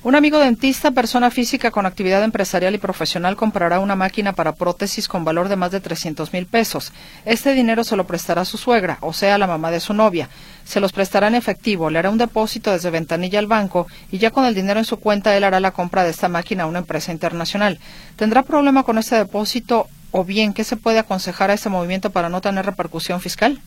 Un 0.05 0.17
amigo 0.17 0.41
dentista, 0.41 0.91
persona 0.91 1.31
física 1.31 1.71
con 1.71 1.87
actividad 1.87 2.25
empresarial 2.25 2.75
y 2.75 2.79
profesional, 2.79 3.37
comprará 3.37 3.79
una 3.79 3.95
máquina 3.95 4.33
para 4.33 4.53
prótesis 4.53 5.07
con 5.07 5.25
valor 5.25 5.49
de 5.49 5.55
más 5.55 5.71
de 5.71 5.79
300 5.79 6.33
mil 6.33 6.47
pesos. 6.47 6.93
Este 7.25 7.55
dinero 7.55 7.85
se 7.85 7.95
lo 7.95 8.05
prestará 8.05 8.41
a 8.41 8.45
su 8.45 8.59
suegra, 8.59 8.99
o 9.01 9.13
sea, 9.13 9.39
la 9.39 9.47
mamá 9.47 9.71
de 9.71 9.79
su 9.79 9.95
novia. 9.95 10.29
Se 10.65 10.81
los 10.81 10.91
prestará 10.91 11.29
en 11.29 11.37
efectivo, 11.37 11.89
le 11.89 12.01
hará 12.01 12.11
un 12.11 12.19
depósito 12.19 12.73
desde 12.73 12.91
ventanilla 12.91 13.39
al 13.39 13.47
banco 13.47 13.87
y 14.11 14.19
ya 14.19 14.33
con 14.33 14.45
el 14.45 14.57
dinero 14.57 14.81
en 14.81 14.87
su 14.87 14.97
cuenta 14.97 15.37
él 15.37 15.45
hará 15.45 15.61
la 15.61 15.71
compra 15.71 16.03
de 16.03 16.11
esta 16.11 16.29
máquina 16.29 16.65
a 16.65 16.67
una 16.67 16.81
empresa 16.81 17.13
internacional. 17.13 17.79
¿Tendrá 18.17 18.43
problema 18.43 18.83
con 18.83 18.99
este 18.99 19.15
depósito 19.15 19.87
o 20.11 20.25
bien 20.25 20.53
qué 20.53 20.65
se 20.65 20.77
puede 20.77 20.99
aconsejar 20.99 21.51
a 21.51 21.55
este 21.55 21.69
movimiento 21.69 22.11
para 22.11 22.29
no 22.29 22.41
tener 22.41 22.67
repercusión 22.67 23.21
fiscal? 23.21 23.61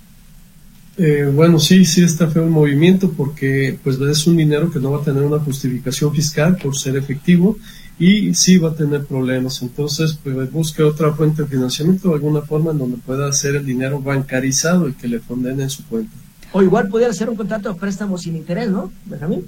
Eh, 0.97 1.29
bueno, 1.33 1.59
sí, 1.59 1.83
sí 1.83 2.03
está 2.03 2.27
feo 2.27 2.43
el 2.43 2.49
movimiento 2.49 3.11
porque 3.11 3.77
pues 3.83 3.99
es 3.99 4.27
un 4.27 4.37
dinero 4.37 4.71
que 4.71 4.79
no 4.79 4.91
va 4.91 4.99
a 5.01 5.03
tener 5.03 5.23
una 5.23 5.39
justificación 5.39 6.13
fiscal 6.13 6.55
por 6.55 6.77
ser 6.77 6.95
efectivo 6.95 7.57
y 7.99 8.33
sí 8.33 8.57
va 8.57 8.69
a 8.69 8.73
tener 8.73 9.05
problemas. 9.05 9.61
Entonces, 9.61 10.17
pues 10.23 10.51
busque 10.51 10.83
otra 10.83 11.11
fuente 11.13 11.43
de 11.43 11.47
financiamiento, 11.49 12.09
de 12.09 12.15
alguna 12.15 12.41
forma 12.41 12.71
en 12.71 12.77
donde 12.77 12.97
pueda 12.97 13.27
hacer 13.27 13.55
el 13.55 13.65
dinero 13.65 13.99
bancarizado 13.99 14.87
y 14.87 14.93
que 14.93 15.07
le 15.07 15.19
fonden 15.19 15.59
en 15.61 15.69
su 15.69 15.85
cuenta. 15.85 16.13
O 16.53 16.61
igual 16.61 16.87
pudiera 16.87 17.13
ser 17.13 17.29
un 17.29 17.35
contrato 17.35 17.73
de 17.73 17.79
préstamo 17.79 18.17
sin 18.17 18.35
interés, 18.37 18.69
¿no, 18.69 18.91
Benjamín? 19.05 19.45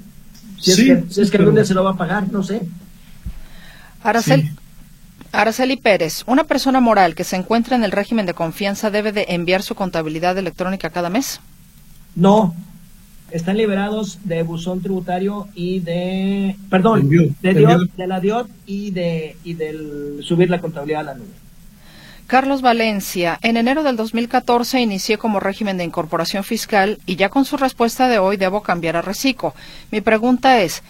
Si 0.60 0.74
sí, 0.74 0.89
es 0.91 0.98
que, 0.98 1.14
si 1.14 1.22
es 1.22 1.32
que 1.32 1.38
algún 1.38 1.56
día 1.56 1.64
se 1.64 1.74
lo 1.74 1.84
va 1.84 1.91
a 1.91 1.98
pagar, 1.98 2.30
no 2.32 2.43
sé. 2.43 2.62
Aracel, 4.04 4.52
Araceli 5.32 5.78
Pérez, 5.78 6.24
una 6.26 6.46
persona 6.46 6.80
moral 6.80 7.16
que 7.16 7.24
se 7.24 7.36
encuentra 7.36 7.76
en 7.76 7.84
el 7.84 7.92
régimen 7.92 8.26
de 8.26 8.34
confianza 8.34 8.92
debe 8.92 9.12
de 9.12 9.26
enviar 9.30 9.62
su 9.62 9.76
contabilidad 9.76 10.38
electrónica 10.38 10.90
cada 10.90 11.10
mes. 11.10 11.40
No, 12.16 12.56
están 13.32 13.58
liberados 13.58 14.20
de 14.24 14.44
buzón 14.44 14.82
tributario 14.82 15.48
y 15.54 15.80
de, 15.80 16.56
perdón, 16.70 17.10
de, 17.10 18.08
la 18.08 18.20
DIOT 18.20 18.50
y 18.66 18.92
de 18.92 19.36
y 19.44 19.54
del 19.54 20.20
subir 20.24 20.50
la 20.50 20.60
contabilidad 20.60 21.02
a 21.02 21.04
la 21.04 21.14
nube. 21.16 21.28
Carlos 22.28 22.62
Valencia, 22.62 23.40
en 23.42 23.56
enero 23.56 23.84
del 23.84 23.96
2014 23.96 24.82
inicié 24.82 25.18
como 25.18 25.40
régimen 25.40 25.78
de 25.78 25.86
incorporación 25.86 26.44
fiscal 26.44 27.00
y 27.06 27.16
ya 27.16 27.30
con 27.30 27.46
su 27.46 27.56
respuesta 27.56 28.10
de 28.10 28.20
hoy 28.20 28.36
debo 28.36 28.62
cambiar 28.64 28.98
a 28.98 29.02
reciclo. 29.02 29.54
Mi 29.92 30.02
pregunta 30.02 30.62
es, 30.62 30.84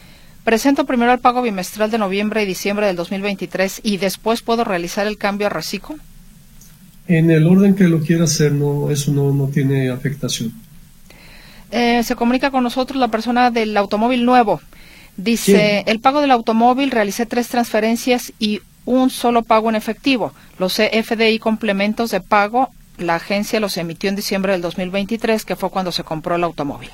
Presento 0.48 0.86
primero 0.86 1.12
el 1.12 1.20
pago 1.20 1.41
bimestral 1.41 1.91
de 1.91 1.98
noviembre 1.98 2.41
y 2.41 2.45
diciembre 2.45 2.88
del 2.88 2.95
2023 2.95 3.82
y 3.84 3.98
después 3.98 4.41
puedo 4.41 4.64
realizar 4.64 5.06
el 5.06 5.18
cambio 5.18 5.48
a 5.48 5.50
reciclo. 5.50 5.98
En 7.06 7.30
el 7.32 7.45
orden 7.45 7.76
que 7.76 7.89
lo 7.89 8.00
quiera 8.00 8.24
hacer, 8.24 8.54
no, 8.54 8.89
eso 8.89 9.12
no, 9.12 9.34
no 9.34 9.48
tiene 9.50 9.89
afectación. 9.89 10.54
Eh, 11.70 12.02
se 12.02 12.16
comunica 12.16 12.50
con 12.50 12.64
nosotros 12.64 12.98
la 12.98 13.10
persona 13.10 13.52
del 13.52 13.76
automóvil 13.76 14.24
nuevo. 14.24 14.62
Dice, 15.18 15.84
el 15.86 16.00
pago 16.00 16.22
del 16.22 16.32
automóvil, 16.32 16.91
realicé 16.91 17.26
tres 17.26 17.50
transferencias 17.50 18.32
y 18.39 18.62
un 18.86 19.10
solo 19.10 19.43
pago 19.43 19.68
en 19.68 19.76
efectivo. 19.76 20.32
Los 20.60 20.78
CFDI 20.78 21.39
complementos 21.39 22.10
de 22.12 22.22
pago, 22.22 22.70
la 22.98 23.16
agencia 23.16 23.60
los 23.60 23.76
emitió 23.76 24.10
en 24.10 24.16
diciembre 24.16 24.54
del 24.54 24.62
2023, 24.62 25.43
que 25.43 25.58
fue 25.58 25.70
cuando 25.70 25.91
se 25.91 26.06
compró 26.06 26.38
el 26.38 26.45
automóvil. 26.45 26.89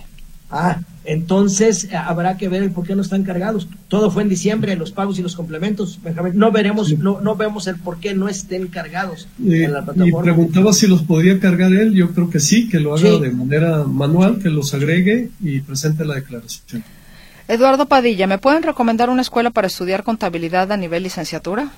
Ah, 0.56 0.82
entonces 1.04 1.86
eh, 1.86 1.96
habrá 1.96 2.38
que 2.38 2.48
ver 2.48 2.72
por 2.72 2.86
qué 2.86 2.96
no 2.96 3.02
están 3.02 3.24
cargados. 3.24 3.68
Todo 3.88 4.12
fue 4.12 4.22
en 4.22 4.30
diciembre, 4.30 4.76
los 4.76 4.92
pagos 4.92 5.18
y 5.18 5.24
los 5.24 5.36
complementos. 5.36 6.00
No 6.36 6.52
veremos, 6.52 6.96
no, 7.00 7.22
no 7.22 7.36
vemos 7.36 7.66
el 7.66 7.78
por 7.78 8.00
qué 8.00 8.14
no 8.14 8.30
estén 8.30 8.68
cargados 8.68 9.28
en 9.44 9.74
la 9.74 9.84
plataforma. 9.84 10.08
Y 10.08 10.24
preguntaba 10.24 10.72
si 10.72 10.86
los 10.86 11.02
podría 11.02 11.40
cargar 11.40 11.74
él. 11.74 11.96
Yo 11.96 12.12
creo 12.12 12.30
que 12.30 12.40
sí, 12.40 12.70
que 12.70 12.80
lo 12.80 12.94
haga 12.94 13.18
de 13.18 13.32
manera 13.32 13.84
manual, 13.86 14.38
que 14.38 14.50
los 14.50 14.76
agregue 14.76 15.32
y 15.42 15.62
presente 15.62 16.06
la 16.06 16.16
declaración. 16.16 16.84
Eduardo 17.48 17.88
Padilla, 17.88 18.28
¿me 18.28 18.38
pueden 18.38 18.62
recomendar 18.62 19.10
una 19.10 19.24
escuela 19.24 19.50
para 19.50 19.66
estudiar 19.66 20.04
contabilidad 20.04 20.72
a 20.72 20.78
nivel 20.78 21.02
licenciatura? 21.02 21.72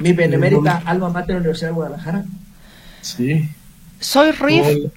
Mi 0.00 0.12
benemérita 0.12 0.82
Alma 0.84 1.08
Mater 1.08 1.36
Universidad 1.36 1.68
de 1.68 1.74
Guadalajara. 1.74 2.24
Sí. 3.00 3.48
Soy 4.00 4.32
RIF. 4.32 4.90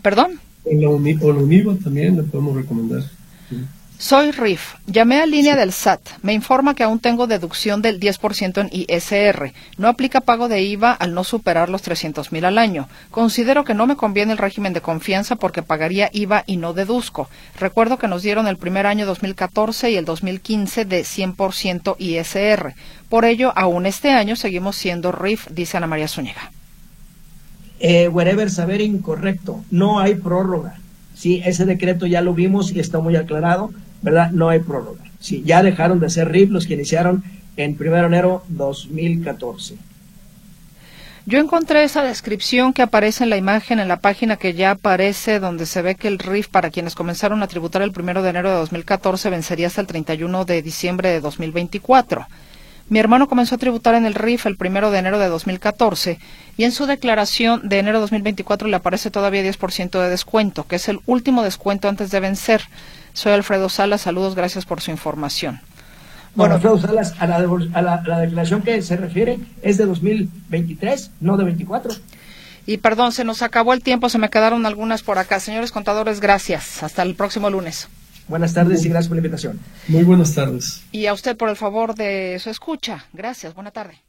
¿Perdón? 0.00 0.40
En 0.64 0.80
la, 0.80 0.88
UNIVA 0.88 1.76
también 1.82 2.16
le 2.16 2.22
podemos 2.22 2.54
recomendar. 2.56 3.02
Soy 4.02 4.32
RIF. 4.32 4.74
Llamé 4.88 5.20
a 5.20 5.26
línea 5.26 5.54
del 5.54 5.72
SAT. 5.72 6.00
Me 6.22 6.32
informa 6.32 6.74
que 6.74 6.82
aún 6.82 6.98
tengo 6.98 7.28
deducción 7.28 7.82
del 7.82 8.00
10% 8.00 8.60
en 8.60 8.68
ISR. 8.72 9.52
No 9.78 9.86
aplica 9.86 10.20
pago 10.20 10.48
de 10.48 10.60
IVA 10.60 10.90
al 10.90 11.14
no 11.14 11.22
superar 11.22 11.68
los 11.68 11.82
300 11.82 12.32
mil 12.32 12.44
al 12.44 12.58
año. 12.58 12.88
Considero 13.12 13.62
que 13.62 13.74
no 13.74 13.86
me 13.86 13.94
conviene 13.94 14.32
el 14.32 14.38
régimen 14.38 14.72
de 14.72 14.80
confianza 14.80 15.36
porque 15.36 15.62
pagaría 15.62 16.10
IVA 16.12 16.42
y 16.48 16.56
no 16.56 16.72
deduzco. 16.72 17.28
Recuerdo 17.60 17.96
que 17.96 18.08
nos 18.08 18.22
dieron 18.22 18.48
el 18.48 18.56
primer 18.56 18.86
año 18.86 19.06
2014 19.06 19.92
y 19.92 19.96
el 19.96 20.04
2015 20.04 20.84
de 20.84 21.02
100% 21.02 21.94
ISR. 21.96 22.74
Por 23.08 23.24
ello, 23.24 23.52
aún 23.54 23.86
este 23.86 24.10
año 24.10 24.34
seguimos 24.34 24.74
siendo 24.74 25.12
RIF, 25.12 25.46
dice 25.50 25.76
Ana 25.76 25.86
María 25.86 26.08
Zúñiga 26.08 26.50
eh, 27.82 28.06
wherever 28.06 28.48
saber 28.48 28.80
incorrecto, 28.80 29.64
no 29.72 29.98
hay 29.98 30.14
prórroga. 30.14 30.76
Sí, 31.16 31.42
ese 31.44 31.66
decreto 31.66 32.06
ya 32.06 32.22
lo 32.22 32.32
vimos 32.32 32.72
y 32.72 32.78
está 32.78 33.00
muy 33.00 33.16
aclarado, 33.16 33.70
¿verdad? 34.02 34.30
No 34.30 34.48
hay 34.48 34.60
prórroga. 34.60 35.02
Sí, 35.18 35.42
ya 35.44 35.64
dejaron 35.64 35.98
de 35.98 36.08
ser 36.08 36.30
RIF 36.30 36.50
los 36.50 36.66
que 36.66 36.74
iniciaron 36.74 37.24
en 37.56 37.76
1 37.78 37.90
de 37.90 38.06
enero 38.06 38.44
2014. 38.48 39.74
Yo 41.26 41.40
encontré 41.40 41.82
esa 41.82 42.04
descripción 42.04 42.72
que 42.72 42.82
aparece 42.82 43.24
en 43.24 43.30
la 43.30 43.36
imagen 43.36 43.80
en 43.80 43.88
la 43.88 43.98
página 43.98 44.36
que 44.36 44.54
ya 44.54 44.72
aparece, 44.72 45.40
donde 45.40 45.66
se 45.66 45.82
ve 45.82 45.96
que 45.96 46.06
el 46.06 46.20
RIF 46.20 46.48
para 46.48 46.70
quienes 46.70 46.94
comenzaron 46.94 47.42
a 47.42 47.48
tributar 47.48 47.82
el 47.82 47.92
1 47.96 48.22
de 48.22 48.30
enero 48.30 48.50
de 48.50 48.56
2014 48.58 49.28
vencería 49.28 49.66
hasta 49.66 49.80
el 49.80 49.88
31 49.88 50.44
de 50.44 50.62
diciembre 50.62 51.08
de 51.08 51.20
2024. 51.20 52.26
Mi 52.92 52.98
hermano 52.98 53.26
comenzó 53.26 53.54
a 53.54 53.58
tributar 53.58 53.94
en 53.94 54.04
el 54.04 54.12
RIF 54.12 54.44
el 54.44 54.58
primero 54.58 54.90
de 54.90 54.98
enero 54.98 55.18
de 55.18 55.28
2014 55.28 56.18
y 56.58 56.64
en 56.64 56.72
su 56.72 56.84
declaración 56.84 57.66
de 57.66 57.78
enero 57.78 57.96
de 57.96 58.02
2024 58.02 58.68
le 58.68 58.76
aparece 58.76 59.10
todavía 59.10 59.42
10% 59.42 59.98
de 59.98 60.10
descuento, 60.10 60.64
que 60.64 60.76
es 60.76 60.90
el 60.90 61.00
último 61.06 61.42
descuento 61.42 61.88
antes 61.88 62.10
de 62.10 62.20
vencer. 62.20 62.60
Soy 63.14 63.32
Alfredo 63.32 63.70
Salas, 63.70 64.02
saludos, 64.02 64.34
gracias 64.34 64.66
por 64.66 64.82
su 64.82 64.90
información. 64.90 65.62
Bueno, 66.34 66.56
Alfredo 66.56 66.78
Salas, 66.80 67.14
a, 67.18 67.26
la, 67.26 68.18
declaración 68.18 68.60
que 68.60 68.82
se 68.82 68.98
refiere 68.98 69.38
es 69.62 69.78
de 69.78 69.86
2023, 69.86 71.12
no 71.22 71.38
de 71.38 71.44
24. 71.44 71.94
Y 72.66 72.76
perdón, 72.76 73.12
se 73.12 73.24
nos 73.24 73.40
acabó 73.40 73.72
el 73.72 73.82
tiempo, 73.82 74.10
se 74.10 74.18
me 74.18 74.28
quedaron 74.28 74.66
algunas 74.66 75.02
por 75.02 75.16
acá. 75.16 75.40
Señores 75.40 75.72
contadores, 75.72 76.20
gracias. 76.20 76.82
Hasta 76.82 77.00
el 77.00 77.14
próximo 77.14 77.48
lunes. 77.48 77.88
Buenas 78.28 78.54
tardes 78.54 78.84
y 78.84 78.88
gracias 78.88 79.08
por 79.08 79.16
la 79.16 79.20
invitación. 79.20 79.60
Muy 79.88 80.04
buenas 80.04 80.34
tardes. 80.34 80.82
Y 80.92 81.06
a 81.06 81.12
usted 81.12 81.36
por 81.36 81.48
el 81.48 81.56
favor 81.56 81.94
de 81.94 82.38
su 82.38 82.50
escucha. 82.50 83.06
Gracias. 83.12 83.54
Buena 83.54 83.70
tarde. 83.70 84.00